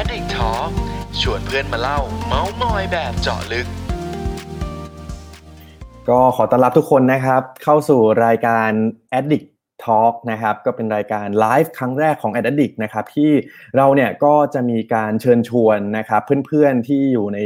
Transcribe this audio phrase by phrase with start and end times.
[0.00, 0.70] Addict Talk
[1.20, 3.66] ชวนเพื่อนมาเล่า เมาส์มอยแบบเจาะลึก
[6.08, 8.70] ก็ขอต้อนรับทุกคนนะครับ เข้าสู่รายการ
[9.18, 9.46] Addict
[9.84, 13.30] Talk นะครับก็เป็นรายการไลฟ์ครั้งแรกของ Addict นะครับที่
[13.76, 17.38] เราเนี่ยก็จะมีการเชิญชวนนะครับเพื่อนๆที่อยู่ใน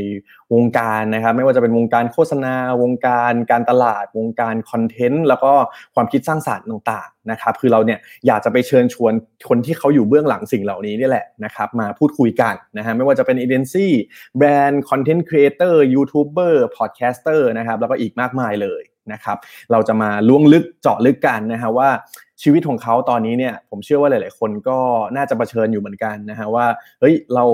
[0.55, 5.53] วงการนะครับไม่ว่าจะเป็นวงการโฆษณา วงการการตลาด วงการคอนเทนต์แล้วก็
[5.95, 9.13] ความคิดสร้างสรรค์ต่างๆนะครับคือเราเนี่ยอยากจะไปเชิญชวน
[9.49, 13.93] คนที่เขาอยู่เบื้องหลังสิ่งเหล่านี้นี่แหละนะครับมาพูดคุยกันนะฮะไม่ว่าจะเป็นเอเจนซี่
[14.37, 18.83] แบรนด์ content creator YouTuber podcaster นะครับแล้วก็อีกมากมายเลย
[19.13, 19.39] นะครับ
[19.73, 21.91] เราจะมาล้วงลึกเจาะลึกกันนะฮะว่า
[22.43, 24.79] ชีวิตของเขาตอนนี้เนี่ยผมเชื่อว่าหลาย ๆ คนก็
[25.17, 26.67] น่าจะเผชิญอยู่เหมือนกันนะฮะว่า
[27.01, 27.45] เฮ้ยเรา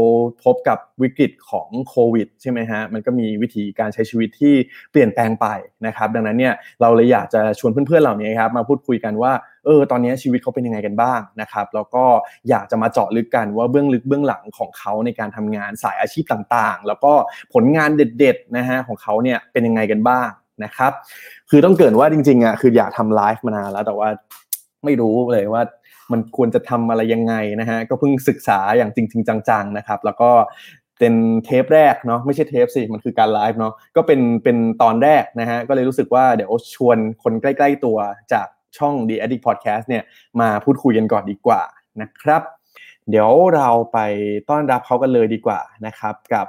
[0.45, 4.55] พบกับวิกฤตของโควิดใช่ไหมฮะมันก็มีวิธีการใช้ชีวิตที่
[4.91, 5.47] เปลี่ยนแปลงไป
[5.87, 9.33] นะครับ ดังนั้นเนี่ยเราเลยอยากจะชวนเพื่อน ๆ เหล่านี้ครับมาพูดคุยกันว่า
[9.65, 12.05] เออตอนนี้ชีวิตเขาเป็นยังไงกันบ้างนะครับแล้วก็
[12.49, 17.13] อยากจะมาเจาะลึกกันว่าเบื้องลึกเบื้องหลังของเขาในการทำงานสายอาชีพต่างๆ แล้วก็
[17.55, 20.31] ผลงานเด็ด ๆ นะฮะของเขาเนี่ยเป็นยังไงกันบ้าง
[20.65, 20.93] นะครับ
[21.51, 24.09] คือต้องเกินว่าจริงๆอะคืออยากทำไลฟ์มานานแล้วแต่ว่า
[24.85, 25.63] ไม่รู้เลยว่า
[26.13, 30.31] มันควรจะทำอะไรยังไงนะฮะก็เพิ่งศึกษาอย่างจริง ๆ จังๆนะครับ แล้วก็
[30.99, 31.15] เป็น
[31.45, 37.99] เทปแรกเนาะไม่ใช่เทปสิมันคือการไลฟ์เนาะก็เป็นเป็นตอนแรกนะฮะก็เลยรู้สึกว่าเดี๋ยวชวนคนใกล้ ๆตัว
[38.33, 38.47] จาก
[38.79, 40.03] ช่อง The Addict Podcast เนี่ย
[40.41, 41.63] มาพูดคุยกันก่อนดีกว่า
[42.03, 42.43] นะครับ
[43.11, 43.99] เดี๋ยวเราไป
[44.51, 46.47] ต้อนรับเขากันเลยดีกว่านะครับ กับ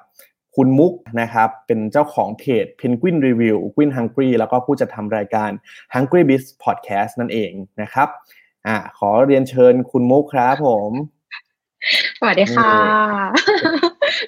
[0.55, 5.49] คุณมุกนะครับเป็นเจ้าของเพจ Penguin Review Queen Hungry แล้วก็ผู้จัดทำรายการ
[5.93, 8.07] Hungry Biz Podcast นั่นเองนะครับ
[8.67, 10.91] อ่าขอเรียนเชิญคุณมุกครับผม
[12.19, 12.73] สวัสดีค่ะ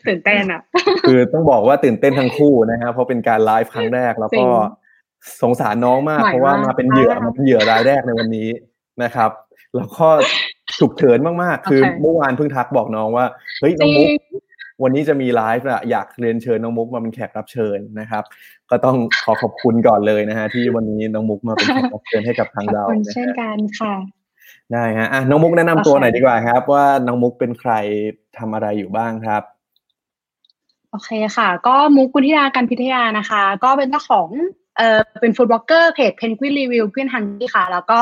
[0.07, 0.61] ตื่นเต้นอะ
[1.07, 4.47] คือต้องบอกว่าตื่นเต้นทั้งคู่นะครับเพราะเป็นการไลฟ์ครั้งแรกแล้วก็
[5.41, 8.49] สงสารน้องมากใหม่เพราะว่าากมาเป็นเหยื่อมาเป็นเหยื่อรายแรกในวันนี้
[9.03, 9.31] นะครับ
[9.75, 10.07] แล้วก็
[10.79, 13.25] ฉุกเฉินมากๆ คือโอเคเมื่อวานเพิ่งทักบอกน้องว่า
[13.59, 14.42] เฮ้ยจน้องริมุกง
[14.83, 18.23] วันนี้จะมีไลฟ์อะอยากเรียนเชิญน้องมุกมาเป็นแขกรับเชิญนะครับ
[18.69, 23.93] ก็ต้องขอขอบคุณก่อนเลยนะฮะที่วันนี้น้องมุกมาเป็นแขกรับเชิญให้กับทางขอบเราคุณนะเช่นฮะกันค่ะ
[24.71, 27.71] ได้ฮะอะน้องมุกแนะนำตัวโอเคหน่อยดีกว่าครับ ว่าน้องมุกเป็นใคร
[28.37, 29.43] ทำอะไรอยู่บ้างครับ
[30.91, 34.29] โอเคค่ะ ก็มุกกุธิดากันพิทยานะคะ ก็เป็นเจ้าของ
[34.77, 37.99] เอ่อเป็น food blogger เพจ Penguin Review When Hungry ค่ะ แล้วก็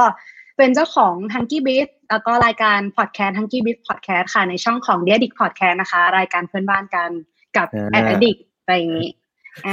[0.61, 7.09] เป็นเจ้าของ Hungry Biz แล้วก็รายการ podcast Hungry Biz Podcast ค่ะในช่องของ The Addict Podcast นะคะ รายการเพื่อนบ้านกัน
[7.57, 9.09] กับอ่า Addict อะไรอย่างนี้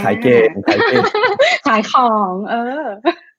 [0.04, 1.02] ขายเก่งขายเก่ง
[1.66, 2.84] ขายของ เออ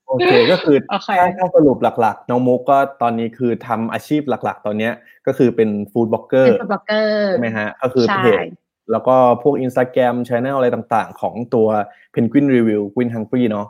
[0.07, 4.93] โอเคก็คือโอเคถ้าถ้าสรุปหลักๆ น้องมุกก็ตอนนี้คือทำอาชีพหลัก ๆ ตอนเนี้ย
[5.27, 8.47] ก็คือเป็น food blogger เป็น food blogger ใช่ไหมฮะก็คือใช่เพจ
[8.91, 11.67] แล้วก็พวก Instagram Channel อะไรต่างๆ ของตัว
[12.13, 13.67] Penguin Review When Hungry เนาะ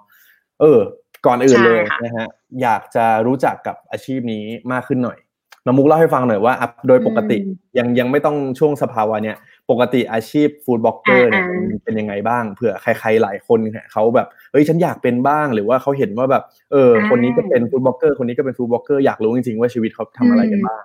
[0.61, 0.79] เออ
[1.25, 2.28] ก่อนอื่นเลยนะฮะ
[2.62, 5.19] อยากจะรู้จักกับอาชีพนี้มากขึ้นหน่อย
[5.66, 7.38] น้องมุกเล่าให้ฟังหน่อยว่าอะโดยปกติ
[7.78, 9.38] ยังยังไม่ต้องช่วงสภาวะเนี่ย
[9.72, 20.84] ปกติอาชีพ food blogger เนี่ยมันเป็นยังไงบ้างเผื่อใครๆหลายคนเนี่ยเขาแบบเฮ้ยฉันอยากเป็นบ้างหรือว่าเขาเห็นว่าแบบเออ คนนี้ก็เป็น food blogger คนนี้ก็เป็น food blogger อยากรู้จริงๆว่าชีวิตเขาทำอะไรกันบ้าง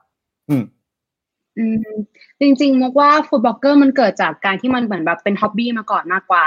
[0.50, 0.64] อืม
[1.58, 1.94] อืม
[2.40, 6.46] จริงๆมุกว่า food blogger มันเกิดจากการที่มันเหมือนแบบเป็น hobby มาก่อนมากกว่า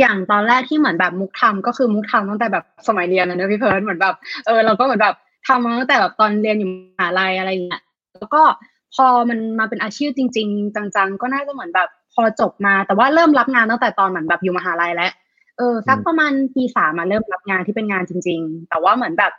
[0.00, 4.14] อย่างตอนแรกที่เหมือนแบบมุกทำก็คือมุกทำตั้งแต่แบบสมัยเรียนนะพี่เฟิร์สเหมือนแบบ
[4.46, 5.14] เออเราก็เหมือนแบบ
[5.48, 7.82] ทำมาตั้งแต่แบบตอนเรียนอยู่มหาลัยอะไรอย่างเงี้ย
[8.18, 8.42] แล้วก็
[8.94, 15.12] พอมันมาเป็นอาชีพจริง ๆ จังๆ ก็น่าจะเหมือนแบบพอจบมา แต่ว่าเริ่มรับงานตั้งแต่ตอนเหมือนแบบอยู่มหาลัยแล้ว
[15.58, 19.32] เออสักประมาณปีสามมาเริ่มรับงานที่เป็นงานจริง ๆ แต่ว่าเหมือนแบบ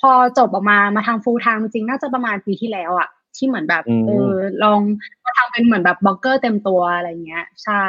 [0.00, 4.34] พอจบออกมามาทำ full-time จริงๆน่าจะประมาณปีที่แล้วอะ ที่เหมือนแบบอืมเออ
[4.64, 4.80] ลอง
[5.24, 7.84] มาทำเป็นเหมือนแบบบล็อกเกอร์เต็มตัวอะไรเงี้ย ใช่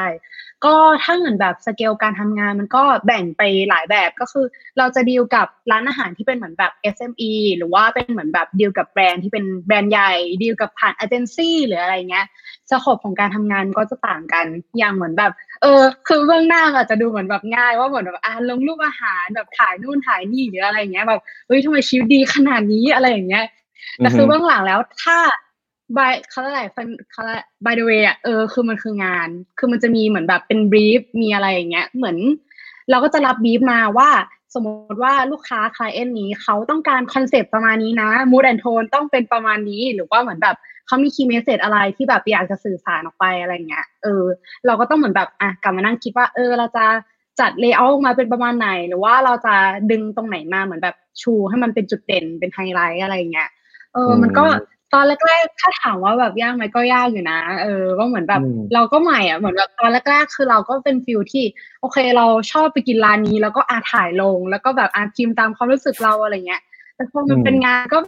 [0.64, 4.46] ก็ถ้าเหมือนแบบสเกลการทำงานมันก็แบ่งไปหลายแบบก็คือ
[4.78, 10.12] เราจะดีลกับร้านอาหารที่เป็นเหมือนแบบ SME หรือว่าเป็นเหมือนแบบดีลกับแบรนด์ที่เป็นแบรนด์ใหญ่
[10.42, 12.26] ดีลกับผ่านเอเจนซี่หรืออะไรเงี้ย
[12.70, 14.46] scope ของการทำงานก็จะต่างกัน
[14.78, 23.44] อย่างเหมือนแบบ เออ คือเบื้องหน้าอาจจะดูเหมือนแบบง่าย ว่าเหมือนแบบอ่าลงรูปอาหารแบบถ่ายนู่นถ่ายนี่หรืออะไรอย่างเงี้ยแบบเฮ้ยทำไมชีวิตดีขนาดนี้อะไรอย่างเงี้ย
[23.96, 25.16] แต่คือเบื้องหลังแล้วถ้า
[25.96, 26.60] by เขาอะไร
[27.12, 29.28] เขาเรียก by the way อะเออคือมันคืองาน
[29.58, 32.16] คือมันจะมีเหมือนแบบเป็นบรีฟมีอะไรอย่างเงี้ย เหมือน
[32.90, 34.10] เราก็จะรับบรีฟมาว่า
[34.54, 40.56] สมมติว่าลูกค้าคลายเอ็นนี้เขาต้องการคอนเซปต์ประมาณนี้นะ mood and tone ต้องเป็นประมาณนี้ หรือว่าเหมือนแบบ
[40.86, 44.24] เขามี key message อะไรที่แบบอยากจะสื่อสารออกไปอะไรเงี้ยเออ
[44.66, 46.84] เราก็ต้องเหมือนแบบอะกลับมานั่งคิดว่า เออ เราจะ
[47.40, 49.54] จัด layer มาเป็นประมาณไหน หรือว่าเราจะ
[49.90, 53.48] ดึงตรงไหนมาเหมือนแบบชูให้มันเป็นจุดเด่นเป็นไฮไลท์อะไรเงี้ย
[53.96, 54.62] เออ มันก็อืม
[54.94, 61.44] ตอนแรกๆ ถ้าถามว่าแบบยากไหมก็ยากอยู่นะ เออ ว่าเหมือนแบบอืมเราก็ใหม่อะ เหมือนแบบตอนแรกๆ คือเราก็เป็น feel ที่
[61.80, 66.62] โอเคเราชอบไปกินร้านนี้แล้วก็อะถ่ายลง แล้วก็แบบอะพิมพ์ตามความรู้สึกเราอะไรเงี้ย
[66.94, 67.98] แต่พอมันอืมเป็นงานก็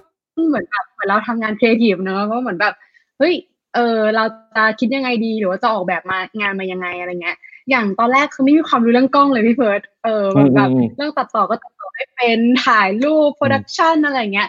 [0.48, 2.74] เหมือนแบบเหมือนเราทำงานครีเอทีฟเนอะก็เหมือนแบบ
[3.18, 3.34] เฮ้ย
[3.74, 4.24] เออ เรา
[4.56, 7.36] จะคิดยังไงดีหรือว่าจะออกแบบมางานมายังไงอะไรเงี้ย
[7.70, 14.48] อย่างตอนแรกคือไม่มีความรู้เรื่องกล้องเลยพี่เฟิร์สเออแบบแบบอืมอืมเรื่องตัดต่อก็ตัดต่อไม่เป็นถ่ายรูป production อะไรเงี้ย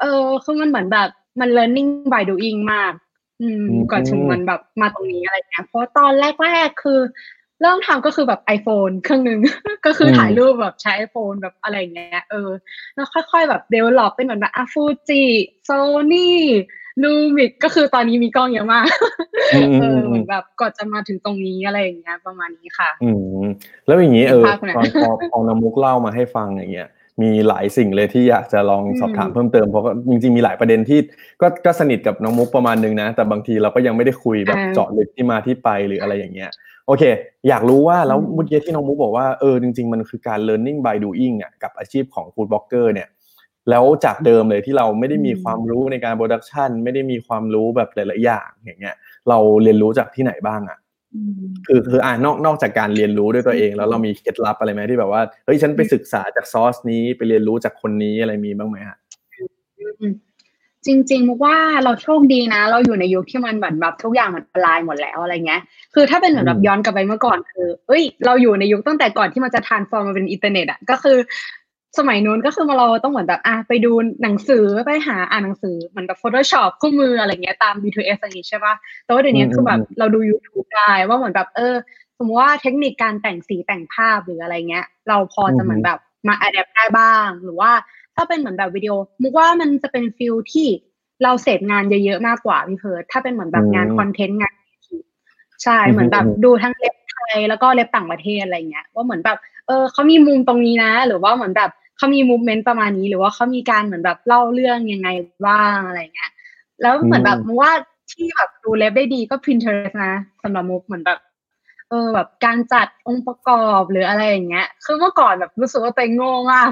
[0.00, 1.08] เออคือมันเหมือนแบบ
[1.40, 2.92] มัน learning by doing มาก
[3.40, 6.12] อืมอืมก่อนถึงมันแบบมาตรงนี้อะไรเงี้ยเพราะตอน
[6.44, 7.00] แรกๆคือ
[7.62, 9.40] เริ่มทำก็คือแบบ iPhone เครื่องหนึ่ง
[9.86, 12.50] ก็คือถ่ายรูปแบบใช้ iPhone แบบอะไรอย่างเงี้ยเออ
[12.94, 15.22] แล้วค่อยๆแบบ develop เป็นเหมือนแบบอะ Fuji
[15.68, 16.28] Sony
[17.02, 18.86] Lumix ก็คือตอนนี้มีกล้องเยอะมาก
[19.54, 23.10] อืมอืมเอออืมเหมือนแบบก่อนจะมาถึงตรงนี้อะไรอย่างเงี้ย ประมาณนี้ค่ะ อื
[23.40, 23.44] ม
[23.86, 26.88] แล้วอย่างนี้เออภาพไหนตอนพอพอน้ำมุกเล่ามาให้ฟังอย่างเงี้ย
[27.22, 30.98] มีหลายสิ่งเลยที่อยากจะลองสอบถามอืมเพิ่มเติมเพราะก็จริงๆมีหลายประเด็นที่
[31.42, 36.50] ก็ก็สนิทกับน้องมุกประมาณนึงนะ แต่บางทีเราก็ยังไม่ได้คุยแบบอ่าเจาะลึกที่มาที่ไปหรืออะไรอย่างเงี้ย
[36.86, 37.02] โอเค
[37.48, 43.08] อยากรู้ว่าแล้วอืมเมื่อกี้ที่น้องมุกบอกว่าเออจริง ๆ มันคือการ learning by doing อะกับอาชีพของ food blogger เนี่ย
[43.70, 48.94] แล้วจากเดิมเลยที่เราไม่ได้มีความรู้ในการโปรดักชันไม่ได้มีความรู้แบบหลายๆอย่างอย่างเงี้ย
[49.28, 50.79] เราเรียนรู้จากที่ไหนบ้างอะอืม
[51.66, 58.96] คือคืออ่านอกนอกจากการเรียนรู้ด้วยตัวเอง แล้วเรามีเคล็ดลับอะไรไหมที่แบบว่าเฮ้ยฉันไปศึกษาจากซอสนี้ไปเรียนรู้จากคนนี้อะไรมีบ้างไหมฮะ
[60.00, 60.14] อืม
[60.86, 65.60] จริงๆมุกว่าเราโชคดีนะ เราอยู่ในยุคที่มันแบบแบบทุกอย่างมันออนไลน์หมดแล้วอะไรเงี้ย
[65.94, 71.16] คือถ้าเป็นเหมือนแบบอืมย้อนกลับไปเมื่อก่อนคือเอ้ย เราอยู่ในยุคตั้งแต่ก่อนที่มันจะ transform มาเป็นอินเทอร์เน็ตอะก็คือ
[71.98, 73.92] สมัยนู้นก็คือมาเราต้องเหมือนแบบอะไปดู
[74.22, 81.74] หนังสือไปหาอ่านหนังสือเหมือนแบบ Photoshop คู่มืออะไรเงี้ยตาม B2S อะไรอย่างงี้ใช่ปะแต่ว่าเดี๋ยวนี้คือแบบเราดู YouTube ได้ว่าเหมือนแบบเออ
[82.18, 85.98] สมมติว่าเทคนิคการแต่งสีแต่งภาพหรืออะไรเงี้ย เราพอจะเหมือนแบบ
[86.28, 87.70] มา adapt ได้บ้าง หรือว่า
[88.16, 88.92] ถ้าเป็นเหมือนแบบวิดีโอ
[89.22, 90.66] มุกว่ามันจะเป็น feel ที่
[91.22, 95.06] เราเสพงานเยอะๆมากกว่าพี่เพิร์ดถ้าเป็นเหมือนแบบงานอืมคอนเทนต์งาน creative
[95.62, 101.70] ใช่อืมเหมือนแบบอืมดูทั้งเล็บไทยแล้วก็เล็บต่างประเทศอะไรเงี้ยว่าเหมือนแบบเออเขามีมุมตรงนี้นะ หรือว่าเหมือนแบบ
[102.00, 105.08] เขามีมูฟเมนต์ประมาณนี้ หรือว่าเขามีการเหมือนแบบเล่าเรื่องยังไง
[105.46, 106.30] บ้างอะไรเงี้ย
[106.82, 107.72] แล้วเหมือนแบบอืมมุกว่า
[108.12, 111.18] ที่แบบดูเล็บได้ดีก็ Pinterest นะสำหรับมุกเหมือนแบบ
[111.90, 116.70] เออแบบการจัดองค์ประกอบหรืออะไรอย่างเงี้ย คือเมื่อก่อนแบบรู้สึกว่าตัวเองโง่มาก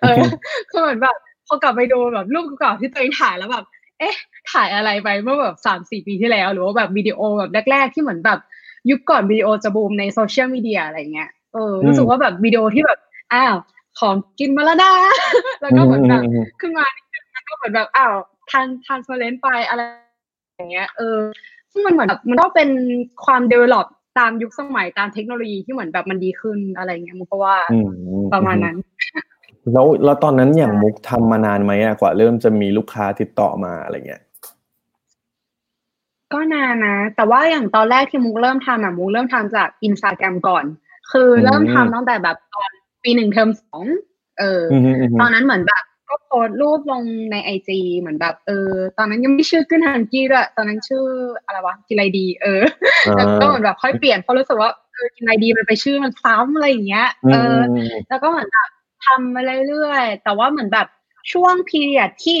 [0.00, 0.16] เออ
[0.70, 3.64] คือเหมือนแบบพอกลับไปดูแบบรูปเก่าๆที่ตัวเองถ่ายแล้วแบบ
[3.98, 4.14] เอ๊ะ
[4.52, 8.38] ถ่ายอะไรไปเมื่อแบบสามสี่ปีที่แล้ว หรือว่าแบบวิดีโอแบบแรก ๆ ที่เหมือนแบบ
[8.90, 12.98] ยุคก่อนวิดีโอจะบูมในโซเชียลมีเดียอะไรเงี้ย เออ รู้สึกว่าแบบวิดีโอที่แบบ
[13.32, 13.56] อ้าว
[14.00, 14.92] ของกินมาแล้วนะ
[15.60, 18.14] แล้วก็เหมือนแบบอืมขึ้นมานิดนึงแล้วก็เหมือนแบบอ้าว
[18.50, 19.82] pan pan frame ไปอะไร
[20.56, 21.18] อย่างเงี้ย เออ
[21.72, 22.70] ซึ่งมันเหมือนแบบมันก็เป็น
[23.24, 23.86] ความ develop
[24.18, 28.76] ตามยุคสมัยตามเทคโนโลยีที่เหมือนแบบมันดีขึ้นอะไรเงี้ยมุกก็ว่าอืมอืประมาณนั้น
[29.72, 34.22] แล้วแล้วตอนนั้นอย่างใช่มุกทำมานานไหมอะกว่าเริ่มจะมีลูกค้าติดต่อมาอะไรเงี้ย
[36.32, 40.64] ก็นานนะ แต่ว่าอย่างตอนแรกที่มุกเริ่มทำอะมุกเริ่มทำจากอินสตาแกรมก่อน
[41.12, 42.70] คือเริ่มทำตั้งแต่แบบตอน
[43.04, 43.84] ปีหนึ่งเทอมสอง
[44.38, 47.02] เออออืมอืมอืมตอนนั้นเหมือนแบบก็โพสต์รูปลง
[47.32, 51.04] ในไอจีเหมือนแบบเออ ตอนนั้นยังไม่ชื่อขึ้นฮันกี้ด้วยตอนนั้นชื่อ
[51.44, 52.62] อะไรวะกินไรดี เออ
[53.16, 58.68] แล้วก็เหมือนแบบค่อยเปลี่ยนเพราะรู้สึกว่าเออกินไรดีมันไปชื่อมันซ้ำอะไรอย่างเงี้ยอืเอมออืมแล้วก็เหมือนแบบ
[59.06, 60.86] ทำมาเรื่อยๆแต่ว่าเหมือนแบบ
[61.32, 62.40] ช่วง period ที่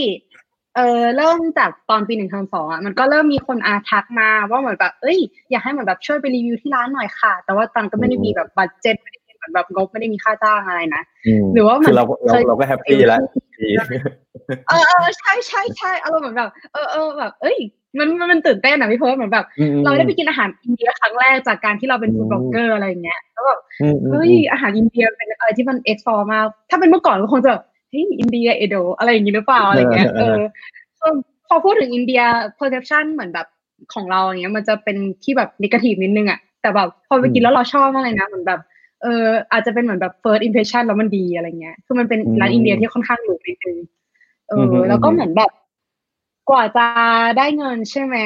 [0.76, 5.18] เออเริ่มจากตอนปีหนึ่งเทอมสองอะมันก็เริ่มมีคนอาทักมาว่าเหมือนแบบ เอ้ย
[5.50, 11.02] อยากให้เหมือนแบบช่วยไปรีวิวที่ร้านหน่อยค่ะ แต่ว่าตอนก็ไม่ได้มีแบบ budget ไม่ได้มี เหมือนแบบงบไม่ได้มีค่าจ้างอะไรนะ
[11.42, 13.20] มหรือว่ามันคือเราเราเคยเราก็แฮปปี้แล้ว
[13.60, 13.70] ดี
[14.68, 17.58] เออเออใช่ใช่ใช่อารมณ์เหมือนแบบเออเออแบบเอ้ย
[17.98, 30.38] มันมันมันตื่นเต้นอะพี่เพิร์ลเหมือนแบบอืมเราได้ไปกินอาหารอินเดียครั้งแรกจากการที่เราเป็นอืม food blogger อะไรอย่างเงี้ยแล้วแบบอืมอืมเฮ้ยอาหารอินเดียเป็นอะไรที่มัน explore มากถ้าเป็นเมื่อก่อนก็คงจะแบบเฮ้ยอินเดียเอโดอะไรอย่างงี้หรือเปล่าอะไรเงี้ยเออ
[30.98, 31.14] เออ
[31.48, 32.22] พอพูดถึงอินเดีย
[32.58, 33.46] perception เหมือนแบบ
[33.94, 38.60] ของเราอย่างเงี้ยมันจะเป็นที่แบบนิเกทีฟนิดนึงอะแต่แบบพอไปกินแล้วเราชอบมากเลยนะเหมือนแบบ
[39.02, 43.78] เอออาจจะเป็นเหมือนแบบ first impression แล้วมันดีอะไรเงี้ย คือมันเป็นร้านอินเดียที่ค่อนข้างหรูนิดนึง
[44.48, 45.50] เออ แล้วก็เหมือนแบบ
[46.50, 46.86] กว่าจะ
[47.38, 48.16] ได้เงินใช่ไหม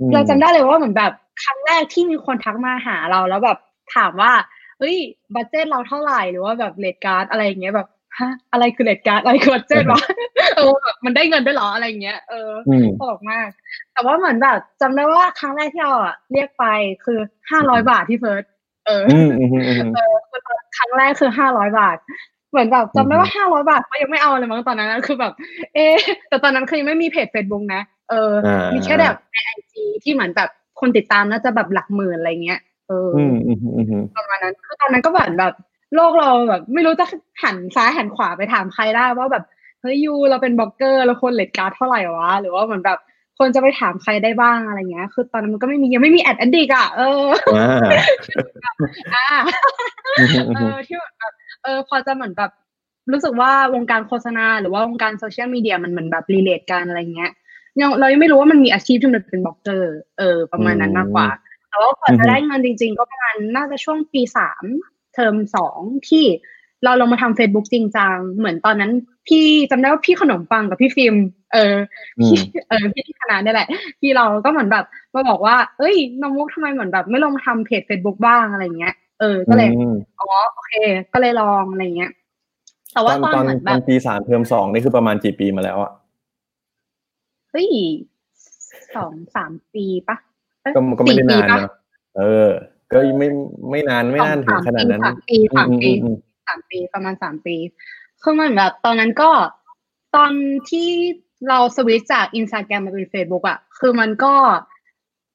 [0.00, 3.58] อืมเราจำได้เลยว่าเหมือนแบบครั้งแรกที่มีคนทักมาหาเราแล้วแบบ
[3.94, 4.32] ถามว่า
[4.78, 4.96] เฮ้ย
[5.34, 7.88] budget เราเท่าไหร่หรือว่าแบบ rate card อะไรอย่างเงี้ยแบบ
[8.18, 10.02] ฮะอะไรคือ rate card อะไรคือ budget วะ
[10.56, 13.48] เออแบบมันได้เงินด้วยเหรออะไรอย่างเงี้ยเอออืมตลกมาก
[13.92, 16.64] แต่ว่าเหมือนแบบจำได้ว่าครั้งแรกที่เราอะเรียกไป
[17.04, 17.18] คือ
[17.50, 18.44] ห้าร้อยบาทที่ first
[18.86, 21.96] เอออืมอืมอืมอืมเออคือตอนครั้งแรกคือห้าร้อยบาท
[22.50, 25.32] เหมือนแบบจำได้อืมว่าห้าร้อยบาทเขายังไม่เอาเลยมั้งตอนนั้นนะคือแบบ
[25.74, 25.96] เอะ
[26.28, 35.54] แต่ตอนนั้นคือยังไม่มีเพจเฟซบุ๊กนะเอออ่ามีมีแค่แบบในไอจีที่เหมือนแบบคนติดตามน่าจะแบบหลักหมื่นอะไรเงี้ยเออออืมอืมอืมอืมประมาณนั้นคือตอนนั้นก็แบบแบบ
[35.94, 37.06] โลกเราแบบ ไม่รู้จะ
[37.42, 39.44] หันซ้ายหันขวาไปถามใครได้ว่าแบบ
[39.80, 42.98] เฮ้ยยูเราเป็นบล็อกเกอร์แล้วคน rate card เท่าไหร่วะหรือว่าเหมือนแบบ
[43.40, 47.24] คนจะไปถามใครได้บ้างอะไรเงี้ย คือตอนนั้นมันก็ไม่มียังไม่มีแอดแอนดิกอะเออ
[47.56, 48.74] อ่า
[49.14, 49.26] อ่า
[50.18, 51.32] อืมอืมเออืมอที่เหมือนแบบ
[51.62, 52.50] เออพอจะเหมือนแบบ
[53.12, 57.30] รู้สึกว่าวงการโฆษณาหรือว่าวงการโซเชียลมีเดียมันเหมือนแบบ relate กันอะไรเงี้ย
[57.80, 61.28] ยังเรายังไม่รู้ว่ามันมีอาชีพที่มันเป็นบล็อกเกอร์เออ ประมาณนั้นมากกว่า
[61.68, 64.64] แต่ว่าก่อนจะได้เงินจริง ๆ ก็ประมาณน่าจะช่วงปีสาม
[65.14, 65.78] เทอมสอง
[66.08, 66.24] ที่
[66.84, 68.92] เราลงมาทำ Facebook จริงจังเหมือนตอนนั้น
[69.28, 71.14] พี่จำได้ว่าพี่ขนมปังกับพี่ฟิล์ม
[71.52, 71.74] เออ
[72.20, 73.68] พี่เออพี่ที่คณะนี่แหละ
[74.00, 74.84] พี่เราก็เหมือนแบบ
[75.14, 79.68] มาบอกว่า เอ้ยน้องมุกทำไมเหมือนแบบ ไม่ลงมาทำเพจ Facebook บ้างอะไรเงี้ยเออก็เลย
[80.20, 80.74] อ๋อโอเค
[81.12, 82.10] ก็เลยลองอะไรเงี้ย
[82.92, 85.92] แต่ว่าตอนเหมือนแบบปีสามเทอมสองนี่คือประมาณกี่ปีมาแล้วอะ
[87.50, 87.68] เฮ้ย
[88.96, 90.16] สองสามปีปะ
[90.74, 91.70] ก็ก็ไม่ได้นานนะ
[92.18, 92.50] เออ
[92.92, 93.28] ก็ไม่
[93.70, 97.56] ไม่นานไม่นานถึงขนาดนั้นสามปีสามปีสามปีประมาณสามปี
[98.22, 99.30] คือมันแบบตอนนั้นก็
[100.16, 100.32] ตอน
[100.70, 100.88] ที่
[101.48, 104.34] เราสวิตจากอินสตาแกรมมาเป็นเฟซบุ๊กอะคือมันก็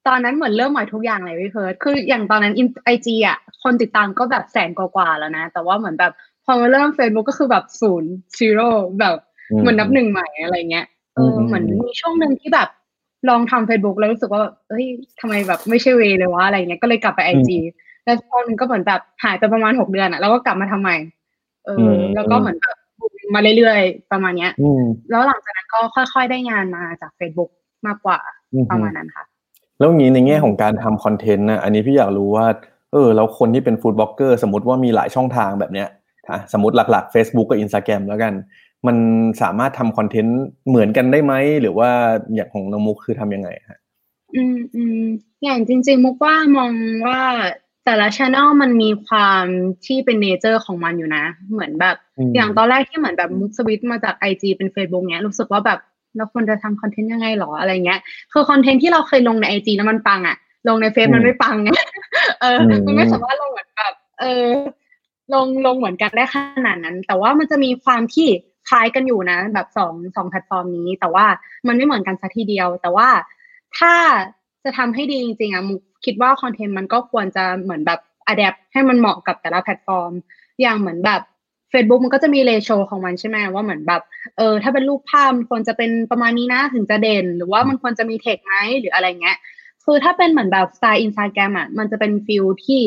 [0.08, 2.54] ตอนนั้นเหมือนเริ่มใหม่ทุกอย่างเลยพี่เพิร์ลคืออย่างตอนนั้น
[2.86, 6.12] ไอจีอะคนติดตามก็แบบแสนกว่าแล้วนะ แต่ว่าเหมือนแบบ
[6.46, 8.70] พอมาเริ่มเฟซบุ๊กก็คือแบบศูนย์ซีโร่
[9.00, 9.18] แบบ
[9.60, 12.70] เหมือนนับหนึ่งใหม่อะไรเงี้ยเออเหมือนมีช่วงหนึ่งที่แบบ
[13.30, 14.86] ลองทำเฟซบุ๊กแล้วรู้สึกว่าเอ้ย
[15.20, 17.58] ทำไมแบบไม่ใช่เวเลยวะอะไรเงี้ยก็เลยกลับไปไอจี
[18.06, 20.98] แล้วพอนึงก็เหมือนแบบหายไปประมาณหกเดือนอะแล้วก็กลับมาทำใหม่
[21.66, 22.78] เออแล้วก็เหมือนแบบ
[23.34, 24.52] มาเรื่อยๆประมาณเนี้ย
[25.10, 27.50] แล้วหลังจากนั้นก็ค่อยๆได้งานมาจาก Facebook
[27.88, 28.20] มากกว่า
[28.72, 29.26] ประมาณนั้นค่ะ
[29.80, 32.46] แล้วงี้ในแง่ของการทำคอนเทนต์นะอันนี้พี่อยากรู้ว่า
[32.92, 35.88] เออแล้วคนที่เป็น food blogger สมมติว่ามีหลายช่องทางแบบเนี้ย
[36.54, 38.34] สมมติหลักๆ Facebook กับ Instagram แล้วกัน
[38.88, 38.98] มัน
[39.42, 41.90] สามารถทำคอนเทนต์เหมือนกันได้ไหม หรือว่า
[42.34, 43.80] อย่างของน้องมุกคือทำยังไงฮะ
[44.36, 45.04] อืมอืม
[45.44, 46.72] อย่างจริง ๆ มุกว่ามอง
[47.08, 47.22] ว่า
[47.86, 49.46] แต่ละ channel มันมีความ
[49.86, 51.96] ที่เป็น nature ของมันอยู่นะ เหมือนแบบ
[52.36, 55.80] อย่างตอนแรกที่เหมือนแบบมุกสวิตมาจากไอจีเป็น Facebook เนี้ยรู้สึกว่าแบบ
[56.18, 58.00] เราควรจะทำคอนเทนต์ยังไงหรออะไรเงี้ย
[58.34, 60.38] คือคอนเทนต์ที่เราเคยลงในไอจีแล้วมันปังอะ
[60.68, 61.70] ลงในเฟซมันไม่ปังไง
[62.42, 64.48] เออ มันไม่สามารถลงเหมือนแบบเออ
[65.34, 68.28] ลงลงเหมือนกันได้ขนาดนั้น แต่ว่ามันจะมีความที่
[68.70, 71.26] คล้ายกันอยู่นะ แบบสองสองแพลตฟอร์มนี้ แต่ว่า
[71.68, 73.08] มันไม่เหมือนกันสักทีเดียว แต่ว่า
[73.78, 73.94] ถ้า
[74.64, 80.12] จะทำให้ดีจริงๆอะมุก คิดว่าคอนเทนต์มันก็ควรจะเหมือนแบบ adapt ให้มันเหมาะกับแต่ละแพลตฟอร์ม
[80.62, 81.22] อย่างเหมือนแบบ
[81.72, 84.02] Facebook มันก็จะมี ratio ของมันใช่ไหมว่าเหมือนแบบ
[84.38, 89.38] เออถ้าเป็นรูปภาพมันควรจะเป็นประมาณนี้นะถึงจะเด่น หรือว่ามันควรจะมีเทคไหมหรืออะไรเงี้ย
[89.86, 92.82] คือถ้าเป็นเหมือนแบบสไตล์อินสตาแกรมอะมันจะเป็น feel ที่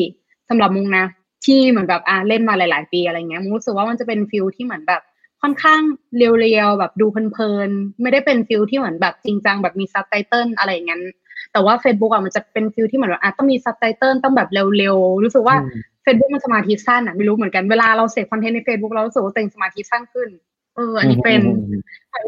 [0.49, 1.05] สำหรับมุกนะ
[1.45, 5.03] ที่เหมือนแบบอ่าเล่นมาหลาย ๆ ปีอะไรเงี้ยมุกรู้สึกว่ามันจะเป็น feel ที่เหมือนแบบ
[5.43, 5.81] ค่อนข้าง
[6.17, 11.03] real ๆแบบดูเพลินๆไม่ได้เป็น feel ที่เหมือนแบบจริงจังแบบมีซับไตเติลอะไรอย่างนั้น
[11.59, 15.57] แต่ว่า Facebook อะมันจะเป็น feel ที่เหมือนว่าต้องมีซับไตเติลต้องแบบเร็วๆ รู้สึกว่า
[16.05, 20.29] Facebook มันสมาธิสั้นอะไม่รู้เหมือนกันเวลาเราเสพคอนเทนต์ใน Facebook เรารู้สึกว่าตัวเองสมาธิสั้นขึ้น
[20.77, 21.41] เอออันนี้เป็น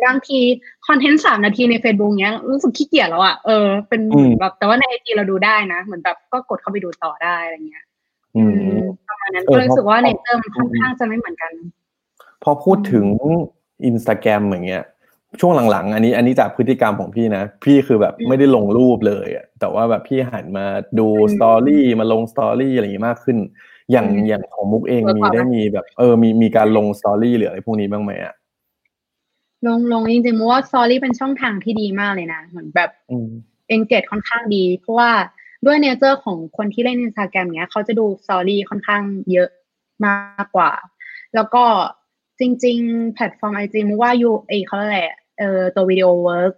[0.05, 0.39] บางที
[0.87, 4.01] คอนเทนต์สามนาทีใน Facebook เนี้ยรู้สึกขี้เกียจแล้วอะเออเป็น
[4.41, 7.85] แบบแต่ว่าในไอจีเราดูได้นะ เหมือนแบบก็กดเข้าไปดูต่อได้อะไรเงี้ย
[8.37, 11.53] อืมประมาณนั้นก็รู้สึกว่า nature ค่อนข้างจะไม่เหมือนกัน
[12.43, 13.07] พอพูดถึง
[13.87, 14.85] อินสตาแกรมอย่างเงี้ย
[15.41, 20.67] ช่วงหลังๆ อันนี้อันนี้จากพฤติกรรมของพี่นะ พี่คือแบบไม่ได้ลงรูปเลยอะแต่ว่าแบบพี่หันมา
[20.99, 23.39] ดู story มาลง story อะไรอย่างนี้มากขึ้น
[23.93, 28.35] อย่างอย่างของมุกเองมีได้มีแบบ เออมีมีการลง story หรืออะไรพวกนี้บ้างไหมอะ
[29.67, 32.91] ลงลงจริงๆมุกว่า story เป็นช่องทางที่ดีมากเลยนะเหมือนแบบ
[33.69, 35.11] engage ค่อนข้างดี เพราะว่า
[35.67, 39.49] ด้วย nature ของคนที่เล่นอินสตาแกรมเนี้ยเขาจะดู story ค่อนข้างเยอะ
[40.07, 40.71] มากกว่า
[41.35, 41.65] แล้วก็
[42.41, 44.99] จริง ๆ แพลตฟอร์มไอจีมุกว่ายูเอเขาอะไร
[45.39, 46.53] เอ่อตัววิดีโอ work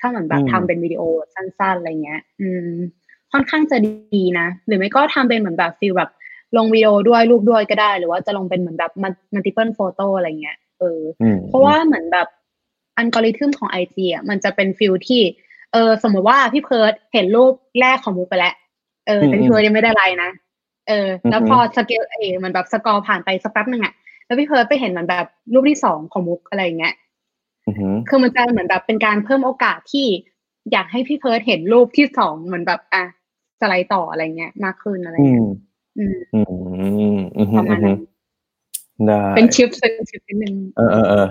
[0.00, 1.02] ถ้าเหมือนแบบทำเป็นวิดีโอ
[1.34, 2.68] สั้นๆอะไรเงี้ย อืม
[3.32, 3.76] ค่อนข้างจะ
[4.14, 6.10] ดีนะ หรือไม่ก็ทำเป็นเหมือนแบบ feel แบบ
[6.56, 11.00] ลงวิดีโอด้วยรูปด้วยก็ได้ หรือว่าจะลงเป็นเหมือนแบบ multiple photo อะไรเงี้ยเออ
[11.48, 12.28] เพราะว่าเหมือนแบบ
[12.96, 15.22] อัลกอริทึมของไอจีอะมันจะเป็น feel ที่
[15.72, 18.54] เออ สมมติว่าพี่เพิร์ลเห็นรูปแรกของมุกไปแล้ว
[19.06, 20.30] เออแต่พี่เพิร์ลยังไม่ได้ไลน์นะ
[20.88, 23.94] เออ แล้วพอสเกลเอมันแบบ scroll ผ่านไปสักแป๊บหนึ่งอะ
[24.28, 26.94] แล้วพี่เพิร์ลไปเห็นเหมือนแบบรูปที่สองของมุกอะไรเงี้ย
[28.08, 30.06] คือมันจะเหมือนแบบเป็นการเพิ่มโอกาสที่
[30.72, 33.04] อยากให้พี่เฟิร์สเห็นรูปที่สองเหมือนแบบอะ
[33.60, 35.48] สไลด์ต่ออะไรเงี้ยมากขึ้นอะไรเงี้ย
[35.98, 37.16] อืม
[37.56, 37.98] ประมาณนั้น
[39.06, 41.26] ได้เป็นชิปเป็นชิปนิดนึงเออเออเออ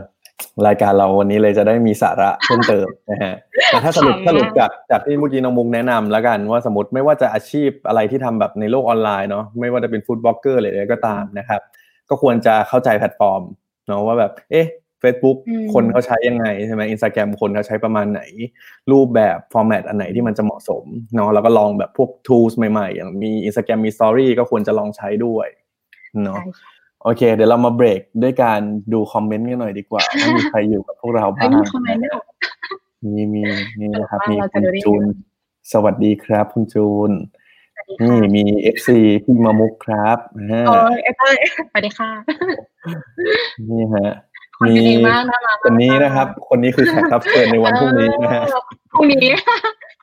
[0.68, 3.34] รายการเราวันนี้เลยจะได้มีสาระเพิ่มเติมนะฮะ
[3.70, 11.62] แต่ถ้าสรุปสรุปจากจากที่เมื่อกี้น้องมุกแนะนำแล้วกันว่าสมมติไม่ว่าจะอาชีพอะไรที่ทำแบบในโลกออนไลน์เนาะไม่ว่าจะเป็น food blogger อะไรก็ตามนะครับ
[12.10, 13.42] ก็ควรจะเข้าใจแพลตฟอร์ม
[13.88, 14.68] เนาะว่าแบบ เอ๊ะ
[15.04, 15.38] Facebook
[15.74, 18.22] คนเขาใช้ยังไงใช่ไหมอินสตาแกรมคนเขาใช้ประมาณไหน
[18.92, 20.84] รูปแบบ format อันไหนที่มันจะเหมาะสม
[21.16, 25.48] เนาะแล้วก็ลองแบบพวก tools ใหม่ๆ อย่างมี Instagram มี Story ก็ควรจะลองใช้ด้วย
[26.24, 26.42] เนาะ
[27.04, 28.62] โอเค เดี๋ยวเรามาเบรกด้วยการ
[28.94, 31.52] ดูคอมเมนต์กันหน่อยดีกว่าว่ามีใครอยู่กับพวกเราบ้าง
[33.06, 33.42] มีมี
[33.80, 35.04] นี่นะครับมีคุณจูน
[35.74, 37.12] สวัสดีครับคุณจูน
[38.02, 40.18] นี่มี FC พี่มามุกครับ
[40.70, 41.16] อ๋อเอฟ
[41.70, 42.12] สวัสดีค่ะ
[43.70, 44.10] นี่ฮะ
[44.58, 49.28] คนกันเองมากนะมาคนนี้นะครับ คนนี้คือแขกรับเชิญในวันพรุ่งนี้นะฮะเออพรุ่งนี้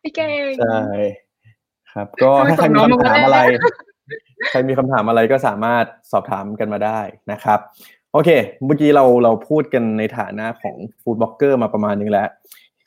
[0.02, 0.80] พี่เก่งใช่
[1.92, 3.38] ครับ ก็ถ้าใครมีคำถามอะไร
[4.50, 7.00] ใครมีคำถามอะไรก็สามารถสอบถามกันมาได้
[7.32, 7.58] นะครับ
[8.12, 8.30] โอเค
[8.64, 12.28] เมื่อกี้เราเราพูดกันในฐานะของ food blogger มาประมาณนึงแล้ว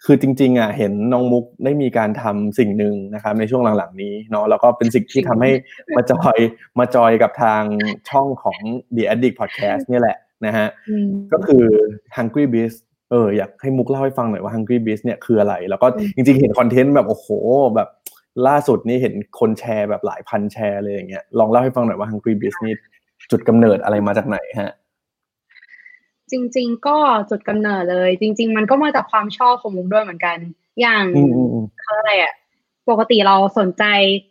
[0.06, 5.52] คือจริงๆอะเห็นน้องมุกได้มีการทำสิ่งหนึ่งนะครับในช่วงหลังๆนี้เนาะแล้วก็เป็นสิ่งที่ทำให้
[5.96, 6.38] มาจอย
[6.80, 7.64] มาจอยกับทาง
[8.10, 8.58] ช่องของ
[8.96, 11.66] The Addict Podcast เนี่ยแหละนะฮะอืมก็คือ
[12.18, 12.78] Hungry Beast
[13.12, 17.28] เอออยากให้มุกเล่าให้ฟังหน่อยว่า Hungry Beast เนี่ยคืออะไร แล้วก็อืมจริงๆเห็นคอนเทนต์แบบโอ้โห
[17.76, 17.90] แบบ
[18.48, 22.74] ล่าสุดนี่เห็นคนแชร์แบบหลายพันแชร์เลยอย่างเงี้ยลองเล่าให้ฟังหน่อยว่า Hungry Beast นี่
[23.32, 24.72] จุดกำเนิดอะไรมาจากไหนฮะ
[26.32, 26.98] จริง ๆ ก็
[27.30, 30.38] จุดกำเนิดเลย จริง ๆ มันก็มาจากความชอบของมุกด้วยเหมือนกัน
[30.82, 32.34] อย่างอืมอืมอืมเขาอะไรอะ
[32.90, 33.84] ปกติเราสนใจ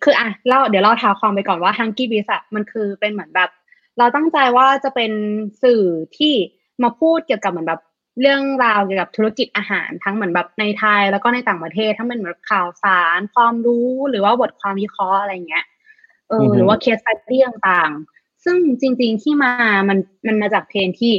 [0.02, 3.50] คืออะเล่าเดี๋ยวเราท้าความไปก่อนว่า Hunky Beast อะมันคือเป็นเหมือนแบบ
[3.98, 5.12] เราตั้งใจว่าจะเป็น
[5.62, 5.82] สื่อ
[6.16, 6.34] ที่
[6.82, 7.80] มาพูดเกี่ยวกับเหมือนแบบ
[8.20, 15.64] เรื่องราวเกี่ยวกับธุรกิจอาหารทั้งเหมือนแบบในไทยแล้วก็ในต่างประเทศทั้งเป็นเหมือนข่าวสาร ความรู้หรือว่าบทความวิเคราะห์อะไรเงี้ย
[16.28, 19.52] เอออือฮึหรือว่าเคส s ต u d y ต่างๆซึ่งจริง ๆที่มา
[19.88, 21.12] มันมันมาจากเพนที่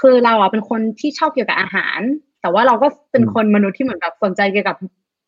[0.00, 2.00] คือเราอะเป็นคนที่ชอบเกี่ยวกับอาหาร
[2.40, 4.76] แต่ว่าเราก็เป็นคนมนุษย์ที่เหมือนแบบสนใจเกี่ยวกับ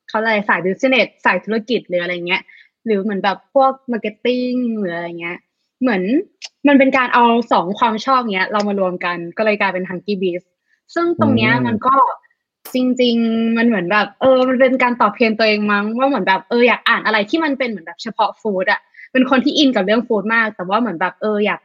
[0.09, 2.43] เขาอะไรสาย business สายธุรกิจหรืออะไรเงี้ย
[2.85, 5.39] หรือเหมือนแบบพวก marketing หรืออะไรเงี้ย
[5.81, 6.03] เหมือน
[6.69, 10.47] มันเป็นการเอาสองความชอบเนี้ย เรามารวมกันก็เลยกลายเป็น Hungry Biz
[10.95, 11.95] ซึ่งตรงเนี้ยอืมมันก็
[12.75, 18.81] จริง ๆ มันเหมือนแบบ เออ มันเป็นการตอบ pain ตัวเองมั้งว่าเหมือนแบบเอออยากอ่านอะไรที่มันเป็นเหมือนแบบเฉพาะ food อะ
[19.13, 21.61] เป็นคนที่ in กับเรื่อง food มาก แต่ว่าเหมือนแบบเอออยาก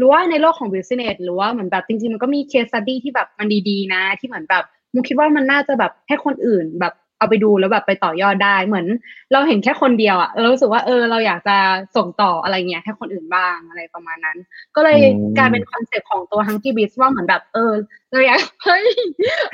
[0.00, 8.86] รู้ว่าในโลกของ business หรือว่าเหมือนแบบจริงๆ มันก็มี case study ที่แบบมันดีๆ นะ ที่เหมือนแบบมุกคิดว่ามันน่าจะแบบให้คนอื่นแบบเอาไปดูแล้วแบบไปต่อยอดได้เหมือน
[9.32, 11.56] เราเห็นแค่คนเดียวอะเรารู้สึกว่าเออเราอยากจะ
[11.96, 14.38] ส่งต่ออะไรเงี้ยให้คนอื่นบ้างอะไรประมาณนั้น
[14.76, 17.72] ก็เลยอืมกลายเป็นคอนเซ็ปต์ของตัว Hungry Biz ว่าเหมือนแบบเออ
[18.12, 18.86] เราอยากเฮ้ย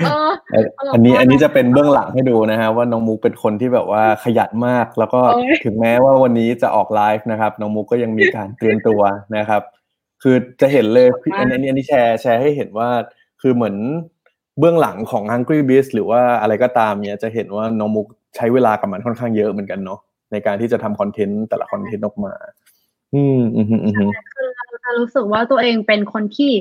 [0.04, 9.00] เออเอ่อตลกอันนี้มากอันนี้จะเป็นเบื้องหลังให้ดูนะฮะว่าน้องมุกเป็นคนที่แบบว่าขยันมาก แล้วก็โอ้ยถึงแม้ว่าวันนี้จะออกไลฟ์นะครับน้องมุกก็ยังมีการเตรียมตัว
[9.36, 9.62] นะครับ
[10.22, 12.88] คือจะเห็นเลยพี่อันนี้อันนี้แชร์แชร์ให้เห็นว่า
[13.40, 13.76] คือเหมือน
[14.58, 18.06] เบื้องหลังของ Hungry Beast หรือว่าอะไรก็ตามเนี่ยจะเห็นว่าน้องมุก
[18.36, 20.00] ใช้เวลากับมันค่อนข้างเยอะเหมือนกันเนาะ
[20.32, 22.32] ในการที่จะทำคอนเทนต์แต่ละคอนเทนต์ออกมา
[23.14, 26.52] อืมอืมอืมอืมคือเราจะรู้สึกว่าตัวเองเป็นคนที่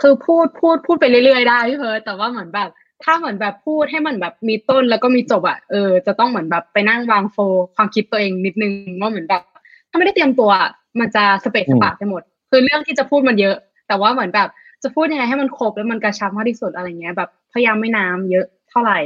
[0.00, 2.70] คือพูดพูดพูดไปเรื่อยๆได้พี่เพิร์ทแต่ว่าเหมือนแบบ
[3.04, 9.42] ถ้าเหมือนแบบพูดให้มันแบบมีต้นแล้วก็มีจบอะเออจะต้องเหมือนแบบไปนั่งวางโฟลความคิดตัวเองนิดนึงว่าเหมือนแบบ
[9.90, 13.56] ถ้าไม่ได้เตรียมตัวอะมันจะสะเปะสะปะไปหมด คือเรื่องที่จะพูดมันเยอะ
[13.88, 14.48] แต่ว่าเหมือนแบบ
[14.82, 18.98] จะพูดยังไงให้มันครบแล้วมันกระชับมากที่สุดอะไรเงี้ยแบบพยายามไม่น้ำเยอะเท่าไหร่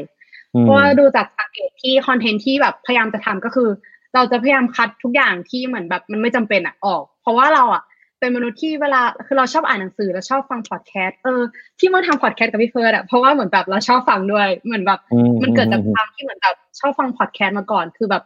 [0.55, 3.69] อืมเพราะว่าดูจากสังเกตที่คอนเทนต์ที่แบบพยายามจะทำก็คือ
[4.15, 7.83] เราจะพยายามคัดทุกอย่างที่เหมือนแบบมันไม่จำเป็นอะออก เพราะว่าเราอะ
[8.19, 11.41] เป็นมนุษย์ที่เวลาคือเราชอบอ่านหนังสือแล้วชอบฟังพอดแคสต์เออ
[11.79, 18.23] ที่มาทำพอดแคสต์กับพี่เฟิร์สอะเพราะว่าเหมือนแบบเราชอบฟังด้วยเหมือนแบบอืมันเกิดจากความที่เหมือนแบบชอบฟังพอดแคสต์มาก่อน คือแบบ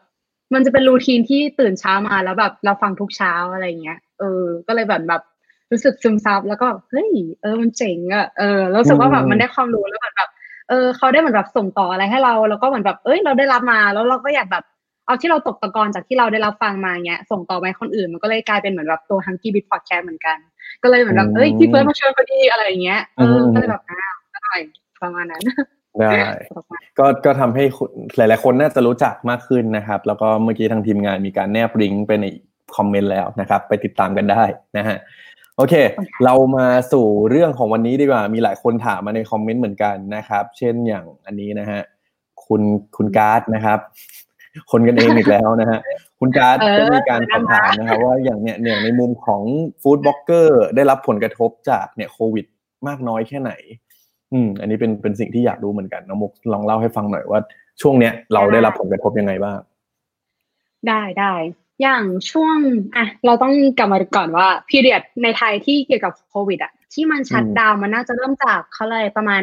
[0.53, 5.23] มันจะเป็นรูทีนที่ตื่นเช้ามาแล้วแบบเราฟังทุกเช้าอะไรเงี้ย เออ ก็เลยแบบแบบ
[5.73, 7.11] รู้สึกซึมซับแล้วก็เฮ้ย
[7.43, 10.31] เออมันเจ๋งอะเออแล้วรู้สึกว่าแบบมันได้ความรู้แล้วเหมือนแบบ
[10.69, 14.65] เออเขาได้เหมือนแบบส่งต่ออะไรให้เราแล้วก็เหมือนแบบเอ้ยเราได้รับมาแล้วเราก็อยากแบบ
[15.07, 20.37] เอาที่เราตกตะกอนจากที่เราได้รับฟังมาเงี้ยส่งต่อไปให้คนอื่นมันก็เลยกลายเป็นเหมือนแบบตัว Hunky Beat Podcast เหมือนกัน
[20.83, 24.61] ก็เลยเหมือนแบบเอ้ยพี่เฟิร์สมาชวนพอดีอะไรอย่างเงี้ยเออก็เลยแบบอ้าวก็หน่อย
[25.03, 25.43] ประมาณนั้น
[26.01, 26.13] ได้
[26.99, 32.27] ก็ก็ทำให้คุณหลาย ๆ คนน่าจะรู้จักมากขึ้นนะครับ แล้วก็เมื่อกี้ทางทีมงานมีการแนบลิงก์ไปใน
[32.77, 34.43] คอมเมนต์แล้วนะครับ ไปติดตามกันได้
[34.79, 34.97] นะฮะ
[35.57, 35.75] โอเค
[36.25, 41.81] เรามาสู่เรื่องของวันนี้ดีกว่า มีหลายคนถามมาในคอมเมนต์เหมือนกันนะครับ เช่นอย่างอันนี้นะฮะ
[42.47, 42.63] คุณ
[42.97, 43.79] คุณการ์ดนะครับ
[44.71, 45.81] คนกันเองอีกแล้วนะฮะ
[46.21, 49.43] คุณการ์ดเออก็มีการสอบถามนะครับว่าอย่างเนี้ยเนี่ยในมุมของ
[49.83, 52.47] food blogger ได้รับผลกระทบจากเนี่ยโควิด
[52.89, 53.53] มากน้อยแค่ไหน
[54.35, 57.40] อืมอันนี้เป็นเป็นสิ่งที่อยากรู้เหมือนกันน้องมุกลองเล่าให้ฟังหน่อยว่า
[57.81, 59.59] ช่วงเนี้ยเราได้รับผลกระทบยังไงบ้าง
[60.88, 61.35] ได้ได้
[61.83, 62.57] อย่างช่วง
[62.97, 69.42] อะเราต้องกลับมาดูก่อนว่าพีเรียดในไทยที่เกี่ยวกับโควิดอะที่มันชัดอืมดาวน์มันน่าจะเริ่มจากเขาเลยประมาณ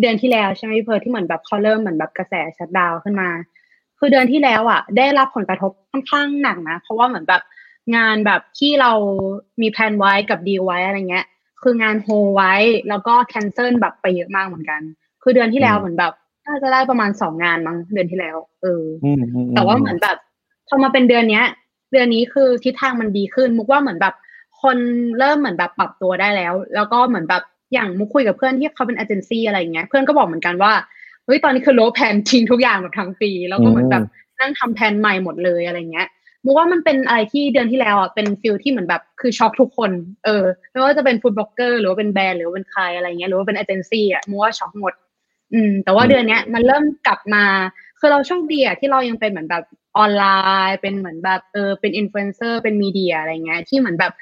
[0.00, 3.28] เดือนที่แล้วใช่ไหมพี่เพิร์ทที่เหมือนแบบเขาเริ่มเหมือนแบบกระแสชัดดาวน์ขึ้นมา
[3.98, 7.42] คือเดือนที่แล้วอะ ได้รับผลกระทบค่อนข้างหนักนะ เพราะว่าเหมือนแบบ
[7.96, 8.92] งานแบบที่เรา
[9.60, 11.26] มีแพลนไว้กับดีลไว้อะไรเงี้ย
[11.62, 12.54] คืองานโฮไว้
[12.88, 14.80] แล้วก็ cancel แบบไปเยอะมากเหมือนกัน
[15.22, 16.12] คือเดือนที่แล้วอืมเหมือนแบบ
[16.46, 20.16] น่าจะได้ประมาณสองงานมั้งเดือนที่แล้ว เอออืมอืมแต่ว่าเหมือนแบบ
[20.68, 21.44] พอมาเป็นเดือนเนี้ย
[21.92, 24.14] เดือนนี้คือทิศทางมันดีขึ้น มุกว่าเหมือนแบบ
[24.62, 24.76] คน
[25.18, 27.42] เริ่มเหมือนแบบปรับตัวได้แล้ว แล้วก็เหมือนแบบ
[27.72, 30.72] อย่างมุกคุยกับเพื่อนที่เขาเป็นเอเจนซี่อะไรอย่างเงี้ย เพื่อนก็บอกเหมือนกันว่า
[31.24, 34.04] เฮ้ยตอนนี้คือโละแพลนทิ้งทุกอย่างแบบทั้งปี แล้วก็เหมือนแบบ
[34.40, 36.08] นั่งทำแผนใหม่หมดเลยอะไรเงี้ย
[36.48, 39.90] มุมุกว่ามันเป็นอะไรที่เดือนที่แล้วอะเป็น feel ที่เหมือนแบบคือช็อกทุกคน
[40.24, 44.92] เออไม่ว่าจะเป็น food blogger หรือว่าเป็นแบรนด์หรือว่าเป็นใครอะไรเงี้ยหรือว่าเป็นเอเจนซี่อะมุกว่าช็อกหมด
[45.52, 47.44] อืม แต่ว่าเดือนเนี้ยมันเริ่มกลับมา
[47.98, 49.64] คือเราโชคดีอะที่เรายังเป็นเหมือนแบบ
[49.98, 50.24] ออนไล
[50.68, 54.12] น์ เป็นเหมือนแบบเออเป็นอินฟลูเอนเซอร์เป็น media อะไรเงี้ยที่เหมือนแบบ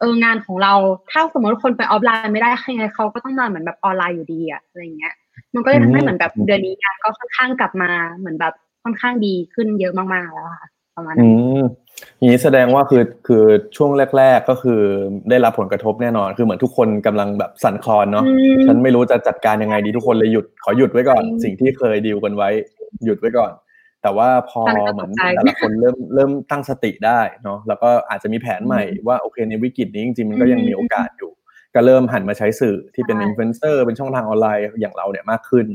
[0.00, 0.74] เอองานของเรา
[1.10, 5.14] ถ้าสมมติคนไปออฟไลน์ไม่ได้ยังไงเขาก็ต้องมาเหมือนแบบออนไลน์อยู่ดีอะอะไรเงี้ย
[5.54, 11.30] มันก็เลยทำให้เหมือนแบบเดือนนี้งานก็ค่อนข้างกลับมาเหมือนแบบค่อนข้างดีขึ้นเยอะมากๆแล้วค่ะ ประมาณนั้อืน
[11.60, 11.62] ม
[12.18, 13.44] อย่างนี้แสดงว่าคือคือ
[13.76, 14.80] ช่วงแรก ๆก็คือ
[15.30, 22.48] ได้รับผลกระทบแน่นอน คือเหมือนทุกคนกำลังแบบสั่นคลอนเนาะอืมฉันไม่รู้จะจัดการยังไงดีทุกคนเลยหยุดขอหยุดไว้ก่อนจริงสิ่งที่เคยดีลกันไว้
[23.04, 23.52] หยุดไว้ก่อน
[24.02, 31.30] แต่ว่าพอตอนนั้นก็เหมือนตกใจแต่ละคนเริ่มเริ่มตั้งสติได้เนาะแล้วก็อาจจะมีแผนใหม่ว่าโอเคในวิกฤตนี้จริงๆมันก็ยังมีโอกาสอยู่
[31.74, 35.66] ก็เริ่มหันมาใช้สื่อที่เป็นใช่อินฟลูเอนเซอร์เป็นช่องทางออนไลน์อย่างเราเนี่ยมากขึ้น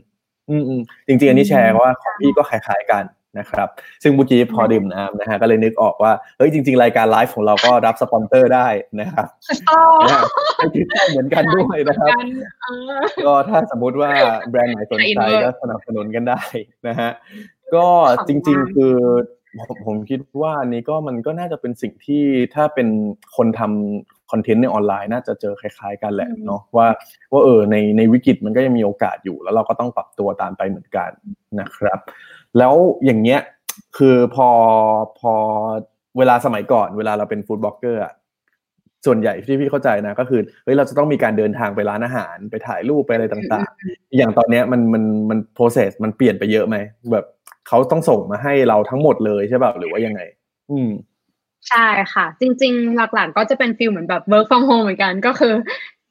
[0.49, 3.03] อืมอืมจริงๆอันนี้แชร์ว่าของพี่ก็คล้ายๆกัน
[3.37, 3.69] นะครับ
[4.03, 8.67] ซึ่งเมื่อกี้พอดื่มน้ำนะฮะก็เลยนึกออกว่าเฮ้ยจริง ๆ รายการไลฟ์ของเราก็รับสปอนเซอร์ได้
[8.99, 9.27] นะครับ
[9.69, 10.21] อ๋อนะ
[10.55, 12.27] ให้คิดได้เหมือนกันด้วยนะครับกัน
[12.63, 12.67] เอ
[12.99, 14.11] อก็ถ้าสมมุติว่า
[14.49, 16.41] แบรนด์ไหนสนใจอินเวอร์ก็สนับสนุนกันได้
[16.87, 17.09] นะฮะ
[17.75, 17.85] ก็
[18.17, 18.95] ขอบจคุณจริงมากๆคือ
[19.67, 22.23] ผมผมคิดว่าอันนี้ก็มันก็น่าจะเป็นสิ่งที่
[22.55, 22.87] ถ้าเป็น
[23.35, 26.87] คนทำคอนเทนต์ในออนไลน์น่าจะเจอคล้าย ๆ กันแหละเนาะว่า
[27.31, 31.09] ว่าเออในในวิกฤตมันก็ยังมีโอกาสอยู่ แล้วเราก็ต้องปรับตัวตามไปเหมือนกัน
[31.59, 31.99] นะครับ
[32.57, 32.73] แล้ว
[33.05, 33.41] อย่างเงี้ย
[33.97, 34.49] คือพอ
[35.19, 35.33] พอ
[36.17, 38.13] เวลาสมัยก่อนเวลาเราเป็นฟู้ดบล็อกเกอร์อะ
[39.05, 46.77] ส่วนใหญ่ที่พี่เข้าใจนะก็คือเฮ้ยเราจะต้องมีการเดินทางไปร้านอาหารไปถ่ายรูปไปอะไรต่างๆ อย่างตอนเนี้ยมันมันมัน process มันเปลี่ยนไปเยอะไหม
[47.11, 47.25] แบบ
[47.67, 50.21] เขาต้องส่งมาให้เราทั้งหมดเลยใช่ป่ะหรือว่ายังไง
[50.71, 50.89] อืม
[51.69, 55.53] ใช่ค่ะ จริง ๆ หลักๆ ก็จะเป็น feel เหมือนแบบ work from home เหมือนกันก็คือ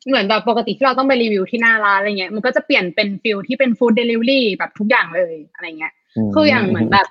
[0.08, 5.92] เหมือนแบบปกติที่เราต้องไปรีวิวที่หน้าร้านอะไรเงี้ยมันก็จะเปลี่ยนเป็น feel ที่เป็น food delivery แบบทุกอย่างเลยอะไรเงี้ย
[6.34, 7.06] คืออย่างเหมือนแบบ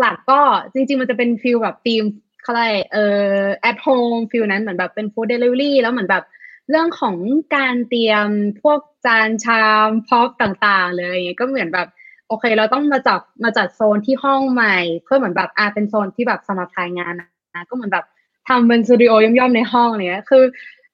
[0.00, 0.40] หลักๆ ก็
[0.72, 2.02] จริง ๆ มันจะเป็น feel แบบธีม
[2.42, 3.04] เขาเรียกอะไรเอ่
[3.40, 6.24] อ at home feel นั้นเหมือนแบบเป็น food delivery แล้วเหมือนแบบ
[6.70, 7.16] เรื่องของ
[7.56, 8.28] การเตรียม
[8.62, 11.88] พวกจานชาม prop ต่าง ๆ เลยอย่างเงี้ยก็เหมือนแบบ
[12.28, 18.04] โอเค เราต้องมาจับมาจัดโซนที่ห้องใหม่ เพื่อเหมือนแบบอ่าเป็นโซนที่แบบสำหรับถ่ายงานนะก็เหมือนแบบ
[18.48, 20.42] ทำเป็นสตูดิโอย่อมๆในห้องเนี้ยคือ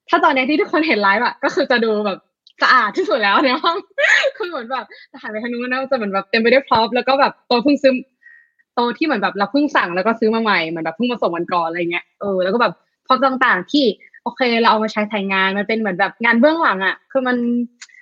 [0.09, 2.19] ถ้าตอนเนี้ยที่ทุกคนเห็นไลฟ์อะก็คือจะดูแบบ
[2.61, 3.77] สะอาดที่สุดแล้วในห้อง
[4.37, 4.85] คือเหมือนแบบ
[5.21, 7.93] หันไปทางนู้นนะจะเหมือนแบบเต็มไปด้วย prop แล้วก็แบบโต๊ะเพิ่งซื้อ
[8.75, 12.73] โต๊ะที่เหมือนแบบเราเพิ่งสั่งแล้วก็ซื้อมาใหม่เหมือนแบบเพิ่งมาส่งวันก่อนอะไรเงี้ยเออแล้วก็แบบ
[13.07, 13.85] prop ต่างๆ ที่
[14.23, 17.37] โอเค เราเอามาใช้ถ่ายงานมันเป็นเหมือนแบบงานเบื้องหลังอะคือมัน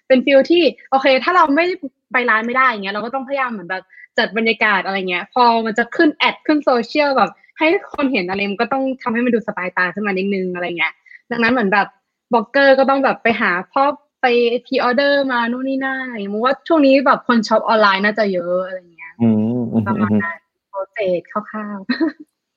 [0.07, 1.65] เป็น feel ที่โอเค ถ้าเราไม่
[2.11, 3.83] ไปร้านไม่ได้อย่างเงี้ยเราก็ต้องพยายามเหมือนแบบ
[4.17, 10.93] จัดบรรยากาศอะไรเงี้ย พอมันจะขึ้น ad ขึ้นโซเชียลแบบ ให้คนเห็นอะไรมันก็ต้องทำให้มันดูสบายตาขึ้นมานิดนึงอะไรเงี้ย
[11.31, 11.87] ดังนั้นเหมือนแบบ
[12.33, 13.75] บล็อกเกอร์ก็ต้องแบบไปหาพ
[14.23, 14.27] ไป
[14.65, 21.77] pre-order มานู่นนี่นั่นอะไรอย่างเงี้ยมุกว่าช่วงนี้แบบคนช็อปออนไลน์น่าจะเยอะอะไรเงี้ยอืมอืมประมาณอืมนั้น process คร่าว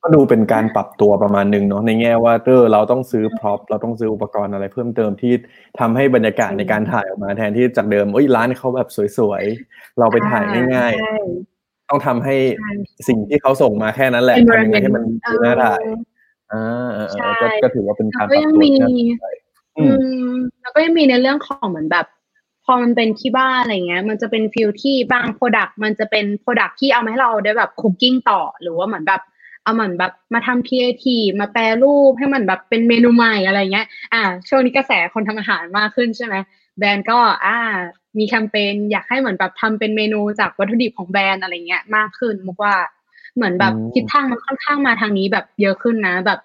[0.01, 5.33] ก็ดูเป็นการปรับตัวประมาณหนึ่งเนาะในแง่ว่าเออเราต้องซื้อ prop เราต้องซื้ออุปกรณ์อะไรเพิ่มเติมที่
[5.79, 12.71] ทำให้บรรยากาศในการถ่ายออกมาแทนที่จากเดิมเอ้ยร้านเขาแบบสวยๆ เราๆไปถ่ายง่ายใช่ๆต้องทำให้ใช่
[13.07, 15.81] สิ่งที่เขาส่งมาแค่นั้นแหละทำยังไงให้มันดูน่าถ่าย
[16.53, 19.25] อ่าเออเออใช่ก็ก็ถือว่าเป็นแล้กาวรก็ปรับยังตัวมีที่น่าสนใจ
[19.77, 19.95] อือืม
[20.29, 22.05] มแล้วก็ยังมีในเรื่องของเหมือนแบบ
[22.65, 29.21] พอมันเป็นที่บ้านอะไรเงี้ย มันจะเป็น feel ที่บาง product มันจะเป็น product ที่เอามาให้เราได้แบบ cooking ต่อ หรือว่าเหมือนแบบ
[29.63, 36.35] เอาเหมือนแบบมาทำครีเอทีฟมาแปรรูปให้มันแบบเป็นเมนูใหม่อะไรเงี้ย อ่า ช่วงนี้กระแสคนทำอาหารมากขึ้นใช่ไหม
[36.77, 37.57] แบรนด์ก็อ่า
[38.17, 42.75] มีแคมเปญอยากให้เหมือนแบบทำเป็นเมนูจากวัตถุดิบของแบรนด์อะไรเงี้ยมากขึ้นมุกว่า
[43.35, 46.39] เหมือนแบบอืมทิศทางมันค่อนข้างมาทางนี้แบบเยอะขึ้นนะ แบบ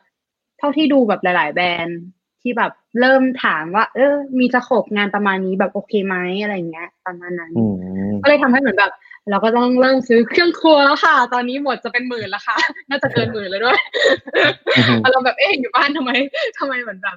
[0.59, 1.99] เท่าที่ดูแบบหลาย ๆ แบรนด์
[2.43, 7.65] ที่แบบเริ่มถามว่า เออ มีสโคปงานประมาณนี้แบบโอเคไหมอะไรเงี้ย ประมาณนั้นอื
[8.09, 8.93] มก็เลยทำให้เหมือนแบบ
[9.31, 12.57] เราก็ต้องเริ่มซื้อเครื่องครัวแล้วค่ะ ตอนนี้หมดจะเป็นหมื่นแล้วค่ะ
[12.89, 13.79] น่าจะเกินหมื่นแล้วด้วย
[14.77, 16.11] อือฮึเราแบบเอ๊ะอยู่บ้านทำไม
[16.59, 17.17] ทำไมเหมือนแบบ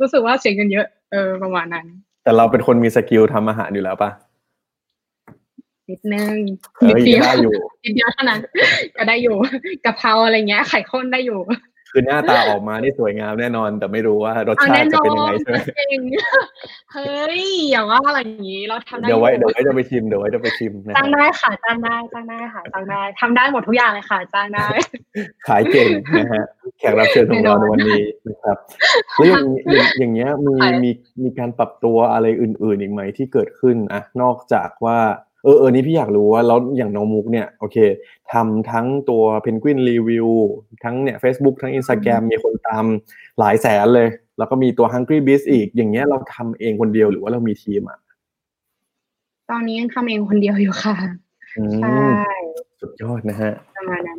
[0.00, 1.86] รู้สึกว่าเสียเงินเยอะเออประมาณนั้น
[2.24, 4.10] แต่เราเป็นคนมีสกิลทำอาหารอยู่แล้วปะ
[5.90, 6.36] นิดนึง
[6.76, 7.52] เอ้นิดยเดียวได้อยู่
[7.84, 8.40] นิดเดียวเท่านั้น
[8.96, 9.36] ก็ได้อยู่
[9.84, 11.38] กะเพราอะไรเงี้ยไข่ข้นได้อยู่
[11.92, 16.00] คือหน้าตาออกมานี่สวยงามแน่นอน แต่ไม่รู้ว่ารสเอาชาแน่ตินจะอเป็นยังไงนใช่ไหมจริง
[16.92, 24.66] เฮ้ยอย่าว่าอะไรอย่างนี้เราทำได้เดี๋ยวไว้อเดี๋ยวไว้จะไปชิมเดี๋ยวไว้จะไปชิมนะคจ้ารังบได้ค่ะจ้างได้จ้างได้ค่ะจ้างได้ทำได้หมดทุกอย่างเลยค่ะจ้างได้
[25.46, 26.44] ขายเก่งนะฮะ
[26.78, 28.56] แขกรับเชิญของเราในวันนี้นะครับ
[29.14, 30.90] แล้วอย่างอย่างอย่างเงี้ยมีค่ะมี
[31.24, 34.98] มีการปรับตัวอะไรอื่น ๆ อีกไหมที่เกิดขึ้นอะนอกจากว่า
[35.42, 37.76] เออเออนี่พี่อยากรู้ว่าแล้วอย่างน้องมุกเนี่ยโอเค
[38.32, 40.28] ทำทั้งตัวเพนกวินรีวิว
[40.84, 42.84] ทั้งเนี่ย Facebook ทั้ง Instagram มีคนตาม
[43.38, 47.98] หลายแสนเลย แล้วก็มีตัว Hungry Beast อีก อย่างเงี้ยเราทำเองคนเดียวหรือว่าเรามีทีมอะ
[49.50, 50.96] ตอนนี้ยังทำเองคนเดียวอยู่ค่ะ
[51.58, 52.12] อืใช่ม
[52.80, 54.18] สุดยอดนะฮะประมาณนั้น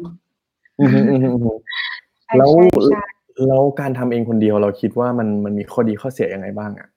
[0.79, 1.57] อืมอืมอืมอืม
[2.23, 3.03] ใช่แล้วใช่ใช่
[3.47, 6.87] แล้วการทำเองคนเดียวเราคิดว่ามันมันมีข้อดีข้อเสียยังไงบ้างอะ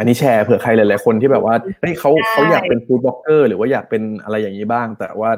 [0.00, 5.30] อันนี้แชร์เผื่อใครหลายๆคนที่แบบว่าเฮ้ยเขาเขาอยากเป็น food blogger หรือว่าอยากเป็นอะไรอย่างนี้บ้าง แต่ว่า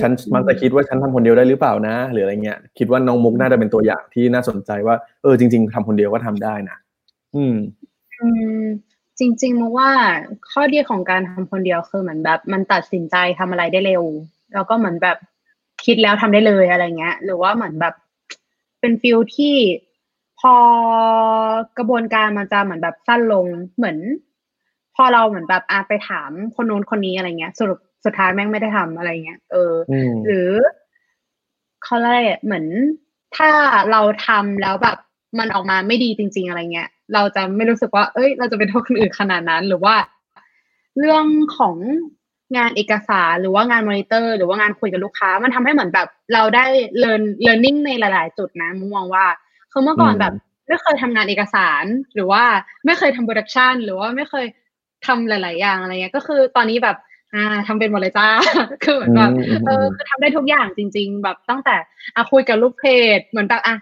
[0.00, 6.76] ฉันมักจะคิดว่าฉันทำคนเดียวได้หรือเปล่านะ หรืออะไรเงี้ยคิดว่าน้องมุกน่าจะเป็นตัวอย่างที่น่าสนใจว่า เออจริง ๆทำคนเดียวก็ทำได้นะ
[7.36, 7.54] อืม
[8.20, 8.28] อื
[8.60, 8.62] ม
[9.18, 9.90] จริงๆมุกว่า
[10.50, 14.02] ข้อดีของการทำคนเดียวคือเหมือนแบบ มันตัดสินใจทำอะไรได้เร็ว
[14.54, 15.16] แล้วก็เหมือนแบบ
[15.84, 17.94] คิดแล้วทำได้เลยอะไรเงี้ย หรือว่าเหมือนแบบ
[18.80, 19.54] เป็น feel ที่
[20.40, 20.54] พอ
[21.78, 23.96] กระบวนการมันจะเหมือนแบบสั้นลงเหมือน
[24.96, 30.50] พอเราเหมือนแบบอาไปถามคนโน้นคนนี้อะไรเงี้ยสรุปสุดท้ายแม่งไม่ได้ทำอะไรเงี้ยเอออืมหรือ
[31.84, 32.64] เขาเรียกอะไรอะเหมือน
[33.36, 33.48] ถ้า
[33.90, 34.98] เราทำแล้วแบบ
[35.38, 39.94] มันออกมาไม่ดีจริง ๆ อะไรเงี้ย เราจะไม่รู้สึกว่า เอ้ย เราจะเป็นโทษคนอื่นขนาดนั้น หรือว่า
[40.98, 41.26] เรื่อง
[41.56, 41.76] ของ
[42.56, 46.64] งานเอกสารหรือว่างานมอนิเตอร์ หรือว่างานคุยกับลูกค้า มันทำให้เหมือนแบบ เราได้
[46.98, 49.24] เรียน learning ในหลาย ๆ จุดนะมุกมองว่า
[49.72, 50.32] คือเมื่อก่อนอืมแบบ
[50.68, 52.42] ไม่เคยทำงานเอกสาร หรือว่า
[52.86, 54.46] ไม่เคยทำ production หรือว่าไม่เคย
[55.06, 56.96] ทำหลาย ๆ อย่างอะไรเงี้ยก็คือตอนนี้แบบ
[57.34, 58.28] อ่าทำเป็นหมดเลยจ้า
[58.84, 61.76] คือเหมือนแบบอืมเออคือทำได้ทุกอย่างจริง ๆ แบบตั้งแต่
[62.16, 62.84] อะคุยกับลูกเพ
[63.18, 63.74] จเหมือนแบบอะ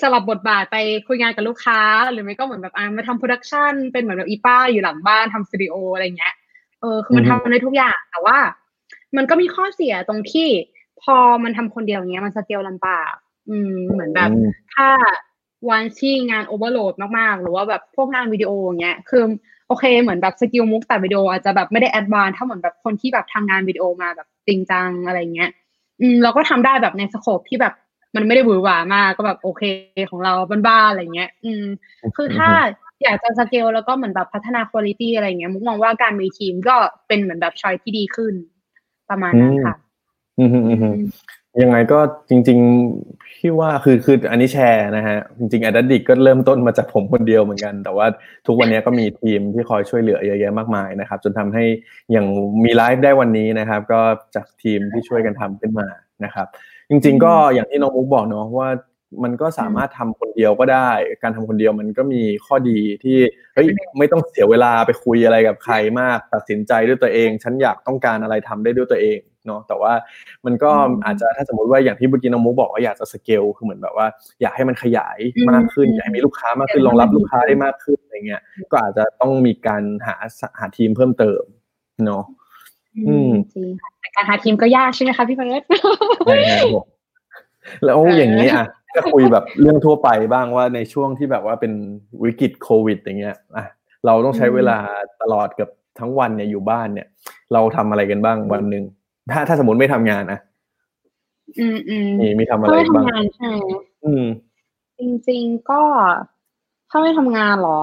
[0.00, 0.76] สลับบทบาทไป
[1.08, 1.80] คุยงานกับลูกค้า
[2.12, 6.34] หรือไม่ก็เหมือนแบบอะมาทำ production เป็นเหมือนแบบอีป้าอยู่หลังบ้านทำสตูดิโออะไรเงี้ย
[6.80, 8.38] เออคือมันอือฮึทำได้ทุกอย่างแต่ว่า
[9.16, 10.48] มันก็มีข้อเสียตรงที่
[11.02, 13.14] พอมันทำคนเดียวอย่างเงี้ยมันสเกลลำบาก
[13.48, 14.88] อืมเหมือนแบบอืมถ้า
[15.68, 19.22] วันที่งาน overload มากๆ หรือว่าแบบพวกงานวิดีโออย่างเงี้ยคือ
[19.68, 25.50] โอเคเหมือนแบบ skill มุกตัดวิดีโออาจจะแบบไม่ได้ advance เท่าเหมือนแบบคนที่แบบทำงานวิดีโอมาแบบจริงจังอะไรเงี้ย
[26.00, 27.74] อืมเราก็ทำได้แบบใน scope ที่แบบ
[28.16, 29.62] มันไม่ได้หวือหวามากก็แบบโอเค
[30.10, 30.32] ของเรา
[30.66, 31.64] บ้านๆอะไรเงี้ย อืม
[32.16, 32.48] คือถ้า
[33.02, 36.76] อยากจะสเกลแล้วก็เหมือนแบบพัฒนาคุณภาพอะไรเงี้ยมุกมองว่าการมีทีมก็
[37.08, 38.34] เป็นเหมือนแบบชอยที่ดีขึ้น
[39.10, 39.74] ประมาณนั้นค่ะ
[40.38, 41.06] อืมอืมอืมอืม
[41.62, 42.58] ยังไงก็จริง
[42.96, 48.06] ๆ พี่ว่าคือคืออันนี้แชร์นะฮะ จริงๆ a d ดดิกก็เริ่มต้นมาจากผมคนเดียวเหมือนกัน แต่ว่า
[48.46, 51.64] ทุกวันนี้ก็มีทีมที่คอยช่วยเหลือเยอะแยะมากมายนะครับ จนทำให้
[52.12, 52.26] อย่าง
[52.64, 54.00] มีไลฟ์ได้วันนี้นะครับ ก็
[54.34, 55.86] จากทีมที่ช่วยกันทำขึ้นมา
[56.24, 56.46] นะครับ
[56.90, 58.68] จริง ๆ ก็อย่างที่น้องมุกบอกเนาะว่า
[59.22, 60.90] มันก็สามารถทำคนเดียวก็ได้
[61.22, 63.18] การทำคนเดียวมันก็มีข้อดีที่
[63.54, 63.66] เฮ้ย
[63.98, 69.92] ไม่ต้องเสียเวลาไปคุยอะไรกับใครมาก ตัดสินใจด้วยตัวเอง ฉันอยากต้องการอะไรทำได้ด้วยตัวเองเนาะแต่ว่า
[70.46, 74.06] มันก็อืมอาจจะถ้าสมมติว่าอย่างที่เมื่อกี้น้องมุกบอกว่าอยากจะสเกลคือเหมือนแบบว่า
[74.40, 80.16] อยากให้มันขยายอืมมากขึ้นอืมอยากให้มีลูกค้ามากขึ้นรองรับลูกค้าได้มากขึ้นอะไรเงี้ยก็อาจจะต้องมีการหา
[80.58, 81.42] หาทีมเพิ่มเติม
[82.06, 82.24] เนาะ
[83.08, 85.62] อืมจริงค่ะแต่การหาทีมก็ยากใช่ไหมคะพี่เฟิร์ส
[86.26, 86.86] ใช่ครับผม
[87.84, 91.72] แล้วเออออย่างนี้อะจะคุยแบบเรื่องทั่วไปบ้างว่าในช่วงที่แบบว่าเป็น
[92.24, 93.64] วิกฤตโควิด อย่างเงี้ยอะ
[94.06, 94.78] เราต้องใช้เวลา
[95.22, 97.06] ตลอดกับทั้งวันเนี่ยอยู่บ้านเนี่ย
[97.52, 98.84] เราทำอะไรกันบ้างวันหนึ่ง
[99.32, 100.38] ถ้าถ้าสมมติไม่ทำงานนะ
[101.58, 103.56] อืมอืมมีมีทำอะถ้าไรไม่บ้างทำงานใช่ไหม
[104.04, 104.24] อืม
[104.98, 105.82] จริง ๆ ก็
[106.90, 107.80] ถ้าไม่ทำงานเหรอ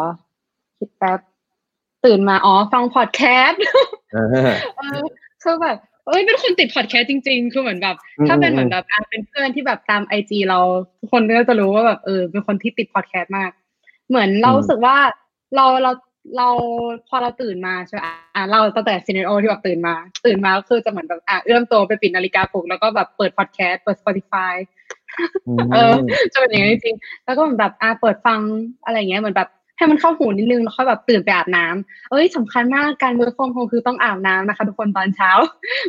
[0.77, 1.19] คิดแป๊บ
[2.05, 3.61] ตื่นมาอ๋อฟังพอดแคสต์
[4.13, 4.25] อ่า
[4.77, 5.01] เออ
[5.43, 10.59] คือแบบเอ้ยเป็นคนติดพอดแคสต์จริง ๆ คือเหมือนแบบอืมถ้าเป็นอืมเหมือนแบบอะเป็นเพื่อนที่แบบตามไอจีเรา
[10.99, 13.51] ทุกคนก็จะรู้ว่าแบบเออเป็นคนที่ติดพอดแคสต์มาก
[14.09, 14.97] เหมือนเราอืมรู้สึกว่า
[15.55, 15.91] เราเรา
[16.35, 16.47] เรา
[17.07, 18.01] พอเราตื่นมาใช่ไหม
[18.35, 19.93] อะเราตั้งแต่ scenario ที่แบบตื่นมา
[20.25, 24.53] ตื่นมาก็คือจะเหมือนแบบอะเอื้อมตัวไปปิดนาฬิกาปลุกแล้วก็แบบเปิดพอดแคสต์เปิด Spotify
[25.73, 25.93] เออ
[26.33, 28.39] จะเป็นอย่างนี้นจริงๆแล้วก็เหมือนแบบอ่าเปิดฟัง
[28.85, 35.31] อะไรอย่างเงี้ยเหมือนแบบให้มันเข้าหูนิดนึงแล้วค่อยแบบตื่นไปอาบน้ำเอ้ยสำคัญมากการ work from home คือต้องอาบน้ำนะคะ ทุกคนตอนเช้า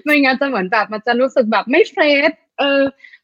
[0.04, 2.80] ไม่งั้นจะเหมือนแบบมันจะรู้สึกแบบไม่เฟรชเออ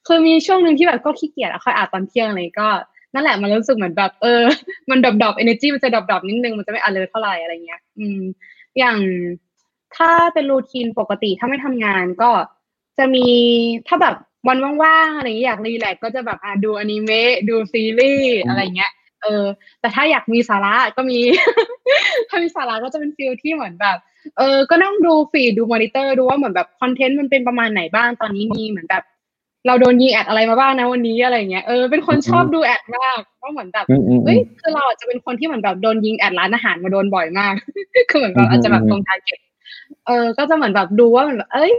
[0.07, 2.69] คือมีช่วงหนึ่งที่แบบก็ขี้เกียจอะค่อยอาบตอนเที่ยงอะไรก็
[3.15, 4.43] นั่นแหละมันรู้สึกเหมือนแบบเออ
[4.91, 8.21] มันดรอปดรอป energy มันจะดรอปดรอปนิดนึงมันจะไม่ alert เท่าไหร่อะไรเงี้ย อืม
[8.79, 8.99] อย่าง
[9.97, 12.31] ถ้าเป็น routine ปกติถ้าไม่ทำงานก็
[12.99, 13.27] จะมี
[13.89, 14.17] ถ้าแบบ
[14.49, 19.45] วันว่างๆอะไรอย่างเงี้ยอยาก relax ก็จะแบบอะดูอนิเมะดูซีรีส์อืมอะไรเงี้ยเออ
[19.81, 21.19] แต่ถ้าอยากมีสาระก็มี
[22.29, 23.99] ถ้ามีสาระก็จะเป็นฟิลที่เหมือนแบบ
[24.39, 29.05] เออ ก็นั่งดู feed ดูมอนิเตอร์ดูว่าเหมือนแบบคอนเทนต์มันเป็นประมาณไหนบ้างตอนนี้มีเหมือนแบบ
[29.67, 37.55] เราโดนยิง ad อะไรมาบ้างนะวันนี้อะไรเงี้ยเออเป็นคนชอบดู adมากเพราะเหมือนแบบอืมอืมอืเอ้ยมคือเราอาจจะเป็นคนที่เหมือนแบบโดนยิง ad ร้านอาหารมาโดนบ่อยมาก
[38.11, 39.39] คือเหมือนแบอืบมอาจจะแบบอืมตรง target
[40.07, 41.73] เออ ก็จะเหมือนแบบดูว่ามันแบบเอ้ย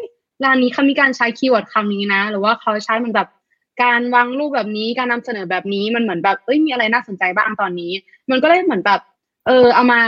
[0.43, 3.27] ร้านนี้เขามีการใช้ keyword คำนี้นะ หรือว่าเขาใช้มันแบบ
[3.83, 7.91] การวางรูปแบบนี้การนำเสนอแบบนี้มันเหมือนแบบเอ้ยมีอะไรน่าสนใจบ้างตอนนี้
[8.31, 8.99] มันก็เลยเหมือนแบบ
[9.47, 10.01] เออเอามา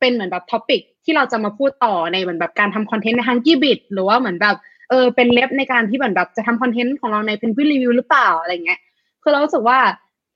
[0.00, 4.56] เป็นเหมือนแบบ topic ที่เราจะมาพูดต่อในเหมือนแบบการทำคอนเทนต์ในทางกีบิดหรือว่าเหมือนแบบ
[4.92, 8.80] เออเป็น ref ในการที่เหมือนแบบจะทำคอนเทนต์ของเราในเพนกวินรีวิวหรือเปล่าอะไรเงี้ย
[9.22, 9.78] คือเรารู้สึกว่า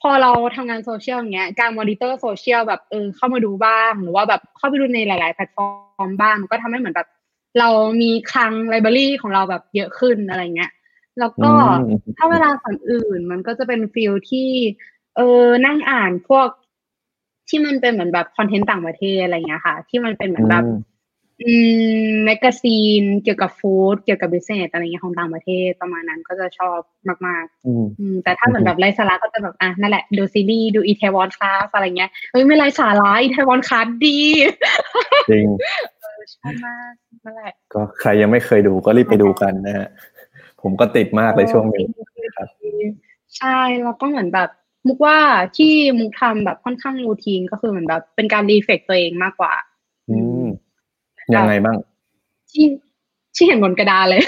[0.02, 5.64] พอเราทำงานโซเชียลอย่างเงี้ยการมอนิเตอร์โซเชียลแบบเออเข้ามาดูบ้าง หรือว่าแบบเข้าไปดูในหลาย ๆ แพลตฟอ
[6.00, 7.08] ร์มบ้างมันก็ทำให้เหมือนแบบ
[7.58, 7.68] เรา
[8.02, 10.70] มีคลัง library ของเราแบบเยอะขึ้นอะไรเงี้ย
[11.18, 14.48] แล้วก็อืมถ้าเวลาสอนอื่นมันก็จะเป็น feel ที่
[15.16, 16.48] เออนั่งอ่านพวก
[17.48, 20.64] ที่มันเป็นเหมือนแบบคอนเทนต์ต่างประเทศอะไรเงี้ยค่ะ ที่มันเป็นเหมือนแบบ
[21.42, 26.78] อืมอืม magazine เกี่ยวกับ food เกี่ยวกับ business อะไรเงี้ยของต่างประเทศประมาณนั้นก็จะชอบ
[27.26, 34.18] มากอืมๆอืมแต่ถ้าเหมือนแบบไร้สาระก็จะแบบอะนั่นแหละ ดูซีรีส์ดู Itaewon Class อะไรเงี้ยเฮ้ยไม่ไร้สาระ Itaewon Class ดี
[35.30, 35.46] จริง
[36.02, 36.92] เออชอบมาก
[37.24, 39.88] นั่นแหละก็ใครยังไม่เคยดูก็รีบไปดูกันนะฮะ
[40.62, 41.84] ผมก็ติดมากเลยช่วงนี้
[42.36, 42.48] ครับ
[43.38, 44.50] ใช่แล้วก็เหมือนแบบ
[44.86, 45.18] มุกว่า
[45.56, 49.75] ที่มุกทำแบบค่อนข้างรูทีนก็คือเหมือนแบบเป็นการรีเฟกตัวเองมากกว่าอืม
[51.34, 51.76] ยังไงบ้าง
[52.50, 52.66] ที่
[53.36, 54.22] ที่เห็นบนกระดานเลย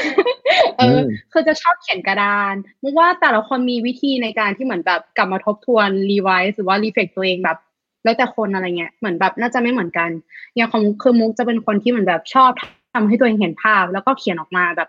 [0.78, 7.58] เอออมคือจะชอบเขียนกระดานมุกว่าแต่ละคนมีวิธีในการที่เหมือนแบบกลับมาทบทวนรีไวซ์หรือว่ารีเฟกตัวเองแบบ
[8.04, 10.10] แล้วแต่คนอะไรเงี้ยเหมือนแบบน่าจะไม่เหมือนกัน
[10.54, 12.50] อย่างของมุกคือมุกจะเป็นคนที่เหมือนแบบชอบ
[12.94, 14.88] ทำให้ตัวเองเห็นภาพ แล้วก็เขียนออกมาแบบ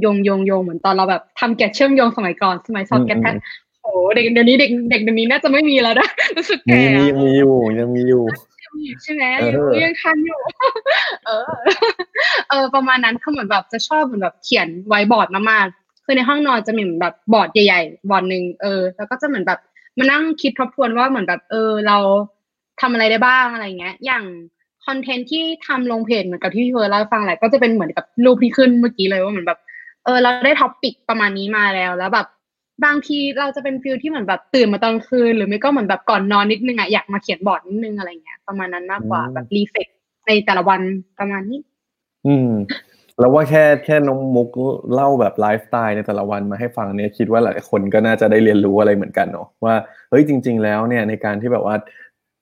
[0.00, 3.42] โยงโยงโยงเหมือนตอนเราแบบทำแกะเชื่อมโยงสมัยก่อนสมัยสอบแกะแพทอืม
[3.82, 8.22] โอ้เด็กเดี๋ยวนี้เด็กเด็กเดี๋ยวนี้น่าจะไม่มีแล้วนะรู้สึกมีแก่มีอะมีอยู่ยังมีอยู่
[9.02, 10.40] ใช่ไหมเออยังยังทันอยู่
[11.26, 11.50] เออ
[12.50, 19.60] เออ ประมาณนั้นคือเหมือนแบบจะชอบเหมือนแบบเขียนไว้บอร์ดมากๆคือในห้องนอนจะมีเหมือนแบบบอร์ดใหญ่ๆบอร์ดหนึ่งเออ แล้วก็จะเหมือนแบบ
[19.98, 21.98] มานั่งคิดทบทวนว่าเหมือนแบบเออ เรา
[22.80, 24.24] ทำอะไรได้บ้างอะไรเงี้ย อย่าง
[24.86, 29.60] คอนเทนต์ที่ทำลงเพจเหมือนกับที่พี่เฟิร์นเล่าให้ฟังแหละก็จะเป็นเหมือนกับรูปที่ขึ้นเมื่อกี้เลยว่าเหมือนแบบ
[30.04, 32.26] เออเราได้ topic ประมาณนี้มาแล้ว แล้วแบบ
[32.84, 39.88] บางทีเราจะเป็น feel ที่เหมือนแบบตื่นมาตอนกลางคืน หรือไม่ก็เหมือนแบบก่อนนอนนิดนึงอะอยากมาเขียนบอร์ดนิดนึงอะไรเงี้ยประมาณนั้นมากกว่าอืมแบบ reflect
[40.26, 40.80] ในแต่ละวัน
[41.18, 41.60] ประมาณนี้
[42.26, 42.50] อืม
[43.18, 44.48] แล้วว่าแค่แค่น้องมุก
[44.94, 49.74] เล่าแบบไลฟ์สไตล์ในแต่ละวันมาให้ฟังเนี่ยคิดว่าหลายคนก็น่าจะได้เรียนรู้อะไรเหมือนกันเนาะว่า
[50.10, 51.76] เฮ้ยจริง ๆ แล้วเนี่ยในการที่แบบว่า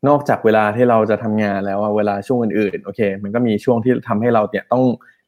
[0.09, 4.85] นอกจากเวลาที่เราจะทำงานแล้วอะเวลาช่วงอื่นๆโอเค มันก็มีช่วงที่ทำให้เราเนี่ยต้อง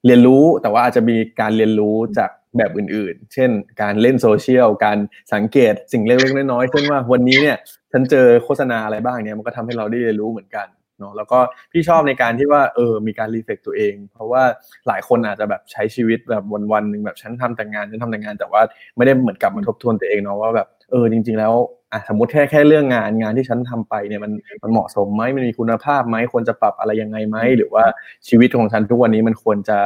[0.07, 3.51] เรียนรู้แต่ว่าอาจจะมีการเรียนรู้จาก แบบอื่นๆ เช่น
[3.83, 4.99] การเล่นโซเชียล การ
[5.35, 7.57] สังเกตสิ่งเล็กๆน้อยๆเช่นว่าวันนี้เนี่ย
[7.93, 10.67] ฉันเจอโฆษณาอะไรบ้างเนี่ยมันก็ทำให้เราได้เรียนรู้เหมือนกัน
[10.99, 11.39] เนาะแล้วก็
[11.73, 14.43] พี่ชอบในการที่ว่าเออมีการรีเฟกตัวเอง เพราะว่า
[14.89, 18.63] หลายคนอาจจะแบบใช้ชีวิตแบบวันๆหนึ่งแบบฉันทำแต่งานฉันทำแต่งาน แต่ว่า
[18.97, 21.55] ไม่ได้เหมือนกลับมาทบทวนตัวเองเนาะว่าแบบ เออจริง ๆ แล้ว
[21.93, 27.85] อะสมมติแค่แค่เรื่องงานงานที่ฉันทำไปเนี่ยมันมันเหมาะสมไหมมันมีคุณภาพไหมควรจะปรับอะไรยังไงไหมหรือว่า
[28.29, 29.79] ชีวิตของฉันทุกวันนี้มันควรจะ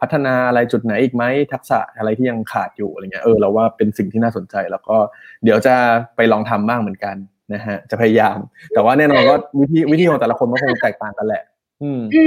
[0.00, 4.96] พัฒนาอะไรจุดไหนอีกไหมทักษะอะไรที่ยังขาดอยู่อะไรเงี้ยเออเราว่าเป็นสิ่งที่น่าสนใจแล้วก็
[5.44, 5.74] เดี๋ยวจะ
[6.16, 7.16] ไปลองทำบ้างเหมือนกัน
[7.52, 8.38] นะฮะจะพยายาม
[8.74, 11.42] แต่ว่าแน่นอนว่าวิธีวิธีของแต่ละคนก็คงแตกต่างกันแหละ
[11.82, 12.22] อืมอื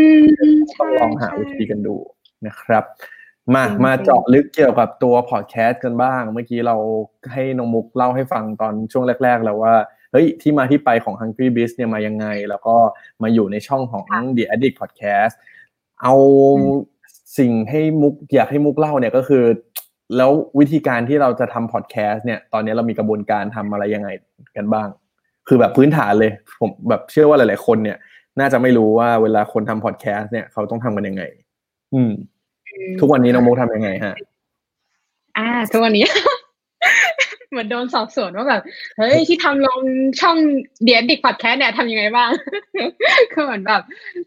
[0.54, 1.96] มต้องลองหาวิธีกันดู
[2.48, 2.84] นะครับ
[3.56, 6.76] มาจริงๆมาเจาะลึกเกี่ยวกับตัวพอดแคสต์กันบ้าง เมื่อกี้เรา
[7.34, 9.76] ให้น้องมุกเล่าให้ฟังตอนช่วงแรก ๆ แล้วว่า
[10.12, 12.76] เฮ้ยที่มาที่ไปของ Hungry Beast เนี่ยมายังไง แล้วก็
[13.24, 14.04] มาอยู่ในช่องของ
[14.38, 15.34] The Addict Podcast
[16.02, 16.16] เอา
[17.38, 19.44] สิ่งให้มุกอยากให้มุกเล่าเนี่ยก็คือ
[20.18, 24.10] แล้ววิธีการที่เราจะทำพอดแคสต์เนี่ยตอนนี้เรามีกระบวนการทำอะไรยังไง
[24.58, 24.88] กันบ้าง
[25.48, 27.98] คือแบบพื้นฐานเลย ผมแบบเชื่อว่าหลาย ๆ คนเนี่ย
[28.40, 31.24] น่าจะไม่รู้ว่าเวลาคนทำพอดแคสต์เนี่ยเขาต้องทำกันยังไง
[31.94, 32.12] อืม
[33.00, 34.16] ทุกวันนี้น้องมุกทำยังไงฮะ
[35.38, 36.06] อ่า ทุกวันนี้
[37.54, 38.62] เหมือนโดนสอบสวนว่าแบบ
[38.98, 39.82] เฮ้ย ที่ทำลง
[40.22, 40.38] ช่อง
[40.84, 42.30] เดียดิกพอดแคสต์เนี่ยทำยังไงบ้าง
[43.34, 43.82] คือเหมือนแบบ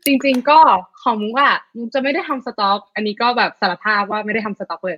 [0.07, 0.59] จริง ๆ ก็
[1.03, 4.97] ของมุกอะมุกจะไม่ได้ทำสต็อก อันนี้ก็แบบสารภาพว่าไม่ได้ทำสต็อกเลย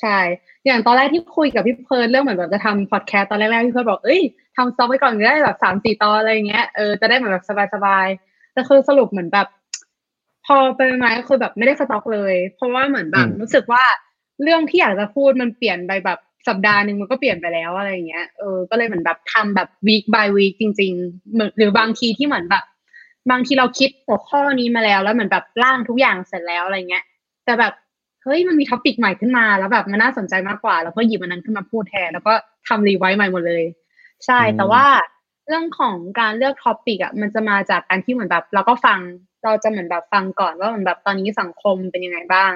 [0.00, 0.18] ใช่
[0.66, 4.22] อย่างตอนแรกที่คุยกับพี่เพิร์นเรื่องเหมือนแบบจะทำพอดแคสต์ตอนแรกๆพี่เพิร์นบอก เอ้ย
[4.56, 7.44] ทำสต็อกไว้ก่อนก็ได้แบบสามสี่ตอนอะไรอย่างเงี้ย เออ จะได้เหมือนแบบ
[7.74, 9.46] สบายๆ แต่คือสรุปเหมือนแบบ
[10.46, 13.84] พอไปมาก็คือแบบไม่ได้สต็อกเลย เพราะว่าเหมือนแบบอืมรู้สึกว่า
[14.42, 22.64] เรื่องที่อยากจะพูดมันเปลี่ยนไปแบบสัปดาห์หนึ่งมันก็เปลี่ยนไปแล้วอะไรอย่างเงี้ยเออก็เลยเหมือนแบบทำแบบ week by week จริงๆเหมือนหรือบางทีที่เหมือนแบบ
[23.30, 27.04] บางทีเราคิดหัวข้อนี้มาแล้วแล้วเหมือนแบบร่างทุกอย่างเสร็จแล้วอะไรเงี้ย
[27.44, 27.72] แต่แบบ
[28.24, 32.32] เฮ้ยมันมี topic ใหม่ขึ้นมาแล้วแบบมันน่าสนใจมากกว่า แล้วก็หยิบมันนั้นขึ้นมาพูดแทนแล้วก็
[32.68, 33.64] ทำ revise ใหม่หมดเลย
[34.26, 34.84] ใช่อืมแต่ว่า
[35.46, 38.98] เรื่องของการเลือก topic อะมันจะมาจากการที่เหมือนแบบ เราก็ฟัง
[39.46, 42.54] เราจะเหมือนแบบฟังก่อนว่าเหมือนแบบตอนนี้สังคมเป็นยังไงบ้าง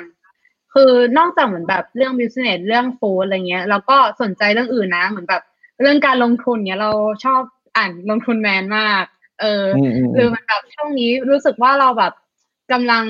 [0.74, 5.42] คือนอกจากเหมือนแบบเรื่อง business เรื่อง food อะไรเงี้ยเราก็สนใจเรื่องอื่นนะ เหมือนแบบ
[5.80, 6.90] เรื่องการลงทุนเนี้ยเรา
[7.24, 7.40] ชอบ
[7.76, 9.04] อ่านลงทุนแมนมาก
[9.40, 12.12] เออออืมอืมคือมันแบบช่วงนี้รู้สึกว่าเราแบบ
[12.72, 13.04] กำลัง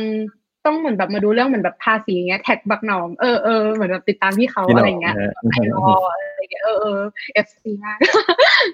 [0.67, 7.01] ต้องเหมือนแบบมาดูเรื่องเหมือนแบบภาษีอย่างเงี้ย TaxBugnoms เออเออเหมือนแบบติดตามพี่เขาพี่หอะน่ไรองเงี้ยนะฮะไอรออะไรเงี้ยเออเออ
[7.35, 7.99] FC มาก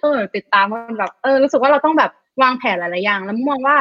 [0.03, 2.11] เออติดตามมันแบบเออรู้สึกว่าเราต้องแบบ
[2.43, 3.77] วางแผนหลายๆอย่าง แล้วมองว่า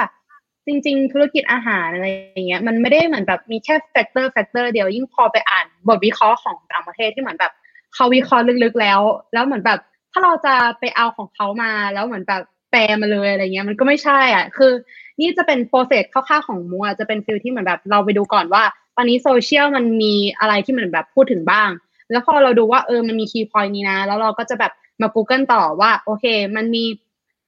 [0.68, 7.52] จริง ๆ ธุรกิจอาหารอะไรอย่างเงี้ยมันไม่ได้เหมือนแบบมีแค่ factor factor เดียวยิ่งพอไปอ่านบทวิเคราะห์ของต่างประเทศที่เหมือนแบบ
[7.94, 9.00] เขาวิเคราะห์ลึกๆแล้ว
[9.34, 9.80] แล้วเหมือนแบบ
[10.12, 14.72] ถ้าเราจะไปเอาของเขามาแล้วเหมือนแบบแปลมาเลยอะไรเงี้ยมันก็ไม่ใช่อะคือ
[15.20, 18.64] นี่จะเป็น process คร่าวๆของมุกจะเป็น feel ที่เหมือนแบบเราไปดูก่อนว่า
[18.96, 21.70] ตอนนี้โซเชียลมันมีอะไรที่เหมือนแบบพูดถึงบ้าง
[22.12, 26.84] แล้วพอเราดูว่าเออมันมี key point นี้นะ แล้วเราก็จะแบบมา Google ต่อว่าโอเค มันมี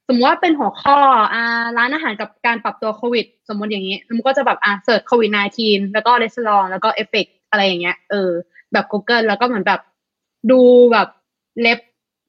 [0.07, 0.97] สมมติว่าเป็นหัวข้อ
[1.33, 5.31] อ่าร้านอาหารกับการปรับตัวโควิด สมมติอย่างนี้มันก็จะแบบอ่า search โควิด
[5.61, 8.29] -19 แล้วก็ restaurant แล้วก็เอฟเฟกอะไรอย่างเงี้ยเออ
[8.73, 9.81] แบบ Google แล้วก็เหมือนแบบ
[10.51, 11.07] ดูแบบ
[11.61, 11.79] เล็บ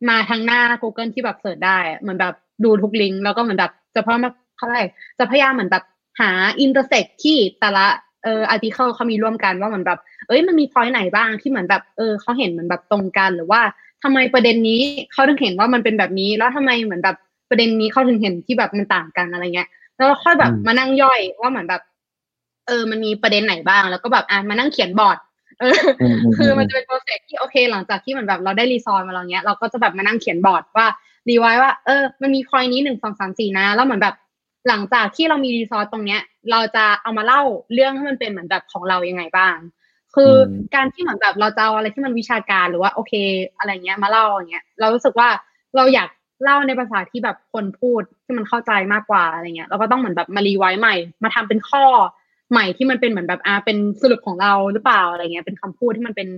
[0.08, 5.84] มาทางหน้า Google ที่แบบ search ได้ เหมือนแบบดูทุกลิงก์แล้วก็เหมือนแบบจะพราะมาเขาเรียกจะพยายามเหมือนแบบ
[6.20, 7.86] หา intersect ที่แต่ละ
[8.24, 9.98] เออ article เขามีร่วมกันว่าเหมือนแบบ
[10.28, 13.60] เอ้ยมันมี point ไหนบ้างที่เหมือนแบบเออเขาเห็นเหมือนแบบตรงกันหรือว่า
[14.02, 14.80] ทำไมประเด็นนี้
[15.12, 17.16] เขาถึงเห็นว่ามันเป็นแบบนี้ แล้วทำไมเหมือนแบบ
[17.48, 21.82] ประเด็นนี้เขาถึงเห็นที่แบบมันต่างกันอะไรเงี้ย แล้วเราค่อยแบบมานั่งย่อยว่าเหมือนแบบ
[22.66, 25.18] เออ มันมีประเด็นไหนบ้าง แล้วก็แบบอะมานั่งเขียนบอร์ด
[25.60, 25.78] เออ
[26.36, 30.86] คือมันจะเป็น process ที่โอเค หลังจากที่เหมือนแบบเราได้ research มาแล้วเนี้ยเราก็จะแบบมานั่งเขียนบอร์ดว่า
[31.28, 34.14] รีไว้ว่า เออ มันมีพอยนี้หนึ่งสองสามสี่นะ แล้วเหมือนแบบ
[34.68, 36.20] หลังจากที่เรามีรีซอสตรงเนี้ย
[36.50, 37.42] เราจะเอามาเล่า
[37.74, 39.56] เรื่องให้มันเป็นเหมือนแบบของเรายังไงบ้าง
[40.14, 40.32] คือ
[40.74, 43.12] การที่เหมือนแบบเราจะเอาอะไรที่มันวิชาการหรือว่าโอเค
[43.58, 45.28] อะไรเงี้ยมาเล่าอย่างเงี้ย เรารู้สึกว่า
[45.76, 46.08] เราอยาก
[46.42, 51.84] เล่าในภาษาที่แบบคนพูดที่มันเข้าใจมากกว่าอะไรเงี้ยเราก็ต้องเหมือนแบบมารีไว้ใหม่ มาทำเป็นข้อ
[52.50, 56.28] ใหม่ที่มันเป็นเหมือนแบบอ่าเป็นสรุปของเราหรือเปล่าอะไรเงี้ย เป็นคำพูดที่มันเป็น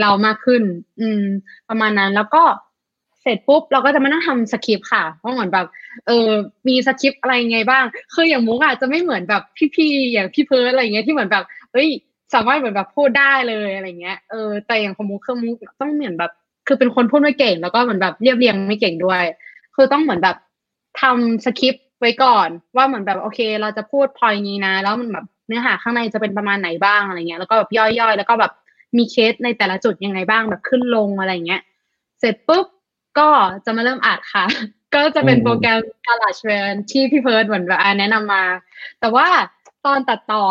[0.00, 0.62] เรามากขึ้น
[1.00, 1.24] อืม
[1.68, 2.42] ประมาณนั้นแล้วก็
[3.22, 5.66] เสร็จปุ๊บเราก็จะมานั่งทำสคริปต์ค่ะเพราะเหมือนแบบ
[6.06, 6.30] เออ
[6.68, 7.84] มีสคริปต์อะไรไงบ้าง
[8.14, 9.42] คืออย่างมุกอาจจะไม่เหมือนแบบ
[9.76, 11.88] พี่ๆอย่างพี่เพิร์ดอะไรเงี้ยที่เหมือนแบบเฮ้ย
[12.34, 16.32] สามารถเหมือนแบบพูดได้เลยอะไรเงี้ยเออแต่อย่างของมุกคือมุกต้องเหมือนแบบ
[16.68, 19.22] คือเป็นคนพูดไม่เก่ง แล้วก็เหมือนแบบเรียบเรียงไม่เก่งด้วย
[19.74, 20.36] คือต้องเหมือนแบบ
[21.00, 28.52] ทำสคริปต์ไว้ก่อน ว่าเหมือนแบบโอเค เราจะพูดพอยนี้นะ แล้วมันแบบเนื้อหาข้างในจะเป็นประมาณไหนบ้างอะไรเงี้ยแล้วก็แบบย่อยๆ แล้วก็แบบ
[28.96, 31.62] มีเคสในแต่ละจุดยังไงบ้างแบบขึ้นลงอะไรเงี้ย
[32.20, 32.66] เสร็จปุ๊บ
[33.18, 33.28] ก็
[33.64, 34.44] จะมาเริ่มอัดค่ะ
[34.94, 38.44] ก็จะเป็นโปรแกรม GarageBand ที่พี่เพิร์ดเหมือนแบบแนะนำมา
[39.00, 39.26] แต่ว่า
[39.86, 40.42] ตอนตัดต่อ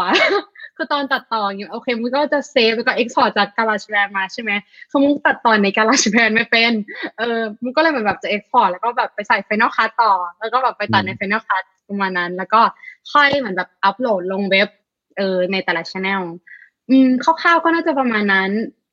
[0.78, 4.51] คือตอนตัดต่ออย่างโอเคมันก็จะ save แล้วก็ export จาก GarageBand มาใช่ไหม
[4.89, 6.71] คือมึงตัดต่อใน GarageBand ไม่เป็น
[7.17, 12.61] เออมึงก็เลยเหมือนแบบจะ export แล้วก็แบบไปใส่ Final Cut ต่อ แล้วก็แบบไปตัดใน Final Cut ประมาณนั้น แล้วก็
[13.11, 14.69] ค่อยเหมือนแบบอัปโหลดลงเว็บ
[15.17, 16.21] เออในแต่ละช anel
[16.89, 18.49] อืมคร่าวๆก็น่าจะประมาณนั้น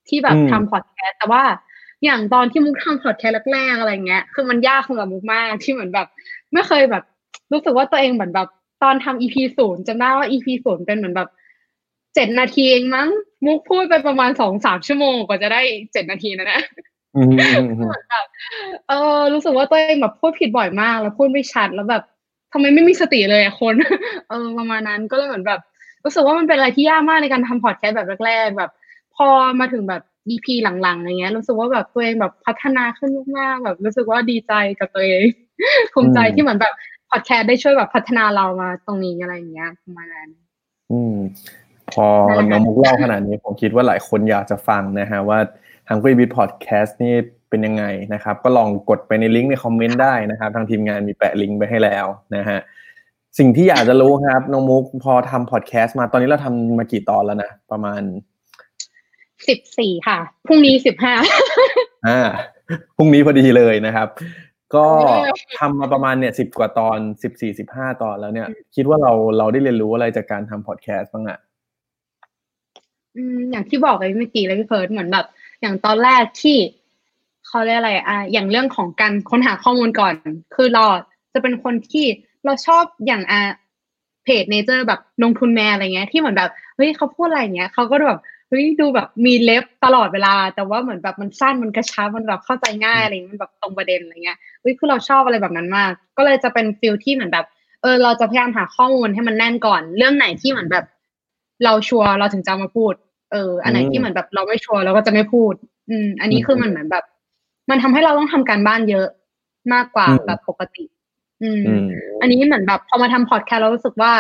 [0.09, 1.43] ที่แบบทำพอดแคสต์แต่ว่า
[2.05, 6.09] อย่างตอนที่มุกทำพอดแคสต์แรกๆอะไรเงี้ย คือมันยากสำหรับมุกมากที่เหมือนแบบ
[6.53, 7.05] ไม่เคยแบบ
[7.53, 8.49] รู้สึกว่าตัวเองเหมือนแบบ
[8.83, 11.29] ตอนทำ EP ศูนย์จำได้ว่า EP ศูนย์เป็นเหมือนแบบ
[12.15, 13.09] เจ็ดนาทีเองมั้ง
[13.45, 15.63] มุกพูดไปประมาณสองสามชั่วโมงกว่าจะได้
[15.93, 16.61] เจ็ดนาทีนะนะ
[17.13, 18.27] เหมือนแบบ
[18.89, 22.03] เออรู้สึกว่าตัวเองแบบพูดผิดบ่อยมาก แล้วพูดไม่ชัดแล้วแบบ
[22.53, 23.75] ทำไมไม่มีสติเลยอะคน
[24.29, 25.61] เออประมาณนั้นก็เลยเหมือนแบบ
[26.05, 28.71] รู้สึกว่ามันเป็นอะไรที่ยากมากในการทำพอดแคสต์แบบแรกๆแบบ
[29.17, 29.27] พอ
[29.61, 30.47] มาถึงแบบ EP
[30.83, 35.25] หลังๆอะไรเงี้ยรู้สึกว่าแบบตัวเองแบบพัฒนาขึ้นมากๆแบบ รู้สึกว่าดีใจกับตัวเอง
[35.93, 36.75] ภูมิใจที่เหมือนแบบ
[37.11, 40.31] พอดแคสต์ได้ช่วยแบบพัฒนาเรามาตรงนี้อะไรอย่างเงี้ยประมาณนั้น
[40.93, 41.17] อืม
[41.95, 42.07] พอ
[42.51, 45.39] น้องมุกเล่าขนาดนี้ผมคิดว่าหลายคนอยากจะฟังนะฮะว่า
[45.89, 47.15] Hungry Beat Podcast นี่
[47.51, 47.85] เป็นยังไง
[48.15, 52.59] นะครับ ก็ลองกดไปในลิงก์ในคอมเมนต์ได้นะครับ ทางทีมงานมีแปะลิงก์ไปให้แล้วนะฮะ
[53.39, 58.03] สิ่งที่อยากจะรู้ครับน้องมุกพอทำพอดแคสต์มาตอนนี้เราทำมากี่ตอนแล้วนะ ประมาณ
[59.49, 61.15] สิบสี่ค่ะพรุ่งนี้สิบห้า
[62.07, 62.21] อ่า
[62.97, 64.09] พรุ่งนี้พอดีเลยนะครับ
[64.75, 64.87] ก็
[65.59, 71.39] ทำมาประมาณเนี่ยสิบกว่าตอนสิบสี่สิบห้าตอนแล้วเนี่ย คิดว่าเราเราได้เรียนรู้อะไรจากการทำพอดแคสต์บ้างอะ
[73.17, 75.27] อืมอย่างที่บอกไปเมื่อกี้เลยพี่เฟิร์สเหมือนแบบ
[75.61, 76.59] อย่างตอนแรกที่
[77.47, 80.15] เขาเรียกอะไรอะอย่างเรื่องของการค้นหาข้อมูลก่อน
[80.55, 80.85] คือเรา
[81.33, 82.07] จะเป็นคนที่
[82.45, 83.41] เราชอบอย่างอะ
[84.25, 97.47] เพจ nature แบบลงทุนแมนอะไรเงี้ย ที่เหมือนแบบเฮ้ยเขาพูดอะไรเงี้ยเขาก็แบบเฮ้ยดูแบบมี ref ตลอดเวลา แต่ว่าเหมือนแบบมันสั้นมันกระชับมันแบบเข้าใจง่ายอะไรเงี้ยมันแบบตรงประเด็นอะไรเงี้ยเฮ้ยคือเราชอบอะไรแบบนั้นมาก ก็เลยจะเป็น feel ที่เหมือนแบบ
[97.83, 100.85] เออเราจะพยายามหาข้อมูลให้มันแน่นก่อน เรื่องไหนที่เหมือนแบบ
[101.65, 102.95] เราชัวร์เราถึงจะมาพูด
[103.35, 105.55] เอออันไหนที่เหมือนแบบเราไม่ชัวร์เราก็จะไม่พูด
[105.91, 107.05] อืม อันนี้คือมันเหมือนแบบ
[107.71, 109.09] มันทำให้เราต้องทำการบ้านเยอะ
[109.73, 110.85] มากกว่าแบบปกติ
[111.43, 111.63] อืม
[112.21, 114.15] อันนี้เหมือนแบบพอมาทำพอดแคสต์เรารู้สึกว่า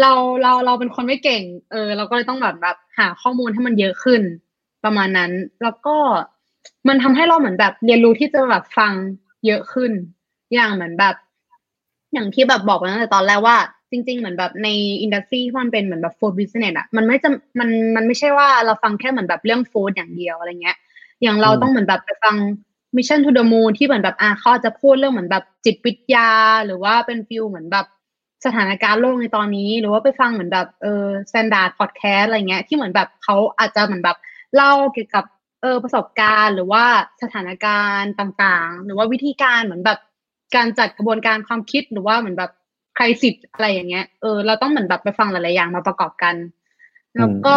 [0.00, 0.12] เรา
[0.42, 4.22] เราเราเป็นคนไม่เก่ง เออ เราก็เลยต้องแบบแบบหาข้อมูลให้มันเยอะขึ้น
[4.84, 5.30] ประมาณนั้น
[5.62, 5.96] แล้วก็
[6.88, 8.92] มันทำให้เราเหมือนแบบเรียนรู้ที่จะแบบฟัง
[9.46, 9.90] เยอะขึ้น
[10.54, 11.14] อย่างเหมือนแบบ
[12.12, 13.56] อย่างที่แบบบอกไปตั้งแต่ตอนแรกว่า
[13.94, 14.68] จริง ๆ เหมือนแบบใน
[15.02, 17.28] industry ที่มันเป็นเหมือนแบบ food business อะมันไม่จะ
[17.58, 20.76] มันมันไม่ใช่ว่าเราฟังแค่เหมือนแบบเรื่อง food อย่างเดียวอะไรเงี้ย
[21.22, 22.36] อย่างเราต้องเหมือนแบบไปฟัง
[22.96, 26.30] Mission to the Moon ที่เหมือนแบบอ่าเขาจะพูดเรื่องเหมือนแบบจิตวิทยา
[26.66, 27.86] หรือว่าเป็น feel เหมือนแบบ
[28.44, 34.16] สถานการณ์โลกในตอนนี้ หรือว่าไปฟังเหมือนแบบเออ The Standard Podcast อะไรเงี้ยที่เหมือนแบบเขาอาจจะเหมือนแบบ
[34.54, 35.24] เล่าเกี่ยวกับ
[35.62, 36.84] เออประสบการณ์หรือว่า
[37.22, 39.98] สถานการณ์ต่างๆ หรือว่าวิธีการเหมือนแบบ
[40.56, 42.50] การจัดกระบวนการความคิดหรือว่าเหมือนแบบ
[42.96, 46.34] ใครสิทธิ์อะไรอย่างเงี้ย เออ เราต้องเหมือนแบบไปฟังหลายๆอย่างมาประกอบกัน
[47.16, 47.56] แล้วก็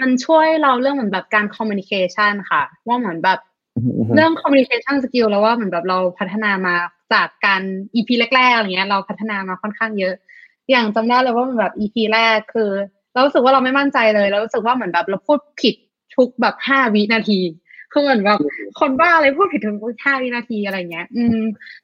[0.00, 3.38] มันช่วยเราเรื่องเหมือนแบบการคอมมิวนิเคชันค่ะ ว่าเหมือนแบบ
[4.14, 6.74] เรื่อง communication skill แล้วว่าเหมือนแบบเราพัฒนามา
[7.12, 7.62] จากการ
[7.94, 10.14] EP แรกๆอะไรเงี้ย เราพัฒนามาค่อนข้างเยอะ
[10.70, 12.70] อย่างจำได้เลยว่ามันแบบ EP แรกคือ
[13.12, 15.74] เรารู้สึกว่าเราไม่มั่นใจเลยเรารู้สึกว่าเหมือนแบบเราพูดผิด
[16.16, 17.40] ทุกแบบห้าวินาที
[17.92, 18.38] คือเหมือนแบบ
[18.80, 21.38] คนบ้าอะไรพูดผิดถึงห้าวินาทีอะไรเงี้ย อืม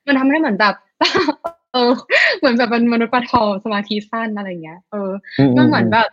[0.07, 0.75] มันทำให้เหมือนแบบ
[1.73, 1.93] เออ
[2.39, 5.11] เหมือนแบบมันมนุษย์ปะทอสมาธิสั้นอะไรเงี้ย เออ
[5.57, 6.09] มันเหมือนแบบ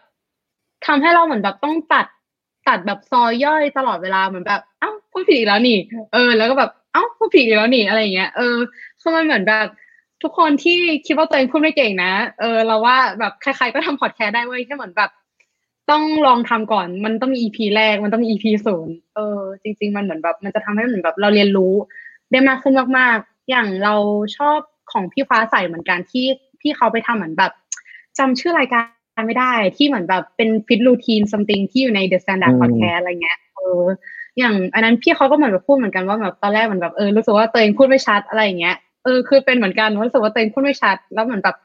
[0.85, 2.05] ทำให้เราเหมือนแบบต้องตัด
[2.67, 5.77] ตัดแบบซอยย่อยตลอดเวลาเหมือนแบบเอ้าพูดผิดอีกแล้วนี่
[6.13, 8.57] เออ แล้วก็แบบเอ้าพูดผิดอีกแล้วนี่อะไรเงี้ยเออ
[9.01, 9.67] คือมันเหมือนแบบ
[10.23, 15.11] ทุกคนที่คิดว่าตัวเองพูดไม่เก่งนะ เออ เราว่าแบบใครๆก็ทำพอดแคสต์ได้เว้ยแค่เหมือนแบบ
[15.91, 21.73] ต้องลองทำก่อน มันต้องมี EP แรก มันต้องมี EP ศูนย์เออ จริง ๆ มันเหมือนแบบ มันจะทำให้เหมือนแบบ เราเรียนรู้
[22.31, 23.95] ได้มากขึ้นมากๆ อย่างเรา
[24.37, 24.59] ชอบ
[24.91, 26.27] ของพี่ฟ้าใสเหมือนกันที่
[26.61, 27.51] ที่เขาไปทำเหมือนแบบ
[28.17, 28.79] จำชื่อรายกา
[29.19, 33.83] รไม่ได้ที่เหมือนแบบเป็นฟิตรูทีนซัมติงที่อยู่ใน The Standard Podcast อะไรเงี้ยเออ
[34.37, 41.55] อย่างอันนั้นพี่เขาก็เหมือนแบบพูดเหมือนกันว่าแบบตอนแรกเหมือนแบบเออรู้สึกว่าตัวเองพูดไม่ชัดอะไรอย่างเงี้ยเออคือเป็นเหมือนกันรู้สึกว่าตัวเองพูดไม่ชัด แล้วเหมือนแบบ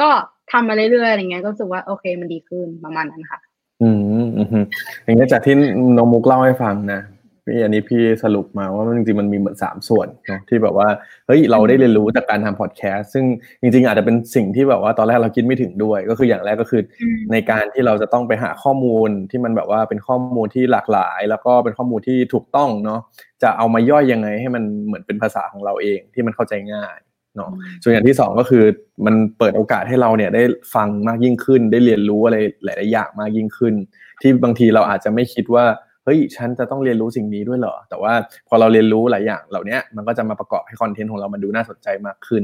[0.00, 0.08] ก็
[0.52, 3.38] ทำมาเรื่อยๆอะไรเงี้ยก็รู้สึกว่าโอเคมันดีขึ้นประมาณนั้นค่ะ
[3.82, 3.98] อืม
[4.36, 4.64] อืม
[5.04, 5.54] อย่างเงี้ยจากที่
[5.96, 7.00] น้องมุกเล่าให้ฟังนะ
[7.46, 10.88] พี่อันนี้พี่สรุปมาว่ามันจริงๆมันมีเหมือนสามส่วนเนาะที่แบบว่า
[11.26, 13.24] เฮ้ยเราได้เรียนรู้จากการทำพอดแคสต์ซึ่ง
[13.62, 23.00] จริง ๆ อาจจะเป็นสิ่งที่แบบว่าตอนแรกเราคิดไม่ถึงด้วย ก็คืออย่างแรกก็คืออในการที่เราจะต้องไปหาข้อมูลที่มันแบบว่าเป็นข้อมูลที่หลากหลาย แล้วก็เป็นข้อมูลที่ถูกต้องเนาะ
[23.42, 26.96] จะเอามาย่อยยังไงให้มันเหมือนเป็นภาษาของเราเองที่มันเข้าใจง่าย
[27.36, 27.50] เนาะ
[27.82, 28.64] ส่วนอย่างที่สองก็คือ
[29.06, 30.42] มันเปิดโอกาสให้เราเนี่ยได้
[30.74, 33.74] ฟังมากยิ่งขึ้น ได้เรียนรู้อะไรหลาย ๆ อย่างมากยิ่งขึ้น
[34.20, 35.64] ที่บางทีเราอาจจะไม่คิดว่า
[36.04, 38.12] เฮ้ยฉันจะต้องเรียนรู้สิ่งนี้ด้วยเหรอ แต่ว่า
[38.48, 42.42] พอเราเรียนรู้หลายอย่างเหล่านี้มันก็จะมาประกอบให้คอนเทนต์ของเรามันดูน่าสนใจมากขึ้น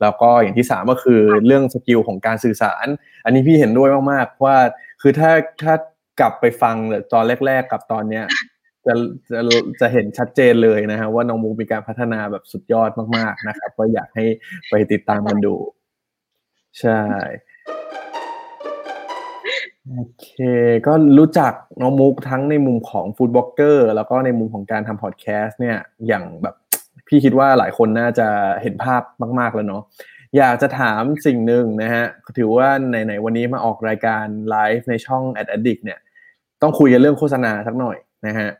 [0.00, 2.86] แล้วก็อย่างที่สามก็คือเรื่อง skill ของการสื่อสาร
[3.24, 4.56] อันนี้พี่เห็นด้วยมากๆว่า
[5.02, 5.30] คือถ้า
[5.62, 5.74] ถ้า
[6.20, 6.76] กลับไปฟัง
[7.12, 8.24] ตอนแรก ๆ กับตอนเนี้ย
[8.86, 8.94] จะ
[9.32, 9.40] จะ
[9.80, 14.24] จะเห็นชัดเจนเลยนะฮะว่าน้องมุกมีการพัฒนาแบบสุดยอดมากๆนะครับ ก็อยากให้
[14.70, 15.54] ไปติดตามกันดู
[16.80, 17.00] ใช่
[19.92, 20.28] โอเค
[20.86, 25.76] ก็รู้จักน้องมุกทั้งในมุมของฟู้ดบล็อกเกอร์แล้วก็ในมุมของการทำพอดแคสต์เนี่ย
[26.06, 26.54] อย่างแบบ
[27.08, 28.28] พี่คิดว่าหลายคนน่าจะ
[28.62, 29.02] เห็นภาพ
[29.38, 29.82] มาก ๆ แล้วเนาะ
[30.36, 32.04] อยากจะถามสิ่งหนึ่งนะฮะ
[32.36, 35.98] ถือว่าไหนๆวันนี้มาออกรายการไลฟ์ในช่อง Ad Addict เนี่ย
[36.62, 38.50] ต้องคุยกันเรื่องโฆษณาสักหน่อยนะฮะ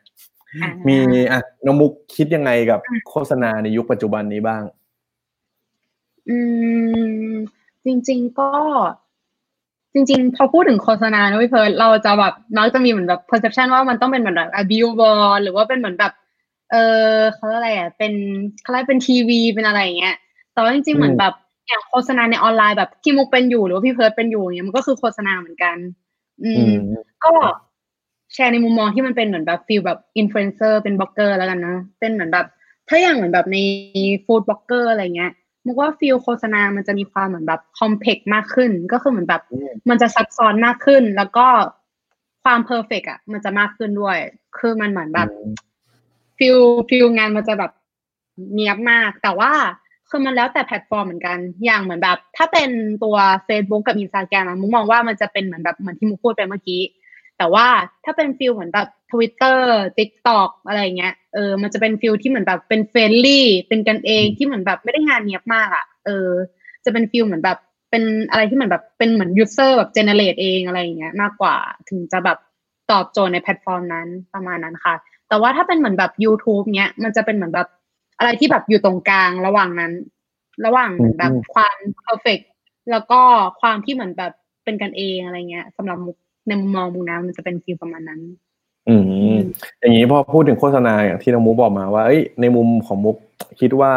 [0.89, 0.97] มี
[1.33, 4.63] อะน้องมุกคิดยังไงกับโฆษณาในยุคปัจจุบันนี้บ้าง
[6.29, 6.39] อื
[7.31, 7.33] ม
[7.85, 8.51] จริง ๆ ก็
[9.95, 16.13] จริงๆ พอพูดถึงโฆษณานะพี่เพิร์ดเราจะแบบมักจะมีเหมือนแบบ perception ว่ามันต้องเป็นเหมือนแบบ a billboard หรือว่าเป็นเหมือนแบบ
[16.71, 16.77] เอ
[17.09, 18.13] อเขาเรียกอะไรอะเป็น
[18.63, 20.17] เขาเรียกเป็นทีวีเป็นอะไรอย่างเงี้ย
[20.53, 21.35] แต่ว่าจริงๆ เหมือนแบบ
[21.69, 25.77] อย่างโฆษณาในออนไลน์แบบที่มุกเป็นอยู่หรือว่าพี่เพิร์ดเป็นอยู่เงี้ยมันก็คือโฆษณาเหมือนกัน
[26.45, 26.71] อืม
[27.25, 27.33] ก็
[28.35, 32.47] แชร์ในมุมมองที่มันเป็นเหมือนแบบ feel แบบอินฟลูเอนเซอร์เป็นบล็อกเกอร์แล้วกันนะเป็นเหมือนแบบ
[32.89, 33.57] ถ้าอย่างเหมือนแบบใน
[34.25, 35.33] food blogger อะไรเงี้ย
[35.67, 39.43] มุกว่า feel โฆษณามันจะมีความเหมือนแบบ complex มากขึ้น ก็คือเหมือนแบบ
[39.89, 41.47] มันจะซับซ้อนมากขึ้น แล้วก็
[42.45, 44.17] ความ perfect อะ มันจะมากขึ้นด้วย
[44.59, 45.29] คือมันเหมือนแบบ
[46.39, 46.59] feel
[46.89, 47.73] feel งานมันจะแบบ
[48.53, 49.53] เนียบมาก แต่ว่า
[50.09, 52.71] คือมันแล้วแต่แพลตฟอร์มเหมือนกัน อย่างเหมือนแบบ ถ้าเป็น
[53.05, 53.17] ตัว
[53.49, 56.83] Facebook กับ Instagram มุกมองว่ามันจะเป็นเหมือนแบบเหมือนที่มุกพูดไปเมื่อกี้
[57.39, 57.67] แต่ว่า
[58.05, 59.61] ถ้าเป็น feel เหมือนแบบ Twitter
[59.99, 66.29] TikTok อะไรเงี้ยเออมันจะเป็น feel ที่เหมือนแบบเป็น friendly เป็นกันเองที่เหมือนแบบไม่ได้งานเนียบมากอะเออ
[66.85, 67.59] จะเป็น feel เหมือนแบบ
[67.91, 71.57] เป็นอะไรที่เหมือนแบบเป็นเหมือน user แบบ generate เองอะไรอย่างเงี้ยมากกว่า
[71.89, 72.39] ถึงจะแบบ
[72.91, 74.95] ตอบโจทย์ในแพลตฟอร์มนั้นประมาณนั้นค่ะ
[75.29, 77.69] แต่ว่าถ้าเป็นเหมือนแบบ YouTube เนี้ยมันจะเป็นเหมือนแบบ
[78.19, 79.93] อะไรที่แบบอยู่ตรงกลางระหว่างนั้น
[80.67, 82.39] ระหว่างแบบความ perfect
[82.91, 83.21] แล้วก็
[83.61, 84.33] ความที่เหมือนแบบ
[84.65, 86.17] เป็นกันเองอะไรเงี้ยสำหรับมุก
[86.49, 88.21] ในมุมมองมุกนะมันจะเป็น feel ประมาณนั้น
[88.89, 88.97] อื
[89.35, 89.37] ม
[89.81, 93.17] อย่างนี้พอพูดถึงโฆษณาอย่างที่น้องมุกบอกมาว่าเอ้ยในมุมของมุก
[93.61, 93.93] คิดว่า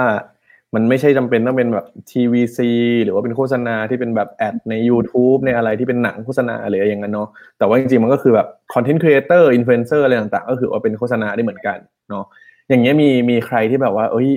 [0.76, 2.70] มันไม่ใช่จำเป็นต้องเป็นแบบ TVC
[3.04, 11.78] หรือว่าเป็นโฆษณาที่เป็นแบบ ad ใน YouTube ในอะไรที่เป็นหนังโฆษณาอะไรอย่างนั้นเนาะแต่ว่าจริงๆมันก็คือแบบ content creator influencer อะไรต่างๆ ก็คือว่าเป็นโฆษณาได้เหมือนกัน
[12.10, 12.26] เนาะ
[12.70, 14.30] อย่างเงี้ยมีมีใครที่แบบว่า เอ้ย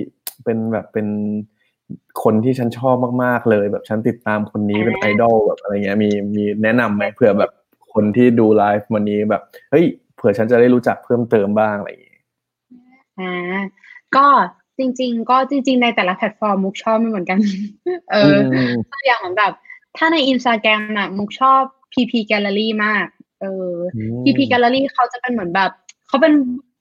[0.43, 1.07] เป็นแบบเป็น
[2.23, 7.51] คนที่ฉันชอบมากๆเลย แบบฉันติดตามคนนี้เป็นไอดอลแบบอะไรเงี้ยมีมีแนะนำไหมเผื่อแบบ
[7.93, 9.85] คนที่ดูไลฟ์วันนี้แบบ เฮ้ย
[10.15, 12.21] เผื่อฉันจะได้รู้จักเพิ่มเติมบ้างอะไรอย่างเงี้ย
[13.19, 13.59] อ่า
[14.15, 14.25] ก็
[14.77, 17.39] จริง ๆ ก็จริง ๆ ในแต่ละแพลตฟอร์มมุกชอบไม่เหมือนกัน
[18.11, 18.35] เออ
[18.91, 19.53] ตัวอย่างเหมือนแบบ
[19.97, 21.61] ถ้าในอินสตาแกรมอะมุกชอบ
[21.93, 23.07] PP Gallery มาก
[23.41, 23.73] เออ
[24.23, 25.71] PP Gallery เขาจะเป็นเหมือนแบบ
[26.07, 26.33] เขาเป็น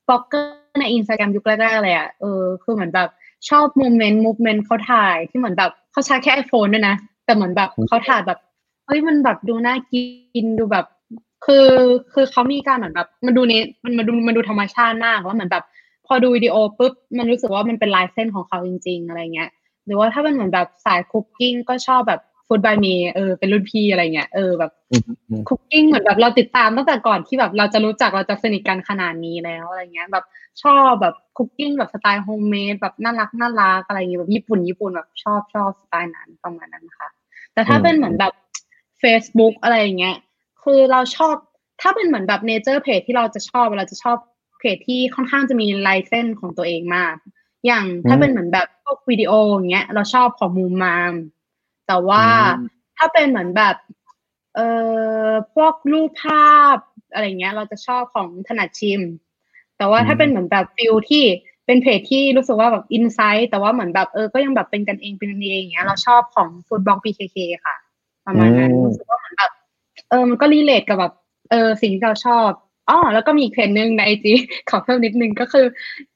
[0.09, 3.09] บล็อกเกอร์ในอินสตาแกรมยุคแรกๆเลยอะเออคือเหมือนแบบ
[3.49, 8.39] ชอบ moment movement เขาถ่ายที่เหมือนแบบเขาใช้แค่ iPhone ด้วยนะ แต่เหมือนแบบเขาถ่ายแบบ
[8.87, 10.03] เฮ้ยมันแบบดูน่ากิ
[10.45, 10.87] นดูแบบ
[11.45, 11.69] คือ
[12.13, 15.65] คือเขามีการเหมือนแบบมันดูเนมันมาดูมันดูธรรมชาติมากว่าเหมือนแบบ
[16.07, 19.51] พอดูวิดีโอปุ๊บมันรู้สึกว่ามันเป็นลายเส้นของเขาจริง ๆ อะไรเงี้ย
[19.87, 30.25] หรือว่าถ้าเป็นเหมือนแบบสาย cooking ก็ชอบแบบFood by May เออเป็นรุ่นพี่อะไรเงี้ยเออแบบอืมอืม cooking เหมือนแบบเราติดตามตั้งแต่ก่อนที่แบบเราจะรู้จักเราจะสนิทกันขนาดนี้แล้วอะไรเงี้ยแบบ
[30.63, 37.09] ชอบแบบ cooking แบบสไตล์ homemade แบบน่ารักน่ารักอะไรเงี้ยแบบญี่ปุ่นญี่ปุ่นแบบชอบชอบสไตล์นั้นประมาณนั้นค่ะ
[37.53, 38.33] แต่ถ้าเป็นเหมือนแบบ
[39.03, 40.17] Facebook อะไรอย่างเงี้ย
[40.63, 41.35] คือเราชอบ
[41.81, 44.17] ถ้าเป็นเหมือนแบบ nature เพจที่เราจะชอบเราจะชอบ
[44.59, 47.15] เพจที่ค่อนข้างจะมีลายเส้นของตัวเองมาก
[47.67, 51.15] อย่างถ้าเป็นเหมือนแบบพวกวิดีโออย่างเงี้ย เราชอบของมูมาม
[51.87, 52.25] แต่ว่า
[52.97, 53.77] ถ้าเป็นเหมือนแบบ
[54.55, 54.69] เอ่
[55.27, 56.77] อพวกรูปภาพ
[57.13, 59.01] อะไรเงี้ย เราจะชอบของถนัดชิม
[59.79, 61.25] แต่ว่าถ้าเป็นเหมือนแบบ feel ที่
[61.67, 67.37] เป็นเพจที่รู้สึกว่าแบบ insight แต่ว่าเหมือนแบบเออก็ยังแบบเป็นกันเองเป็นกันเองอย่างเงี้ยเราชอบของฟุตบอล PKK
[67.67, 67.77] ค่ะ
[68.27, 69.50] ประมาณนั้นรู้สึกว่าเหมือนแบบ
[70.11, 71.13] เออมันก็ relate กับแบบ
[71.51, 72.51] เออสิ่งที่เราชอบ
[72.89, 74.33] อ๋อแล้วก็มีอีกเพจหนึ่งใน IG
[74.71, 75.67] ขอเพิ่มนิดนึงก็คือ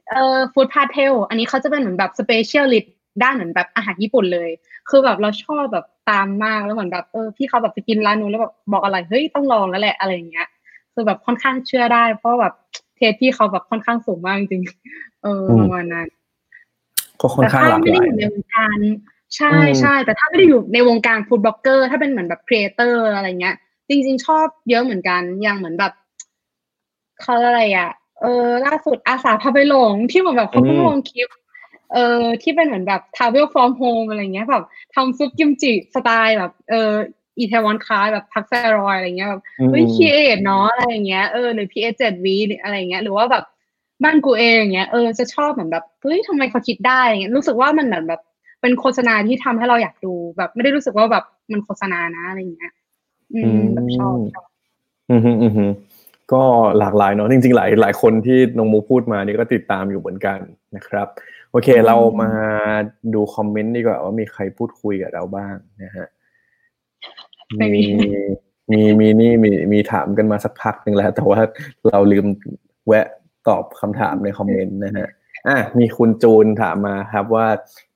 [0.09, 2.84] เอ่อฟู้ดพาเทลอันนี้เขาจะเป็นเหมือนแบบ specialist
[3.22, 4.51] ด้านเหมือนแบบอาหารญี่ปุ่นเลย
[4.90, 10.47] คือแบบเราชอบแบบตามมากแล้วเหมือนแบบเออพี่เขาแบบไปกินร้านนู้นแล้วแบบบอกอะไรเฮ้ยต้องลองแล้วแหละอะไรอย่างเงี้ย
[10.95, 12.55] คือแบบค่อนข้างเชื่อได้ เพราะแบบ
[12.97, 16.07] taste พี่เขาแบบค่อนข้างสูงมากจริงๆเออประมาณนั้น
[17.20, 18.78] ก็ค่อนแต่ข้างถ้าหลากไม่หได้ลาอยยู่ในวงการ
[19.36, 23.57] ใช่อืมใช่แต่ถ้าไม่ได้อยู่ในวงการ food blogger ถ้าเป็นเหมือนแบบ creator อะไรเงี้ย
[23.89, 25.93] จริง ๆ ชอบเยอะเหมือนกัน อย่างเหมือนแบบ
[27.22, 31.28] เขาอะไรอะ เออ ล่าสุดอาสาพาไปหลงที่เหมือนแบบเขาเพิ่งลงคลิป
[31.93, 34.64] เออที่เป็นเหมือนแบบ travel from home อะไรเงี้ยแบบ
[34.95, 36.93] ทำซุปกิมจิสไตล์แบบ เออ
[37.38, 42.26] Itaewon Class แบบพักแซรอยอะไรเงี้ยแบบอืมเฮ้ย create เนาะอะไรอย่างเงี้ยเออหรือ p 7 7 v
[42.62, 43.45] อะไรอย่างเงี้ยหรือว่าแบบ
[44.05, 48.20] บ้านกูเองอย่างเงี้ยเออจะชอบเหมือนแบบเฮ้ยทำไมเขาคิดได้อย่างเงี้ยรู้สึกว่ามันเหมือนแบบ
[48.61, 52.72] เป็นโฆษณาที่ทำให้เราอยากดูแบบ ไม่ได้รู้สึกว่าแบบมันโฆษณานะอะไรอย่างเงี้ย
[53.35, 54.47] อืมแบบชอบชอบ
[55.11, 55.66] อืมฮึอืมฮึ
[56.33, 56.43] ก็
[56.79, 60.39] หลากหลายเนาะจริงๆ หลายหลายคนที่น้องมูพูดมานี่ก็ติดตามอยู่เหมือนกัน
[60.77, 61.07] นะครับ
[61.51, 62.31] โอเค เรามา
[63.14, 66.07] ดูคอมเมนต์ดีกว่าว่ามีใครพูดคุยกับเราบ้างนะฮะ
[67.57, 67.83] ไม่มี
[68.72, 71.41] มีมีนี่มีมีถามกันมาสักพักหนึ่งแล้ว แต่ว่า
[71.89, 72.27] เราลืม
[72.87, 73.07] แวะ
[73.49, 75.09] ตอบคำถามในคอมเมนต์นะฮะ
[75.49, 77.47] อะมีคุณจูนถามมาครับว่า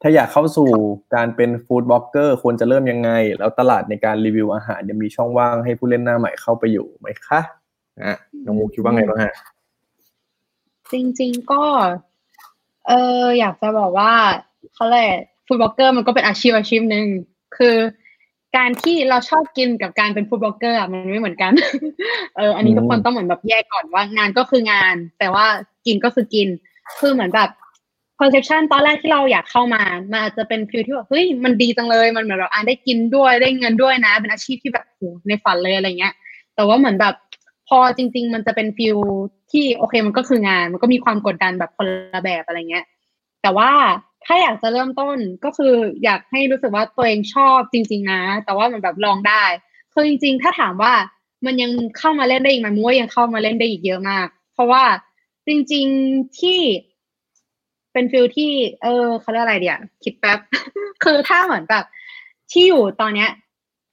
[0.03, 0.71] ถ้าอยากเข้าสู่
[1.15, 7.41] การเป็น food blogger ควรจะเริ่มยังไง แล้วตลาดในการรีวิวอาหารยังมีช่องว่างให้ผู้เล่นหน้าใหม่เข้าไปอยู่ไหมคะ
[8.03, 9.33] อะน้องมุกคิดว่าไงบ้างฮะ
[10.93, 11.63] จริง ๆ ก็
[12.89, 12.93] เอ
[13.23, 14.13] ออยากจะบอกว่า
[14.75, 15.11] เขาแหละ
[15.47, 17.07] food blogger มันก็เป็นอาชีพอาชีพหนึ่ง
[17.57, 17.77] คือ
[18.57, 21.53] การที่เราชอบกินกับการเป็น food blogger อะมันไม่เหมือนกัน
[22.37, 25.47] เออ อันนี้ทุกคนต้องเหมือนแบบแยกก่อนว่างานก็คืองาน แต่ว่า
[25.87, 26.49] กินก็คือกิน
[27.01, 27.51] คือเหมือนแบบ
[28.19, 36.15] perception ตอนแรกที่เราอยากเข้ามา มันอาจจะเป็น feel ที่แบบเฮ้ยมันดีจังเลย มันเหมือนแบบอ่านได้กินด้วยได้เงินด้วยนะ เป็นอาชีพที่แบบโหในฝันเลยอะไรเงี้ย
[36.55, 37.15] แต่ว่าเหมือนแบบ
[37.69, 38.97] พอจริง ๆ มันจะเป็น feel
[39.53, 42.85] ที่โอเคมันก็คืองาน มันก็มีความกดดันแบบคนละแบบอะไรเงี้ย
[43.43, 43.71] แต่ว่า
[44.25, 45.75] ถ้าอยากจะเริ่มต้นก็คือ
[46.05, 49.45] อยากให้รู้สึกว่าตัวเองชอบจริง ๆ นะ แต่ว่ามันแบบลองได้
[49.93, 50.93] คือจริง ๆ ถ้าถามว่า
[51.47, 54.83] มันยังเข้ามาเล่นได้อีกไหมมัวยังเข้ามาเล่นได้อีกเยอะมาก เพราะว่า
[55.49, 56.59] จริง ๆที่
[57.93, 60.39] เป็นฟิลที่ เออเขาเรียกอะไรเดียวคิดแป๊บ
[61.05, 61.85] คือถ้าเหมือนแบบ
[62.53, 63.31] ที่อยู่ตอนเนี้ย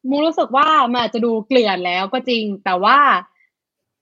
[0.09, 2.99] มูรู้สึกว่ามันอาจจะดูเกลื่อนแล้วก็จริง แต่ว่า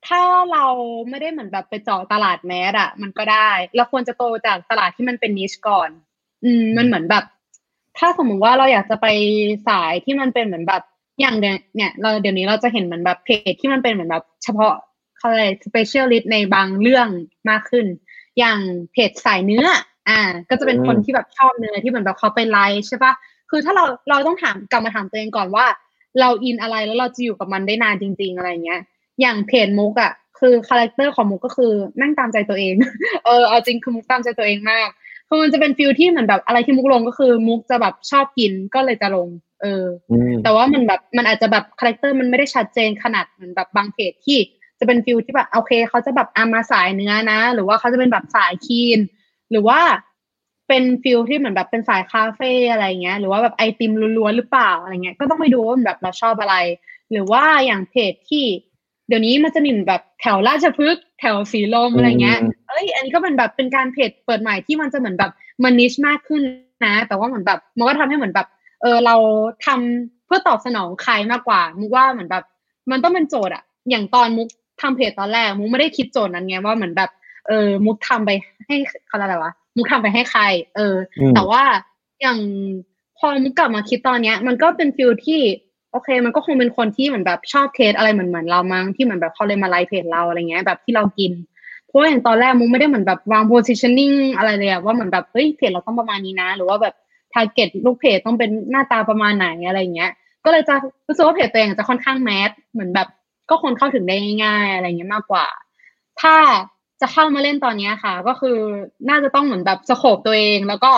[0.08, 0.66] ถ้าเรา
[1.10, 5.90] ไม่ได้เหมือนแบบไปเจาะตลาดแมสอะมันก็ได้เราควรจะโตจากตลาดที่มันเป็นนิชก่อน
[6.44, 7.24] อืม มันเหมือนแบบ
[7.98, 9.08] ถ้าสมมติว่าเราอยากจะไป
[9.68, 10.84] สายที่มันเป็นเหมือนแบบ
[11.22, 14.74] อย่างเดียวเนี่ยเราเดี๋ยวนี้เราจะเห็นเหมือนแบบเพจที่มันเป็นเหมือนแบบ เฉพาะ
[15.24, 17.08] เขาเรียก specialist ในบางเรื่อง
[17.50, 17.86] มากขึ้น
[18.40, 18.60] อย่าง
[18.92, 19.66] เพจสายเนื้อ
[20.10, 23.14] อ่า ก็จะเป็นคนอืมที่แบบชอบเนื้อที่เหมือนแบบเขาไปไลฟ์ใช่ปะ
[23.50, 25.66] คือถ้าเราเราต้องถามกลับมาถามตัวเองก่อนว่า
[26.20, 28.82] เราอินอะไรแล้วเราจะอยู่กับมันได้นานจริง ๆ อะไรเงี้ย
[29.22, 31.72] อย่างเพจมุกอะคือ character ของมุกก็คือ
[32.02, 32.74] นั่งตามใจตัวเอง
[33.26, 34.90] เออเอาจริงคือมุกตามใจตัวเองมาก
[35.28, 39.28] คือมันจะเป็น feel ที่เหมือนแบบอะไรที่มุกลงก็คือ มุกจะแบบชอบกินก็เลยจะลง
[39.62, 44.40] เอออืมแต่ว่ามันแบบมันอาจจะแบบ character มันไม่ได้ชัดเจนขนาดเหมือนแบบบางเพจที่
[44.84, 49.00] จะเป็น feel ที่แบบโอเคเขาจะแบบอามาสายเนื้อนะ หรือว่าเขาจะเป็นแบบสาย clean
[49.52, 49.80] หรือว่า
[50.68, 56.56] เป็น feel ที่เหมือนแบบเป็นสายคาเฟ่อะไรเงี้ย หรือว่าแบบไอติมล้วนๆหรือเปล่าอะไรเงี้ยก็ต้องไปดูว่าแบบเราชอบอะไร
[57.12, 58.46] หรือว่าอย่างเพจที่
[59.08, 65.32] เดี๋ยวนี้มันจะมีแบบแถวราชพฤกษ์แถวสีลมอะไรเงี้ยอืมเอ้ย อันนี้ก็เป็นแบบเป็นการเพจเปิดใหม่ที่มันจะเหมือนแบบ
[65.64, 66.42] มัน niche มากขึ้น
[66.86, 68.48] นะ แต่ว่าเหมือนแบบมันก็ทำให้เหมือนแบบ
[68.82, 69.16] เออเรา
[69.66, 72.44] ทำเพื่อตอบสนองใครมากกว่า มุกว่าเหมือนแบบ
[72.92, 74.48] มันต้องเป็นโจทย์อะอย่างตอนมุก
[74.82, 77.10] ทำเพจตอนแรกมุกไม่ได้คิดโจทย์นั้นไงว่าเหมือนแบบ
[77.48, 78.32] เออ มุกทำไป
[78.66, 78.76] ให้
[79.08, 80.44] เขาเรียกอะไรวะมุกทำไปให้ใคร
[80.76, 81.64] เอออืมแต่ว่า
[82.22, 82.40] อย่าง
[83.18, 85.42] พอมุกกลับมาคิดตอนเนี้ย มันก็เป็น feel ที่
[85.92, 91.32] โอเค มันก็คงเป็นคนที่เหมือนแบบชอบ taste อะไรเหมือนเหมือนเรามั้งที่เหมือนแบบเขาเลยมาไลฟ์เพจเราอะไรเงี้ยแบบที่เรากิน
[91.88, 96.96] เพราะว่าอย่างตอนแรกมุกไม่ได้เหมือนแบบวาง positioning อะไรเลยอะว่าเหมือนแบบเฮ้ยเพจเราต้องประมาณนี้นะ หรือว่าแบบ
[97.34, 100.12] target ลูกเพจต้องเป็นหน้าตาประมาณไหนอะไรเงี้ย
[100.46, 100.76] ก็เลยจะ
[101.08, 103.08] รู้สึกว่าเพจตัวเองจะค่อนข้างแมสเหมือนแบบ
[103.50, 104.16] ก็คนเข้าถึงได้
[104.46, 105.46] ง่ายอะไรเงี้ยมากกว่า
[106.22, 106.36] ถ้า
[107.02, 108.58] จะเข้ามาเล่นตอนนี้ค่ะ ก็คือ
[109.10, 110.92] น่าจะต้องเหมือนแบบสโคบตัวเอง แล้วก็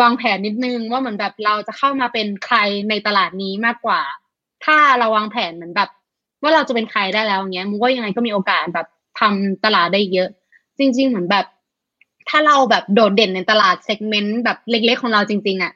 [0.00, 2.56] วางแผนนิดนึงว่าเหมือนแบบเราจะเข้ามาเป็นใคร
[2.88, 4.00] ในตลาดนี้มากกว่า
[4.64, 5.90] ถ้าเราวางแผนเหมือนแบบ
[6.42, 8.86] ว่าเราจะเป็นใครได้แล้วเงี้ยมุกว่ายังไงก็มีโอกาสแบบ
[9.20, 10.28] ทำตลาดได้เยอะ
[10.78, 11.46] จริง ๆ เหมือนแบบ
[12.28, 15.72] ถ้าเราแบบโดดเด่นในตลาด segment แบบเล็ก ๆ ของเราจริง ๆอะ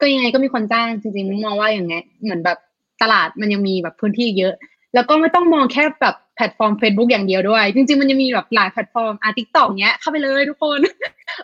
[0.00, 2.58] ก็ยังไงก็มีคนจ้างจริงๆมุกมองว่าอย่างเงี้ยเหมือนแบบ
[3.02, 4.54] ตลาดมันยังมีแบบพื้นที่เยอะ
[4.96, 10.78] แล้วก็ไม่ต้องมองแค่แบบแพลตฟอร์ม Facebook อย่างเดียวด้วย จริง ๆ มันยังมีแบบหลายแพลตฟอร์มอะ TikTok เนี้ยเข้าไปเลยทุกคน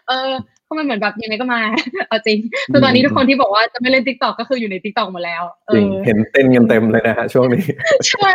[0.08, 0.30] เออ
[0.64, 1.60] เพราะมันเหมือนแบบยังไงก็มา
[2.08, 2.38] เอาจริง
[2.72, 7.64] คือตอนนี้ทุกคนที่บอกว่าจะไม่เล่น TikTok ก็คืออยู่ใน TikTok หมดแล้วเอจริงอเห็นเต้นกันเต็มเลยนะฮะช่วงนี้
[8.08, 8.30] ใช่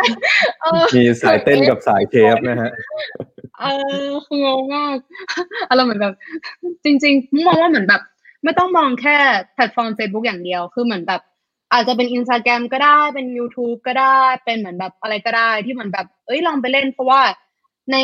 [0.62, 2.70] เออมีสายเต้นกับสายเคฟนะฮะ
[3.60, 3.64] เอ
[4.02, 4.96] อคืองงมาก
[5.70, 6.14] อารมณ์เหมือนแบบ
[6.84, 8.02] จริง ๆ มองว่าเหมือนแบบ
[8.44, 9.16] ไม่ต้องมองแค่
[9.54, 11.20] แพลตฟอร์ม Facebook อย่างเดียวคือเหมือนแบบ
[11.72, 17.20] อาจจะเป็นอินสตาแกรมก็ได้เป็น YouTube ก็ได้เป็นเหมือนแบบอะไรก็ได้ที่เหมือนแบบ เอ้ยลองไปเล่นเพราะว่า
[17.92, 17.96] ใน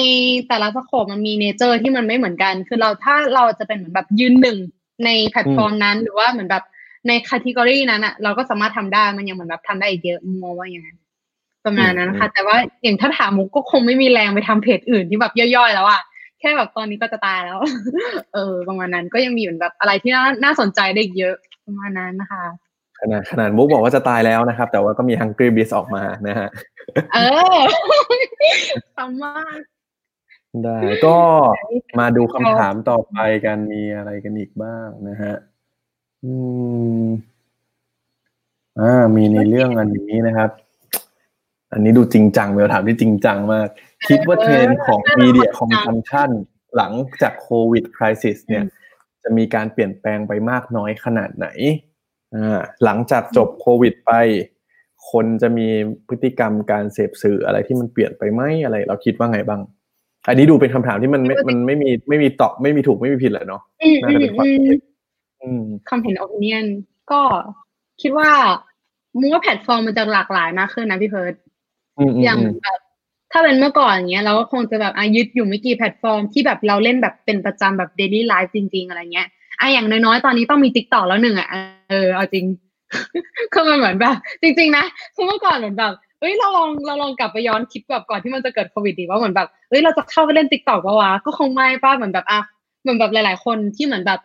[0.49, 4.59] แต่ละ scope มันมี nature ที่มันไม่เหมือนกัน คือเราถ้าเราจะเป็นเหมือนแบบยืนหนึ่ง
[5.05, 6.65] ในแพลตฟอร์มนั้น หรือว่าเหมือนแบบ
[7.09, 10.99] ในค a t e g o r y นั้นอะเราก็สามารถทำได้มันยังเหมือนแบบทำได้อีกเยอะมองว่าอย่างนั้น
[11.65, 16.03] ประมาณนั้นนะคะแต่ว่าอย่างถ้าถามมุกก็คงไม่มีแรงไปทำเพจอื่นที่แบบย่อยๆแล้วอะ
[16.41, 17.59] แค่แบบตอนนี้ก็จะตายแล้ว
[18.35, 21.35] เออ ประมาณนั้นก็ยังมีเหมือนแบบอะไรที่น่าน่าสนใจได้อีกเยอะ
[21.67, 22.45] ประมาณนั้นนะคะ
[23.05, 26.49] ขนาดขนาดมุกบอกว่าจะตายแล้วนะครับ แต่ว่าก็มี Hungry Beast ออกมานะฮะ
[27.15, 27.19] เอ
[27.55, 27.59] อ
[28.97, 29.59] ทำมาก
[30.65, 31.19] ได้ก็
[31.99, 35.35] มาดูคำถามต่อไปกันมีอะไรกันอีกบ้างนะฮะ
[36.25, 36.33] อื
[37.03, 37.05] ม
[38.81, 40.51] อ่า มีในเรื่องอันนี้นะครับ
[41.73, 43.69] อันนี้ดูจริงจังเป็นคำถามที่จริงจังมาก
[44.09, 46.31] คิดว่าเทรนด์ของ media consumption
[46.77, 46.93] หลัง
[47.23, 48.65] จากโควิด crisis เนี่ย
[49.23, 51.94] จะมีการเปลี่ยนแปลงไปมากน้อยขนาดไหนอ่า
[52.85, 54.13] หลังจากจบโควิดไป
[55.11, 55.69] คนจะมี
[56.09, 59.61] พฤติกรรมการเสพสื่ออะไรที่มันเปลี่ยนไปไหมอะไร เราคิดว่าไงบ้าง
[60.29, 64.81] อันนี้ดูเป็นคำถามที่มันไม่มันไม่มีไม่มีตอบไม่มีถูกไม่มีผิดแหละเนาะอืมน่าจะเป็นความอืมเห็น
[65.43, 66.67] อืมความเห็น opinion
[67.13, 67.21] ก็
[68.03, 68.31] คิดว่า
[69.21, 71.35] มุกว่าแพลตฟอร์มมันจะหลากหลายมากขึ้นนะพี่เบิร์ด
[71.99, 72.81] อืมอืมอย่างอืมแบบ
[73.33, 79.29] ถ้าเป็นเมื่อก่อนอย่างเงี้ยเราก็คงจะแบบอายึดอยู่ไม่กี่แพลตฟอร์มที่แบบเราเล่นแบบเป็นประจำแบบ daily life จริง ๆ อะไรเงี้ย
[79.61, 81.49] อะอย่างน้อยๆ ตอนนี้ต้องมี TikTok แล้วหนึ่งอะ
[81.91, 82.45] เออเอาจริง
[83.53, 84.85] คือมันเหมือนแบบ จริง ๆ นะ
[85.15, 92.41] คือเมื่อก่อนเหมือนแบบเฮ้ยเราลองเราลองกลับไปย้อนคิดแบบก่อนที่มันจะเกิดโควิดดีกว่าเหมือนแบบเฮ้ยเราจะเข้าไปเล่น TikTok ปะวะก็คงไม่ปะเหมือนแบบอะ
[92.83, 94.21] เหมือนแบบหลาย ๆ คนที่เหมือนแบบ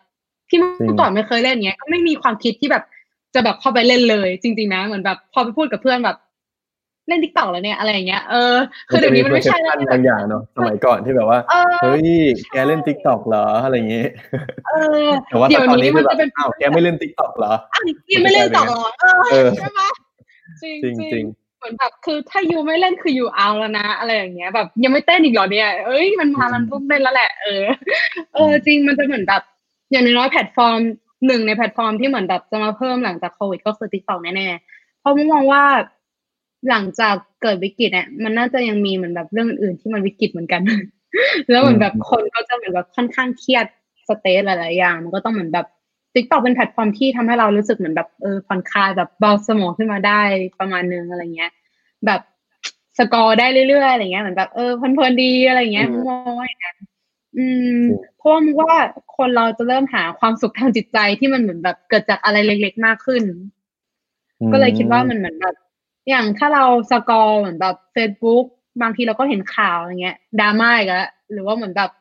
[0.49, 2.83] ที่เมื่อก่อนไม่เคยเล่นเงี้ยก็ไม่มีความคิดที่แบบ
[3.35, 6.17] จะแบบเข้าไปเล่นเลย จริง ๆ นะเหมือนแบบพอไปพูดกับเพื่อนแบบ
[7.09, 8.55] เล่น TikTok แล้วเนี่ยอะไรอย่างเงี้ยเออ
[8.89, 12.09] คือเดี๋ยวนี้มันไม่ใช่แล้วนบางอย่างเนาะสมัยก่อนที่แบบว่าเออเฮ้ย
[12.51, 14.05] แกเล่น TikTok เหรออะไรอย่างงี้
[14.67, 14.71] เอ
[15.05, 17.83] อแต่ว่าเดี๋ยวตอนนี้นี้มัคืนอแบจะบเป็นอ้าวแกไม่เล่นติ๊กต็อกเหรออ้าว
[18.13, 19.81] ยังไม่เล่นต่อเหรอเอเอออใช่ไหม
[20.61, 21.25] จริงจริงจจริริงง
[21.57, 27.63] เหมือนแบบคือถ้ายูไม่เล่นคือยูเอาแล้วนะ อะไรอย่างเงี้ยแบบยังไม่เต้นอีกเหรอเนี่ยเอ้ยมันมามันต้องเต้นแล้วแหละเออ
[28.33, 29.41] เออจริงมันจะเหมือนแบบ
[29.91, 30.79] อย่างน้อยๆแพลตฟอร์ม
[31.27, 35.63] หนึ่งในแพลตฟอร์มที่เหมือนแบบจะมาเพิ่มหลังจากโควิดก็คือติ๊กต็อกแน่ๆเพราะมุมมองว่า
[36.69, 40.61] หลังจากเกิดวิกฤตเนี่ยมันน่าจะยังมีเหมือนแบบเรื่องอื่นๆที่มันวิกฤตเหมือนกัน
[41.49, 43.65] แล้วเหมือนแบบคนก็จะเหมือนแบบค่อนข้างเครียด
[44.09, 45.67] stress หลายๆอย่างมันก็ต้องเหมือนแบบ
[46.13, 50.21] TikTok เป็นแพลตฟอร์มที่ทำให้เรารู้สึกเหมือนแบบเออผ่อนคลายแบบเบาสมองขึ้นมาได้
[50.59, 51.51] ประมาณนึงอะไรเงี้ย
[52.05, 52.21] แบบ
[52.97, 56.77] scroll ได้เรื่อยๆอะไรเงี้ยเหมือนแบบเออเพลินๆดีอะไรเงี้ยอืมมองว่าอย่างนั้น
[57.37, 57.45] อื
[57.75, 58.73] มจริงเพราะว่ามันว่า
[59.17, 63.23] คนเราจะเริ่มหาความสุขทางจิตใจที่มันเหมือนแบบเกิดจากอะไรเล็กๆมากขึ้น
[64.51, 65.55] ก็เลยคิดว่ามันเหมือนแบบ
[66.09, 68.45] อย่างถ้าเราscroll เหมือนแบบ Facebook
[68.81, 71.91] บางทีเราก็เห็นข่าวอย่างเงี้ยดราม่าอีกแล้วหรือว่าเหมือนแบบ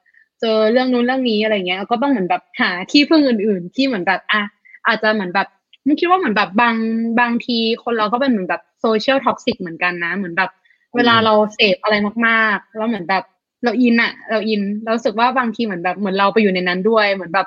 [0.41, 4.43] เจอเรื่องนู้นเรื่องนี้อะไรเงี้ยก็ต้องเหมือนแบบหาที่พึ่งอื่น ๆ ที่เหมือนแบบอะ
[4.87, 5.49] อาจจะเหมือนแบบ
[5.87, 6.77] มุกคิดว่าเหมือนแบบบาง
[7.21, 10.51] บางทีคนเราก็เป็นเหมือนแบบ social toxic เหมือนกันนะ เหมือนแบบ
[10.97, 11.95] เวลาเราเสพอะไร
[12.27, 13.25] มาก ๆ แล้วเหมือนแบบ
[13.65, 17.47] เราอินอะเราอินเรารู้สึกว่าบางทีเหมือนแบบเหมือนเราไปอยู่ในนั้นด้วย เหมือนแบบ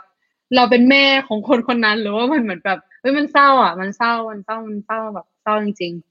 [0.56, 6.11] เราเป็นแม่ของคนคนนั้นหรือว่ามันเหมือนแบบเฮ้ยมันเศร้าอะ มันเศร้ามันเศร้ามันเศร้าแบบเศร้าจริงๆ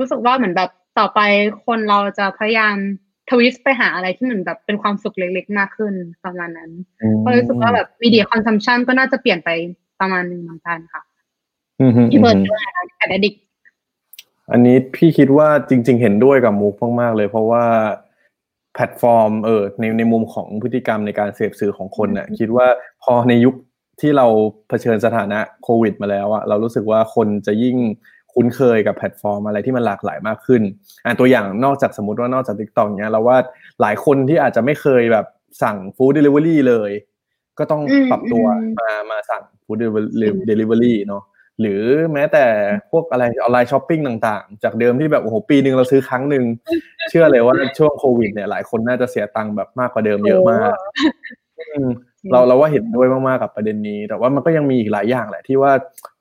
[0.00, 1.20] รู้สึกว่าเหมือนแบบต่อไป
[1.66, 2.76] คนเราจะพยายาม
[3.30, 5.94] twist ไปหาอะไรที่เหมือนแบบเป็นความสุขเล็กๆมากขึ้น
[6.24, 6.70] ประมาณนั้น
[7.02, 9.48] อืมก็รู้สึกว่าแบบ media consumption ก็น่าจะเปลี่ยนไป
[10.00, 11.02] ประมาณหนึ่งเหมือนกันค่ะ
[11.80, 12.60] อืมอืมพี่เบิร์ดอืมด้วย
[12.98, 13.34] addict
[14.52, 17.64] อันนี้พี่คิดว่าจริง ๆ เห็นด้วยกับมุกมากๆเลย เพราะว่า
[18.74, 22.66] แพลตฟอร์มเออในในมุมของพฤติกรรมในการเสพสื่อของคนน่ะคิดว่า
[23.02, 23.54] พอในยุค
[24.00, 24.26] ที่เรา
[24.68, 27.76] เผชิญสถานะโควิด มาแล้วอะเรารู้สึกว่าคนจะยิ่ง
[28.32, 30.62] คุ้นเคยกับแพลตฟอร์มอะไรที่มันหลากหลายมากขึ้น
[31.04, 33.36] อ่าตัวอย่างนอกจากสมมติว่านอกจาก TikTok เนี้ยเราว่า
[33.80, 35.26] หลายคนที่อาจจะไม่เคยแบบ
[35.62, 36.90] สั่ง food delivery เลย
[37.58, 41.22] ก็ต้องอืมปรับตัวอืมมามาสั่ง food delivery เนาะ
[41.60, 42.44] หรือแม้แต่
[42.90, 46.44] พวกอะไร online shopping ต่างๆ จากเดิมที่แบบโอ้โหปีหนึ่งเราซื้อครั้งหนึ่ง
[47.10, 50.74] เชื่อเลยว่าช่วงโควิดเนี่ยหลายคนน่าจะเสียตังค์แบบมากกว่าเดิมเยอะมาก
[51.60, 51.88] อืม
[52.32, 55.72] เราเราว่าเห็นด้วยมากๆกับประเด็นนี้ แต่ว่ามันก็ยังมีอีกหลายอย่างแหละที่ว่า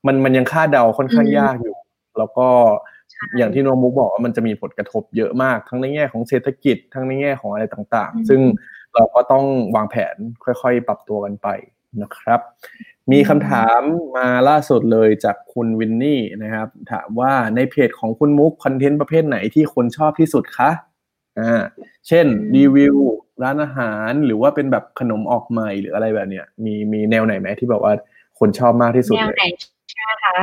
[0.07, 1.76] มันมันยังคาดเดาค่อนข้างอืมยากอยู่
[2.20, 2.47] แล้วก็
[3.38, 8.41] อย่างที่โนมุกบอกว่ามันจะมีผลกระทบเยอะมาก ทั้งในแง่ของเศรษฐกิจ ทั้งในแง่ของอะไรต่างๆ ซึ่ง
[8.95, 9.45] เราก็ต้อง
[9.76, 11.47] วางแผนค่อยๆ ปรับตัวกันไป
[12.01, 12.39] นะครับ
[13.11, 13.82] มีคำถาม
[14.17, 20.72] มาล่าสุดเลยจากคุณวินนี่นะครับ ถามว่าในเพจของคุณมุกคอนเทนต์ประเภทไหนที่คนชอบที่สุดคะ
[21.39, 21.61] อ่า
[22.07, 22.97] เช่นอืมรีวิว
[23.43, 27.93] ร้านอาหารหรือว่าเป็นแบบขนมออกใหม่หรืออะไรแบบเนี้ยมีมีแนวไหนไหมที่แบบว่า
[28.39, 29.45] คนชอบมากที่สุดแนวเลยไหน
[29.91, 30.36] ใช่ไหมคะ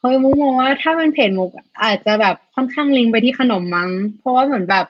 [0.00, 1.50] เฮ้ยมุกมองว่าถ้าเป็นเพจมุก
[1.82, 4.86] อาจจะแบบค่อนข้างลิงก์ไปที่ขนมมั้ง เพราะว่าเหมือนแบบ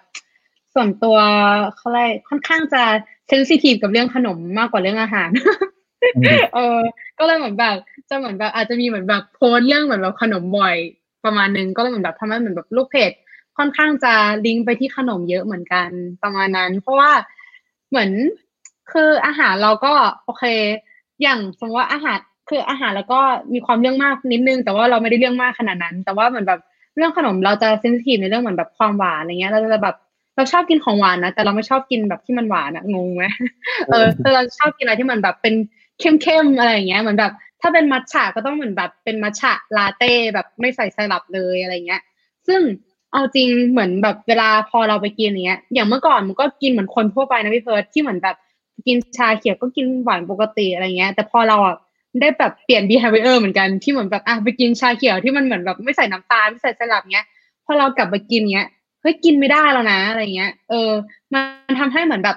[0.74, 1.16] ส่วนตัว
[1.76, 2.82] เขาเลยกค่อนข้างจะ
[3.28, 5.28] เซนซิทีฟกับเรื่องขนมมากกว่าเรื่องอาหาร
[6.16, 6.78] อืมเออ
[7.18, 7.76] ก็เลยเหมือนแบบ
[8.08, 10.76] จะเหมือนแบบอาจจะมีเหมือนแบบโพสต์เรื่องเหมือนแบบขนมบ่อย
[11.24, 13.10] ประมาณนึงก็เลยเหมือนแบบทำให้เหมือนแบบลูกเพจ
[13.58, 14.14] ค่อนข้างจะ
[14.46, 15.88] ลิงก์ไปที่ขนมเยอะเหมือนกัน
[16.22, 17.10] ประมาณนั้น เพราะว่า
[17.88, 18.10] เหมือน
[18.92, 19.92] คืออาหารเราก็
[20.24, 20.44] โอเค
[21.22, 23.20] อย่างสมมติว่าอาหาร คืออาหารแล้วก็
[23.54, 26.60] มีความเรื่องมากนิดนึง แต่ว่าเราไม่ได้เรื่องมากขนาดนั้น แต่ว่าเหมือนแบบ
[26.96, 29.96] เรื่องขนมเราจะเซนซิทีฟในเรื่องเหมือนแบบความหวานอะไรเงี้ย เราจะแบบ
[30.36, 33.24] เราชอบกินของหวานนะ แต่เราไม่ชอบกินแบบที่มันหวานอะงงไหม
[33.88, 35.54] เออแต่เราชอบกินอะไรที่มันแบบเป็น
[36.00, 42.02] เข้มๆอะไรอย่างเงี้ยเหมือนแบบถ้าเป็นมัทฉะก็ต้องเหมือนแบบเป็นมัทฉะลาเต้แบบไม่ใส่ไซรัปเลยอะไรเงี้ย
[42.46, 42.60] ซึ่ง
[43.12, 48.36] เอาจริงเหมือนแบบเวลาพอเราไปกินอย่างเงี้ย อย่างเมื่อก่อนมันก็กินเหมือนคนทั่วไปนะพี่เพิร์ดที่เหมือนแบบ
[48.86, 51.76] กินชาเขียวก็กินหวานปกติอะไรเงี้ย แต่พอเราอะ
[52.20, 57.26] ได้แบบเปลี่ยน behavior เหมือนกันที่เหมือนแบบอะไปกินชาเขียวที่มันเหมือนแบบไม่ใส่น้ำตาลไม่ใส่ไซรัปเงี้ย
[57.64, 58.68] พอเรากลับมากินเงี้ย
[59.00, 60.90] เฮ้ยกินไม่ได้แล้วนะอะไรเงี้ย เออ
[61.32, 61.38] มั
[61.70, 62.36] นทำให้เหมือนแบบ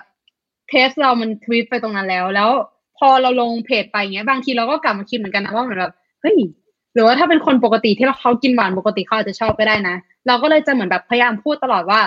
[0.69, 2.49] เทสเรามันทวีตไปตรงนั้นแล้ว แล้ว
[2.97, 6.37] พอเราลงเพจไปเงี้ยบางทีเราก็กลับมาคิดเหมือนกันนะว่าเหมือนแบบเฮ้ย
[6.93, 9.95] หรือว่าถ้าเป็นคนปกติที่เราเขากินหวานปกติเขาอาจจะชอบก็ได้นะ
[10.27, 11.99] เราก็เลยจะเหมือนแบบพยายามพูดตลอดว่า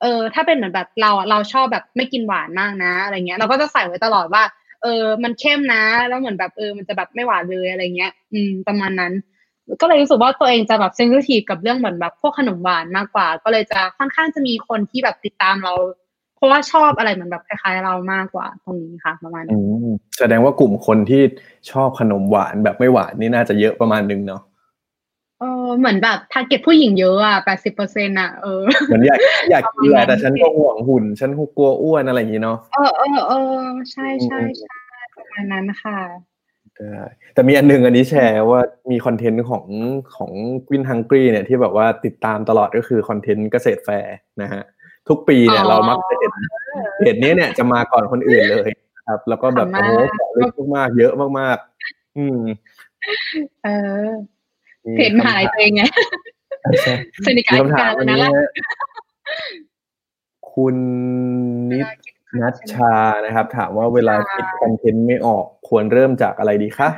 [0.00, 4.42] เออ ถ้าเป็นเหมือนแบบเราเราชอบแบบไม่กินหวานมากนะอะไรเงี้ย เราก็จะใส่ไว้ตลอดว่า
[4.84, 9.12] เออมันเข้มนะ แล้วเหมือนแบบเออมันจะแบบไม่หวานเลยอะไรเงี้ย อืมประมาณนั้น
[9.80, 15.74] ก็เลยรู้สึกว่าตัวเองจะแบบเซนซิทีฟกับเรื่องเหมือนแบบพวกขนมหวานมากกว่า ก็เลยจะค่อนข้างจะมีคนที่แบบติดตามเรา
[16.36, 19.56] เพราะว่าชอบอะไรเหมือนแบบคล้ายๆเรามากกว่าตรงนี้ค่ะ ประมาณนั้น
[20.18, 21.22] แสดงว่ากลุ่มคนที่
[21.70, 24.42] ชอบขนมหวานแบบไม่หวานนี่น่าจะเยอะประมาณนึงเนาะ
[25.44, 29.18] ออเหมือนแบบ target ผู้หญิงเยอะอะแปดสิบเปอร์เซ็นต์อะเออเหมือนอยาก
[29.50, 34.76] อยากกินแหละประมาณนั้นแต่ฉันก็ห่วงหุ่น ฉันกลัวอ้วนอะไรอย่างนี้เนาะเออเออเออใช่ใช่ใช่
[35.16, 35.98] ประมาณนั้นค่ะ
[36.76, 39.64] ได้แต่มีอันหนึงอันนี้แชร์ว่ามีคอนเทนต์ของ
[40.16, 40.30] ของ
[40.70, 44.62] วินฮังกรีเนี่ยที่แบบว่าติดตามตลอดก็คือคอนเทนต์เกษตรแฟร์นะฮะ
[45.08, 46.32] ทุกปีเนี่ยอ๋อเรามักจะเห็น
[46.98, 48.70] เพจนี้เนี่ยจะมาก่อนคนอื่นเลย
[49.08, 52.40] ครับ แล้วก็แบบขำโอ้มากโหของลึกมากๆเยอะมากๆ อืม
[53.64, 53.68] เอ
[54.04, 54.43] อมี
[54.96, 55.82] เพจมหาลัยตัวเองไง
[56.82, 56.94] ใช่
[57.26, 58.48] สนิทกับมีอาคำถาจามรย์อันนะนี้ล่ะฮะ
[60.52, 60.76] คุณ
[61.70, 61.86] นิด
[62.42, 66.88] นัชชานะครับ ถามว่าเวลาคิดคอนเทนต์ไม่ออกควรเริ่มจากอะไรดีคะ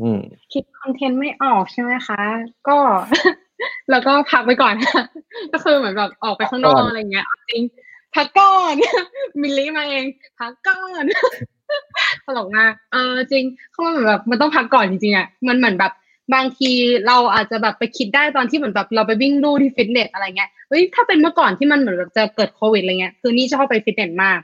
[0.00, 0.18] อืม
[0.52, 2.22] คิดคอนเทนต์ไม่ออกใช่ไหมคะ
[2.68, 2.78] ก็
[3.90, 4.74] แล้วก็พักไปก่อน
[5.52, 7.62] ก็คือเหมือนแบบออกไปข้างนอพักก่กอนอะไรเงี้ยจริง
[8.14, 8.74] พักก่อน
[9.40, 10.04] มิลลี่มาเอง
[10.40, 11.04] พักก่อน
[12.24, 15.92] ตลกมากเออจริงเขาว่าเหมือนแบบมันต้องพักก่อนจริงๆอะมันเหมือนแบบ
[16.34, 16.72] บางที
[17.06, 24.40] เราอาจจะแบบไปคิดได้ตอนที่เหมือนแบบเราไปวิ่งลู่ที่ฟิตเนสอะไรเงี้ยเฮ้ยถ้าเป็นเมื่อก่อนที่มันเหมือนแบบจะเกิดโควิดอะไรเงี้ยคือนี่ชอบไปฟิตเนสมาก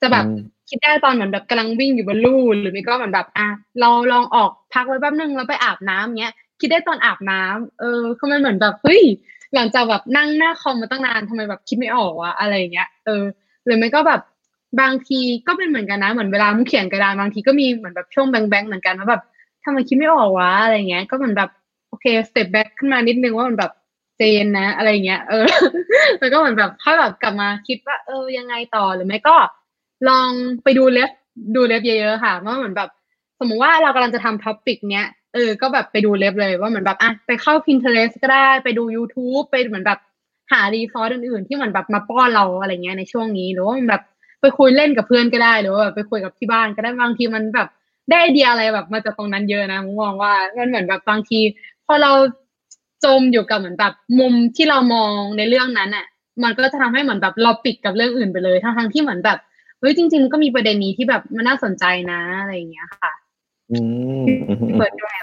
[0.00, 3.46] จะแบบอืมคิดได้ตอนเหมือนแบบกำลังวิ่งอยู่บนลู่หรือไม่ก็เหมือนแบบอะ
[3.80, 9.02] เราลองออกพักไว้แป๊บนึงแล้วไปอาบน้ำเงี้ยคิดได้ตอนอาบน้ำเออคือมันเหมือนแบบเฮ้ย
[9.54, 13.22] หลังจากแบบนั่งหน้าคอมมาตั้งนานทำไมแบบคิดไม่ออกวะอะไรอย่างเงี้ยเออ
[13.64, 14.20] หรือไม่ก็แบบ
[14.80, 19.22] บางทีก็เป็นเหมือนกันนะเหมือนเวลามุกเขียนกระดานบางทีก็มีเหมือนแบบช่วง blank ๆเหมือนกันว่าแบบ
[19.64, 21.50] ทำไมคิดไม่ออกวะอะไรเงี้ย ก็เหมือนแบบ
[21.88, 23.72] โอเค step back ขึ้นมานิดนึงว่ามันแบบ
[24.18, 25.46] เจนนะ อะไรเงี้ยเออ
[26.20, 29.36] แล้วก็เหมือนแบบค่อยแบบกลับมาคิดว่า เออยังไงต่อหรือไม่ก็
[30.08, 30.30] ลอง
[30.64, 31.10] ไปดู ref
[31.54, 32.88] ดู ref เยอะๆค่ะว่าเหมือนแบบ
[33.40, 39.98] สมมุติว่าเรากำลังจะทำ topic เนี้ยเออก็แบบไปดู ref เลยว่าเหมือนแบบอะไปเข้า Pinterest ก็ได้ไปดู YouTube ไปเหมือนแบบ
[40.52, 44.02] หา resource อื่นๆ ที่เหมือนแบบมาป้อนเราอะไรเงี้ยในช่วงนี้ หรือว่ามันแบบ
[44.40, 47.68] ไปคุยเล่นกับเพื่อนก็ได้ หรือว่าแบบไปคุยกับที่บ้านก็ได้บางทีมันแบบ
[48.10, 51.40] ได้ไอเดียอะไรแบบมาจากตรงนั้นเยอะนะมุกมองว่ามันเหมือนแบบบางที
[51.86, 52.12] พอเรา
[53.04, 56.06] จมอยู่กับเหมือนแบบมุมที่เรามองในเรื่องนั้นอะ
[56.42, 59.38] มันก็จะทำให้เหมือนแบบเราปิดกับเรื่องอื่นไปเลยทั้งๆที่เหมือนแบบ
[59.80, 63.12] เฮ้ยจริง ๆ ก็มีประเด็นนี้ที่แบบมันน่าสนใจนะอะไรอย่างเงี้ยค่ะ
[63.72, 63.78] อื
[64.22, 64.24] ม
[64.78, 65.14] เปิดด้วย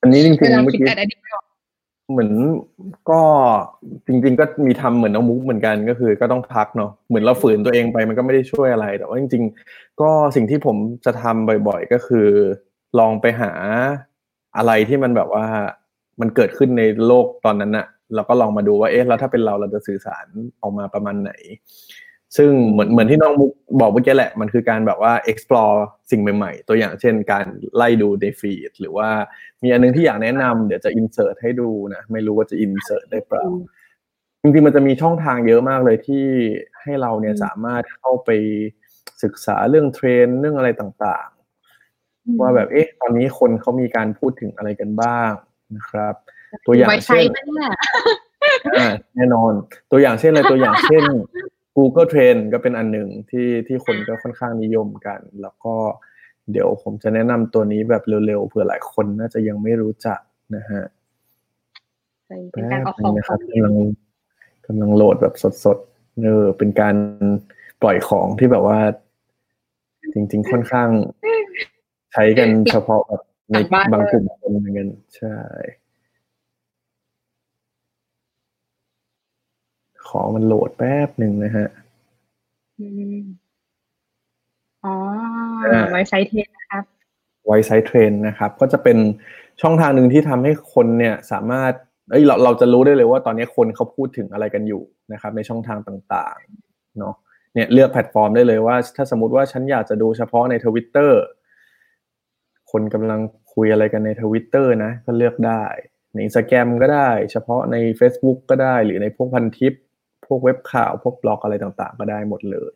[0.00, 1.18] อันนี้จริเวงลาๆเมื่อคิดกี้แอดดิก
[2.10, 2.30] เหมือน
[3.10, 3.20] ก็
[4.06, 12.28] จริง ๆ ก็มีทำเหมือนน้องมุกเหมือนกันก็คือ ก็ต้องพักเนาะเหมือนเราฝืนตัวเองไปมันก็ไม่ได้ช่วยอะไรแต่ว่าจริง ๆ ก็สิ่งที่ผมจะทำบ่อย ๆ ก็คือ
[12.98, 13.52] ลองไปหา
[14.56, 15.46] อะไรที่มันแบบว่า
[16.20, 20.26] มันเกิดขึ้นในโลกตอนนั้นอะแล้วก็ลองมาดูว่าเอ๊ะแล้วถ้าเป็นเราเราจะสื่อสาร
[20.62, 21.32] ออกมาประมาณไหน
[22.36, 25.76] ซึ่งเหมือนเหมือนที่น้องมุกบอกเมื่อกี้แหละ มันคือการแบบว่า explore
[26.10, 27.46] สิ่งใหม่ๆ ตัวอย่างเช่น การ
[27.76, 29.08] ไล่ดูในฟีดหรือว่า
[29.62, 33.46] มีอันนึงที่อยากแนะนำเดี๋ยวจะ insert ให้ดูนะ ไม่รู้ว่าจะ insert ได้เปล่า
[34.40, 36.24] จริงๆมันจะมีช่องทางเยอะมากเลยที่
[36.82, 38.30] ให้เราเนี่ยอืมสามารถเข้าไป
[39.22, 45.30] ศึกษาเรื่องเทรนด์เรื่องอะไรต่างๆ ว่าแบบเอ๊ะ ตอนนี้คนเขามีการพูดถึงอะไรกันบ้าง
[45.76, 46.14] นะครับ
[46.66, 47.72] ตัวอย่างไว้ใช้เช่นปะเนี่ย
[48.78, 49.52] อ่าแน่นอน
[49.90, 51.04] ตัวอย่างเช่นอะไรตัวอย่างเช่น
[51.76, 55.74] Google Trend ก็เป็นอันหนึ่งที่ที่คนก็ค่อนข้างนิยมกัน แล้วก็
[56.52, 60.20] เดี๋ยวผมจะแนะนำตัวนี้แบบเร็วๆเผื่อหลายคนน่าจะยังไม่รู้จัก
[60.56, 60.82] นะฮะ
[62.52, 63.74] เป็นการเอาขแป๊อบงนึงนะคขรัอบงกำลัง
[64.66, 66.96] กำลังโหลดแบบสดๆเออเป็นการ
[67.82, 68.78] ปล่อยของที่แบบว่า
[70.12, 70.88] จริง ๆ ค่อนข้าง
[72.12, 73.56] ใช้กันเฉพาะแบบใน
[73.92, 75.36] บางกลุ่มคนเหมือนกันใช่
[80.08, 81.68] ขอมันโหลดแป๊บหนึ่งนะฮะ
[82.80, 83.22] อืม
[84.84, 84.94] อ๋อ
[85.72, 86.84] อ่าไว้ใช้เทสนะครับ
[87.46, 88.98] ไวไซต์เทรนนะครับ ก็จะเป็น
[89.62, 91.72] ช่องทางหนึ่งที่ทำให้คนเนี่ยสามารถ
[92.10, 94.82] เอ้ยเราเราจะรู้ได้เลยว่าตอนนี้คนเขาพูดถึงอะไรกันอยู่
[95.12, 97.14] นะครับ ในช่องทางต่างๆเนาะ
[97.54, 101.20] เนี่ยเลือกแพลตฟอร์มได้เลยว่า ถ้าสมมติว่าฉันอยากจะดูเฉพาะในทวิตเตอร์
[102.72, 103.20] คนกำลัง
[103.54, 105.64] คุยอะไรกันในทวิตเตอร์นะ ก็เลือกได้
[106.12, 109.74] ในอินสตาแกรมก็ได้ เฉพาะใน Facebook ก็ได้หรือในพวกพันทิป
[110.28, 112.72] พวกเว็บข่าวพวกบล็อกอะไรต่างๆ ก็ได้หมดเลย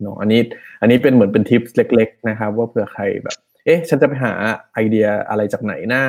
[0.00, 0.40] เนาะอันนี้
[0.80, 4.32] อันนี้เป็นเหมือนเป็นทิปเล็ก ๆ นะครับ ว่าเผื่อใครแบบ เอ๊ะ ฉันจะไปหา
[4.74, 6.02] ไอเดียอะไรจากไหนนะ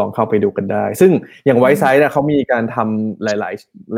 [0.00, 1.10] ลองเข้าไปดูกันได้ ซึ่ง
[1.46, 3.54] อย่างไวซ์ไซด์นะเขามีการทำหลาย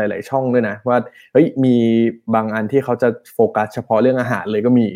[0.08, 0.96] ๆ หลาย ๆ ช่องด้วยนะ ว่า
[1.32, 1.76] เฮ้ยมี
[2.34, 4.86] บางอันที่เขาจะโฟกัสเฉพาะเรื่องอาหารเลยก็มี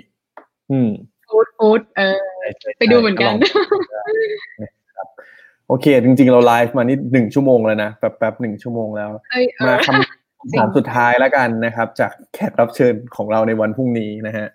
[0.70, 0.90] อืม
[1.28, 4.02] ฟูดฟูดเออใช่ใช่ไปดูเหมือนกันลงได้
[4.62, 5.06] นะครับ
[5.68, 10.27] โอเค จริง ๆ เราไลฟ์มานี่หนึ่งชั่วโมงแล้วนะแป๊บๆหนึ่งชั่วโมงแล้วเอ้ยเอมาอคำ
[10.58, 14.46] ถามสุดท้ายแล้วกันนะครับ จากแขกรับเชิญของเราในวันพรุ่งนี้นะฮะ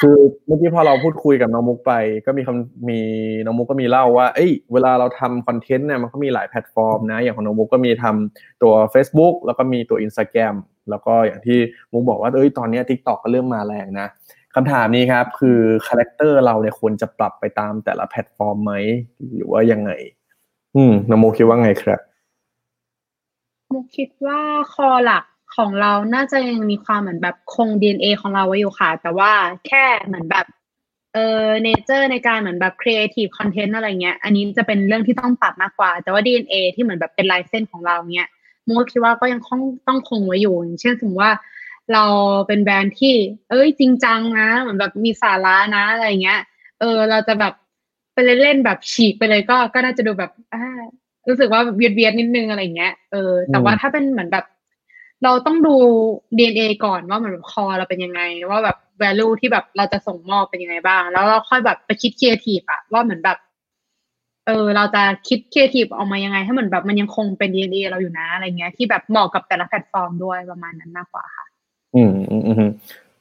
[0.00, 0.16] คือ
[0.46, 1.92] เมื่อกี้พอเราพูดคุยกับน้องมุกไป
[2.26, 3.00] ก็มีคำมี
[3.44, 10.56] น้องมุกก็มีเล่าว่า เอ้ยเวลาเราทำคอนเทนต์เนี่ยมันก็มีหลายแพลตฟอร์มนะ อย่างของน้องมุกก็มีทำตัว Facebook แล้วก็มีตัว Instagram
[10.90, 11.58] แล้วก็อย่างที่
[11.92, 14.08] มุกบอกว่าเอ้ยตอนเนี้ย TikTok ก็เริ่มมาแรงนะ
[14.54, 18.72] คำถามนี้ครับ คือคาแรคเตอร์เราเนี่ยควรจะปรับไปตามแต่ละแพลตฟอร์มไหม
[19.36, 19.90] หรือว่ายังไง
[20.76, 22.00] อืมน้องมุกคิดว่าไงครับ
[23.72, 24.40] มุกคิดว่า
[24.74, 25.24] core หลัก
[25.56, 29.32] ของเราน่าจะยังมีความเหมือนแบบคง DNA ของเราไว้อยู่ค่ะ แต่ว่า
[29.66, 30.46] แค่เหมือนแบบ
[31.14, 38.28] เออเนเจอร์ในการเหมือนแบบ creative content อะไรเงี้ย อันนี้จะเป็นเรื่องที่ต้องปรับมากกว่า แต่ว่า DNA ที่เหมือนแบบเป็นลายเส้นของเราเนี้ย
[38.66, 41.32] มุกคิดว่าก็ยังต้องต้องคงไว้อยู่อย่างเช่นสมมติว่า
[41.92, 42.04] เรา
[42.46, 43.14] เป็นแบรนด์ที่
[43.50, 46.40] เอ้ยจริงจังนะเหมือนแบบมีสาระนะอะไรเงี้ย
[46.80, 47.54] เออเราจะแบบ
[48.12, 50.62] ไปเล่นๆแบบฉีกไปเลยก็ก็น่าจะดูแบบอ่า
[51.28, 54.44] รู้สึกว่าเวียดเวียดๆนิดนึงอะไรเงี้ยเออแต่ว่าถ้าเป็นเหมือนแบบ
[55.24, 55.74] เราต้องดู
[56.38, 58.20] DNA ก่อนว่าเหมือน core เราเป็นยังไง
[58.50, 63.38] ว่าแบบ value ที่แบบเราจะส่งมอบเป็นยังไงบ้าง แล้วเราค่อยแบบไปคิด creative อะว่าเหมือนแบบ
[64.46, 71.46] เออ เราจะคิด creative ออกมายังไง ให้เหมือนแบบมันยังคงเป็น DNA เราอยู่นะอะไรเงี้ย ที่แบบเหมาะกับแต่ละแพลตฟอร์มด้วยประมาณนั้นมากกว่าค่ะ
[71.94, 72.70] อืมอืมอืม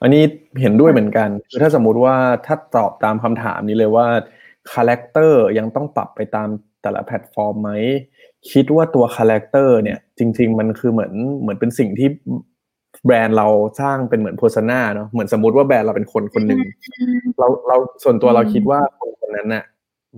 [0.01, 0.23] อันนี้
[0.61, 4.07] เห็นด้วยเหมือนกันคือถ้าสมมุติว่าถ้าตอบตามคำถามนี้เลยว่า
[4.71, 6.47] คาแรคเตอร์ยังต้องปรับไปตาม
[6.81, 7.71] แต่ละแพลตฟอร์มไหม
[8.51, 12.09] คิดว่าตัวคาแรคเตอร์เนี่ย จริง ๆ มันคือเหมือนเหมือนเป็นสิ่งที่
[13.05, 13.47] แบรนด์เรา
[13.81, 16.61] สร้างเป็นเหมือนโ e ส n a เนาะเหมือนสมมติว่าแบรนด์เราเป็นคนคนหนึ่ง
[17.39, 19.63] เราเราส่วนตัวอืมเราคิดว่าคนคนนั้นน่ะ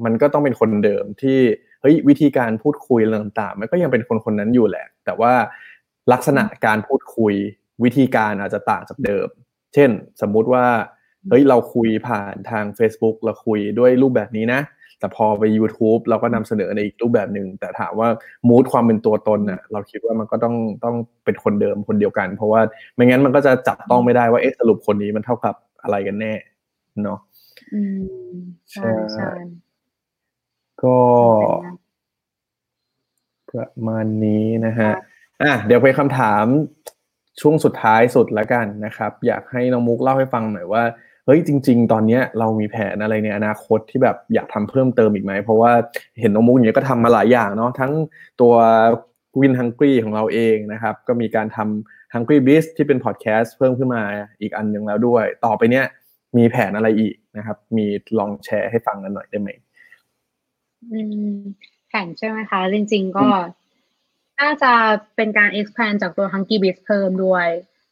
[0.06, 1.40] มันก็ต้องเป็นคนเดิมที่
[1.82, 5.34] เฮ้ยวิธีการพูดคุยอะไรต่างๆ มันก็ยังเป็นคนคนนั้นอยู่แหละ แต่ว่า
[6.12, 7.34] ลักษณะการพูดคุย
[7.84, 9.28] วิธีการอาจจะต่างจากเดิม
[9.74, 9.90] เช่น
[10.22, 10.66] สมมุติว่า
[11.30, 14.62] เฮ้ยเราคุยผ่านทาง Facebook เราคุยด้วยรูปแบบนี้นะ
[15.04, 18.08] แต่พอไป YouTube เราก็นำเสนอในอีกรูปแบบหนึ่งแต่ถามว่า
[18.48, 20.96] มูดความเป็นตัวตนน่ะเราคิดว่ามันก็ต้องต้อง
[21.26, 22.62] เป็นคนเดิมคนเดียวกัน เพราะว่า
[22.96, 26.34] ไม่งั้นมันก็จะจับต้องไม่ได้ว่าเอ๊ะสรุปคนนี้มันเท่ากับอะไรกันแน่
[27.04, 27.20] เนาะ
[27.74, 27.82] อื
[28.34, 28.36] ม
[28.72, 29.30] ใช่ใช่
[30.84, 30.98] ก็
[33.50, 34.92] ประมาณนี้นะฮะ
[35.44, 36.46] อะเดี๋ยวไปคำถาม
[37.42, 40.84] ช่วงสุดท้ายสุดแล้วกันนะครับ อยากให้น้องมุกเล่าให้ฟังหน่อยว่า
[41.26, 45.72] เฮ้ยจริง ๆ ตอนเนี้ยเรามีแผนอะไรในอนาคตที่แบบอยากทำเพิ่มเติมอีกไหม เพราะว่า
[46.20, 47.92] เห็นน้องมุกอย่างเงี้ยก็ทำมาหลายอย่างเนาะทั้ง
[48.42, 48.54] ตัว
[49.40, 54.04] วินฮังก r ีของเราเองนะครับ ก็มีการทำ Hungry Beast ที่เป็นพอดแคสต์เพิ่มขึ้นมา
[54.42, 55.86] อีกอันหนึ่งแล้วด้วย ต่อไปเนี้ย
[56.38, 57.86] มีแผนอะไรอีกนะครับ มี
[58.20, 59.50] ลองแชร์ให้ฟังกันหน่อยได้ไหม
[60.92, 61.00] อื
[61.36, 61.38] ม
[61.90, 63.28] แผแข่งใช่ไหมคะ จริง ๆ ก็
[64.40, 64.72] น่าจะ
[65.16, 67.48] เป็นการ expand จากตัว Hunky b e a s เพิ่มด้วย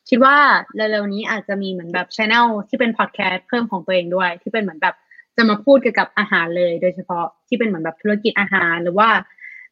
[0.09, 0.37] คิดว่า
[0.75, 4.95] เร็วๆนี้อาจจะมีเหมือนแบบช anel ที่เป็น podcast เพิ่มของตัวเองด้วย ที่เป็นเหมือนแบบ
[5.37, 9.09] จะมาพูดเกี่ยวกับอาหารเลยโดยเฉพาะที่เป็นเหมือนแบบธุรกิจอาหารหรือว่า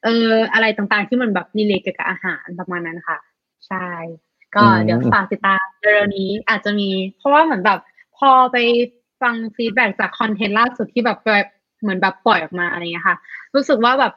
[0.04, 3.18] เอออะไรต่างๆที่มันแบบ relate เกี่ยวกับอาหารประมาณนั้นค่ะ
[3.68, 3.88] ใช่
[4.56, 7.80] ก็อืมเดี๋ยวฝากติดตามเร็วๆนี้อาจจะมี เพราะว่าเหมือนแบบ
[8.18, 8.58] พอไป
[9.22, 11.48] ฟัง feedback จากคอนเทนต์ล่าสุดที่แบบแบบ
[11.82, 13.18] เหมือนแบบปล่อยออกมาอะไรเงี้ยค่ะ
[13.56, 14.14] รู้สึกว่าแบบ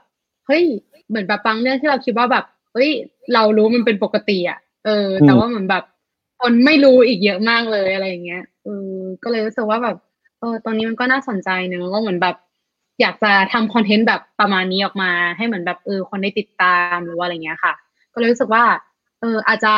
[0.46, 0.64] เฮ้ย
[1.08, 2.90] เหมือนแบบบางเรื่องที่เราคิดว่าแบบเฮ้ย
[3.34, 5.84] เรารู้มันเป็นปกติอะเออ แต่ว่าเหมือนแบบ
[6.42, 9.96] คนไม่รู้อีกเยอะมากเลยอะไรอย่างเงี้ยเออก็เลยรู้สึกว่าแบบ
[10.40, 12.36] เออตอนนี้มันก็น่าสนใจเนอะว่าเหมือนแบบ
[13.00, 17.72] อยากจะทำคอนเทนต์แบบประมาณนี้ออกมา ให้เหมือนแบบเออคนได้ติดตามหรือว่าอะไรเงี้ยค่ะ
[18.14, 18.64] ก็เลยรู้สึกว่า
[19.20, 19.72] เอออาจจะ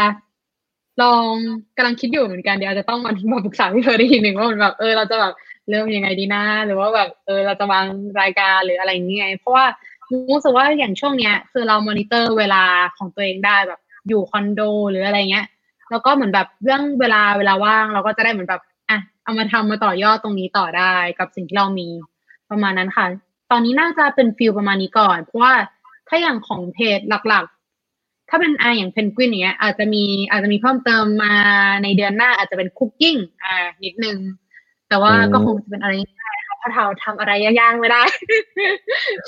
[1.02, 1.32] ลอง
[1.76, 5.32] กำลังคิดอยู่เหมือนกันเดี๋ยวจะต้องมามาปรึกษาพี่เพิร์ดอีกทีหนึ่งว่ามันแบบเออเราจะแบบ
[5.70, 7.84] เริ่มยังไงดีนะหรือว่าแบบเออเราจะวาง
[8.20, 9.64] รายการหรืออะไรอย่างเงี้ยเพราะว่า
[10.30, 12.64] รู้สึกว่าอย่างช่วงเนี้ย คือเรามอนิเตอร์เวลา
[12.96, 14.60] ของตัวเองได้แบบอยู่คอนโด
[14.90, 15.46] หรืออะไรเงี้ย
[15.94, 21.88] แล้วก็เหมือนแบบเรื่องเวลาเวลาว่างเราก็จะได้เหมือนแบบอะเอามาทำมาต่อยอดตรงนี้ต่อได้กับสิ่งที่เรามี
[22.50, 23.06] ประมาณนั้นค่ะ
[23.50, 25.54] ตอนนี้น่าจะเป็น feel ประมาณนี้ก่อน เพราะว่า
[26.08, 31.34] ถ้าอย่างของเพจหลักๆ ถ้าเป็นอ่าอย่างเพนกวินอย่างเงี้ยอาจจะมีอาจจะมีเพิ่มเติมมา
[31.82, 34.18] ในเดือนหน้าอาจจะเป็น cookingอ่านิดนึง
[34.88, 35.92] แต่ว่าก็คงจะเป็นอะไร
[36.64, 38.02] เพราะเราทำอะไรยากๆไม่ได้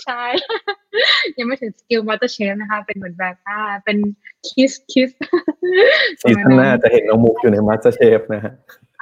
[0.05, 0.23] ใช่
[1.39, 3.99] ยังไม่ถึง skill MasterChef นะคะ เป็นเหมือนแบบอ่าเป็น
[4.49, 8.53] kids kidsซีซั่นหน้าจะเห็นน้องมุกอยู่ใน MasterChef นะฮะ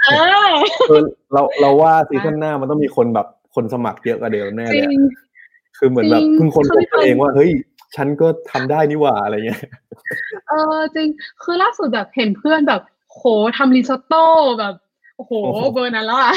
[0.05, 0.11] เอ
[0.51, 0.55] อ
[0.89, 1.01] คือ
[1.33, 5.03] เราเราว่าซีซั่นหน้ามันต้องมีคนแบบคนสมัครเยอะกว่าเดิมแน่จเลยริอะง
[5.79, 7.51] คือเหมือนแบบจริงเพิ่งคนพบคือตัวเองว่าเฮ้ย
[7.97, 9.63] ฉันก็ทำได้นี่หว่าอะไรเงี้ย
[10.49, 11.09] เออจริง
[11.43, 12.83] คือล่าสุดแบบเห็นเพื่อนแบบ
[13.13, 13.23] โห
[13.57, 14.25] ทำริซอตโต้
[14.59, 14.75] แบบ
[15.17, 16.35] โอ้โหโอ้โห เบอร์นั้นแล้วอะ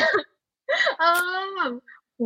[0.99, 1.03] เอ
[1.39, 1.71] อแบบ
[2.15, 2.21] โห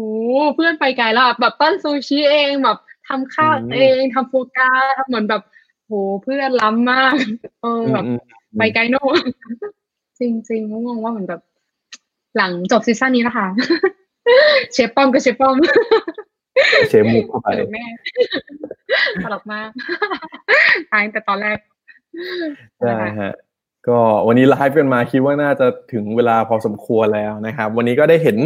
[0.56, 2.78] เพื่อนไปไกลแล้วอะแบบปั้นซูชิเองแบบ
[3.08, 5.42] ทำข้าวเองทำโฟกาทำเหมือนแบบ
[5.88, 7.16] โหเพื่อนล้ำมาก
[7.62, 8.18] เออแบบอืม
[8.58, 9.04] ไปไกลโน่
[10.20, 11.42] จริงจริงๆงงว่าเหมือนแบบ
[12.38, 13.48] หลังจบซีซั่นนี้นะคะ
[14.74, 17.86] เชฟป้อมกับเชฟป้อมๆเชฟมุกเข้าไปตลกแม่
[19.24, 19.70] ตลกมาก
[20.92, 21.58] ตายตั้งแต่ตอนแรก
[22.86, 23.34] ได้ฮะ
[23.88, 28.38] ก็วันนี้ไลฟ์กันมาคิดว่าน่าจะถึงเวลาพอสมควรแล้วนะครับ วันนี้ก็ได้เห็น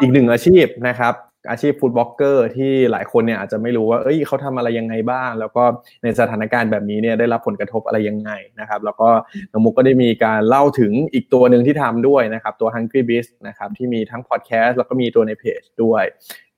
[0.00, 1.14] อีกหนึ่งอาชีพนะครับ
[1.50, 5.64] อาชีพฟู้ดบล็อกเกอร์ที่หลายคนเนี่ยอาจจะไม่รู้ว่าเอ้ยเขาทำอะไรยังไงบ้าง แล้วก็
[6.02, 8.30] ในสถานการณ์แบบนี้เนี่ยได้รับผลกระทบอะไรยังไง
[8.60, 9.08] นะครับ แล้วก็
[9.52, 16.04] น้องมุกก็ได้มีการเล่าถึงอีกตัวหนึ่งที่ทำด้วยนะครับ ตัว Hungry Beast นะครับที่มีทั้งพอดแคสต์แล้วก็มีตัวในเพจด้วย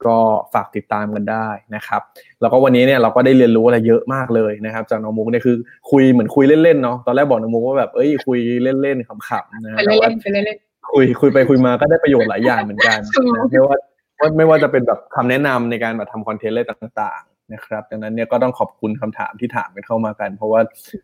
[0.05, 0.19] ก็
[0.55, 2.03] ฝากติดตามกันได้นะครับ
[2.41, 5.57] แล้วก็วันนี้เนี่ยเราก็ได้เรียนรู้อะไรเยอะมากเลยนะครับ จากน้องมุกเนี่ยคือ
[5.91, 10.59] คุยเหมือนคุยเล่นๆเนาะตอนแรกบอกน้องมุกว่าแบบเอ้ยคุยเล่นๆขำๆนะไปแต่เล่ว่านๆไปเล่น
[10.93, 13.77] คุยคุยไปคุยมาก็ได้ประโยชน์หลายอย่างเหมือนกันถูกนะไม่ว่า
[14.21, 20.61] ว่าไม่ว่าจะเป็นแบบคำแนะนำในการแบบทำคอนเทนต์อะไรต่างๆนะครับดังนั้นเนี่ยก็ต้องขอบคุณคำถามที่ถามกันเข้ามากัน เพราะว่า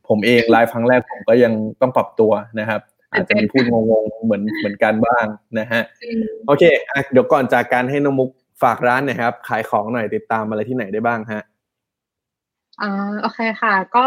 [0.09, 2.80] ผมเองไลฟ์ครั้งแรกผมก็ยังต้องปรับตัวนะครับ
[3.12, 5.24] อาจจะมีพูดงงๆเหมือนเหมือนกันบ้าง
[5.59, 6.16] นะฮะๆจริง
[6.47, 8.30] โอเคอะเดี๋ยวก่อนจากการให้น้องมุก
[8.62, 11.42] ฝากร้านนะครับ ขายของหน่อยติดตามอะไรที่ไหนได้บ้างฮะ
[12.80, 14.06] อ่าโอเคค่ะ ก็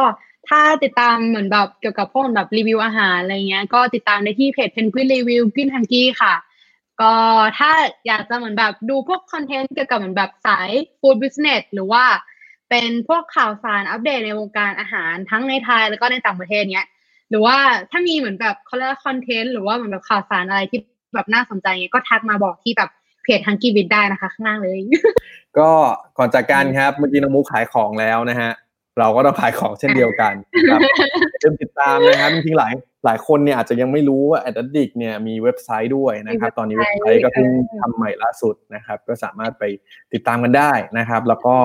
[0.49, 6.33] ถ้าติดตามเหมือนแบบเกี่ยวกับพวกแบบรีวิวอาหารอะไรเงี้ย ก็ติดตามได้ที่เพจเพนกวินรีวิวกินทันกี้ค่ะ
[7.01, 7.13] ก็
[7.57, 7.71] ถ้า
[8.07, 10.69] อยากจะเหมือนแบบดูพวกคอนเทนต์เกี่ยวกับเหมือนแบบสาย
[10.99, 12.03] food business หรือว่า
[12.69, 16.87] เป็นพวกข่าวสารอัปเดตในวงการอาหารทั้งในไทยแล้วก็ในต่างประเทศเนี้ย
[17.29, 17.57] หรือว่า
[17.91, 20.79] ถ้ามีเหมือนแบบเขาเรียกคอนเทนต์หรือว่าเหมือนแบบข่าวสารอะไรที่
[21.15, 22.89] แบบน่าสนใจเงี้ยก็ทักมาบอกที่แบบ
[23.25, 24.79] เพจฮังกี้บิดได้นะคะ ข้างล่างเลย
[25.57, 25.69] ก็
[26.17, 28.51] ก่อนจากการครับเมื่อกี้น้องมุกขายของแล้วนะฮะ
[28.99, 30.81] เราก็ต้องขายของเช่นเดียวกันนะครับ
[31.39, 32.73] เริ่มติดตามนะครับจริงๆหลาย
[33.05, 37.49] หลายคนเนี่ยอาจจะยังไม่รู้ว่า a d d i c t เนี่ยมีเว็บไซต์ด้วยนะครับ ตอนนี้เว็บไซต์ก็เพิ่ง
[37.79, 39.63] ทำใหม่ล่าสุดนะครับ ก็สามารถไป
[40.13, 41.55] ติดตามกันได้นะครับ แล้วก็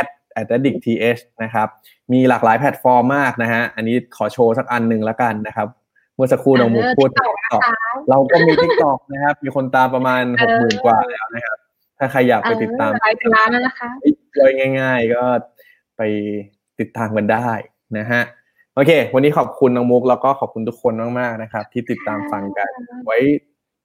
[0.00, 0.08] at
[0.40, 0.86] a d d i c t
[1.16, 1.68] th นะครับ
[2.12, 5.68] มีหลากหลายแพลตฟอร์มมากนะฮะอันนี้ขอโชว์สักอันหนึ่งแล้วกันนะครับ
[6.14, 7.62] เมื่อสักครู่น้องมุกพูดถึง TikTok
[8.10, 11.58] เราก็มี TikTok นะครับ มีคนตามประมาณหกหมื่นกว่าแล้วนะครับ
[11.98, 13.88] ถ้าใครอยากไปติดตามเออไลไลก์เป็นล้านแล้วนะคะ
[14.38, 15.24] ย่อยง่าย ๆ ก็
[15.96, 16.02] ไป
[16.80, 17.48] ติดตามกันได้
[17.98, 18.22] นะฮะ
[18.74, 22.70] โอเค วันนี้ขอบคุณน้องมุกแล้วก็ขอบคุณทุกคนมากๆนะครับ ที่ติดตามฟังกัน
[23.06, 23.18] ไว้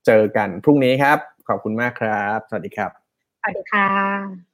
[0.06, 1.18] เจอกันพรุ่งนี้ครับ
[1.50, 2.92] ขอบคุณมากครับ สวัสดีครับ
[3.42, 4.49] สวัสดีค่ะ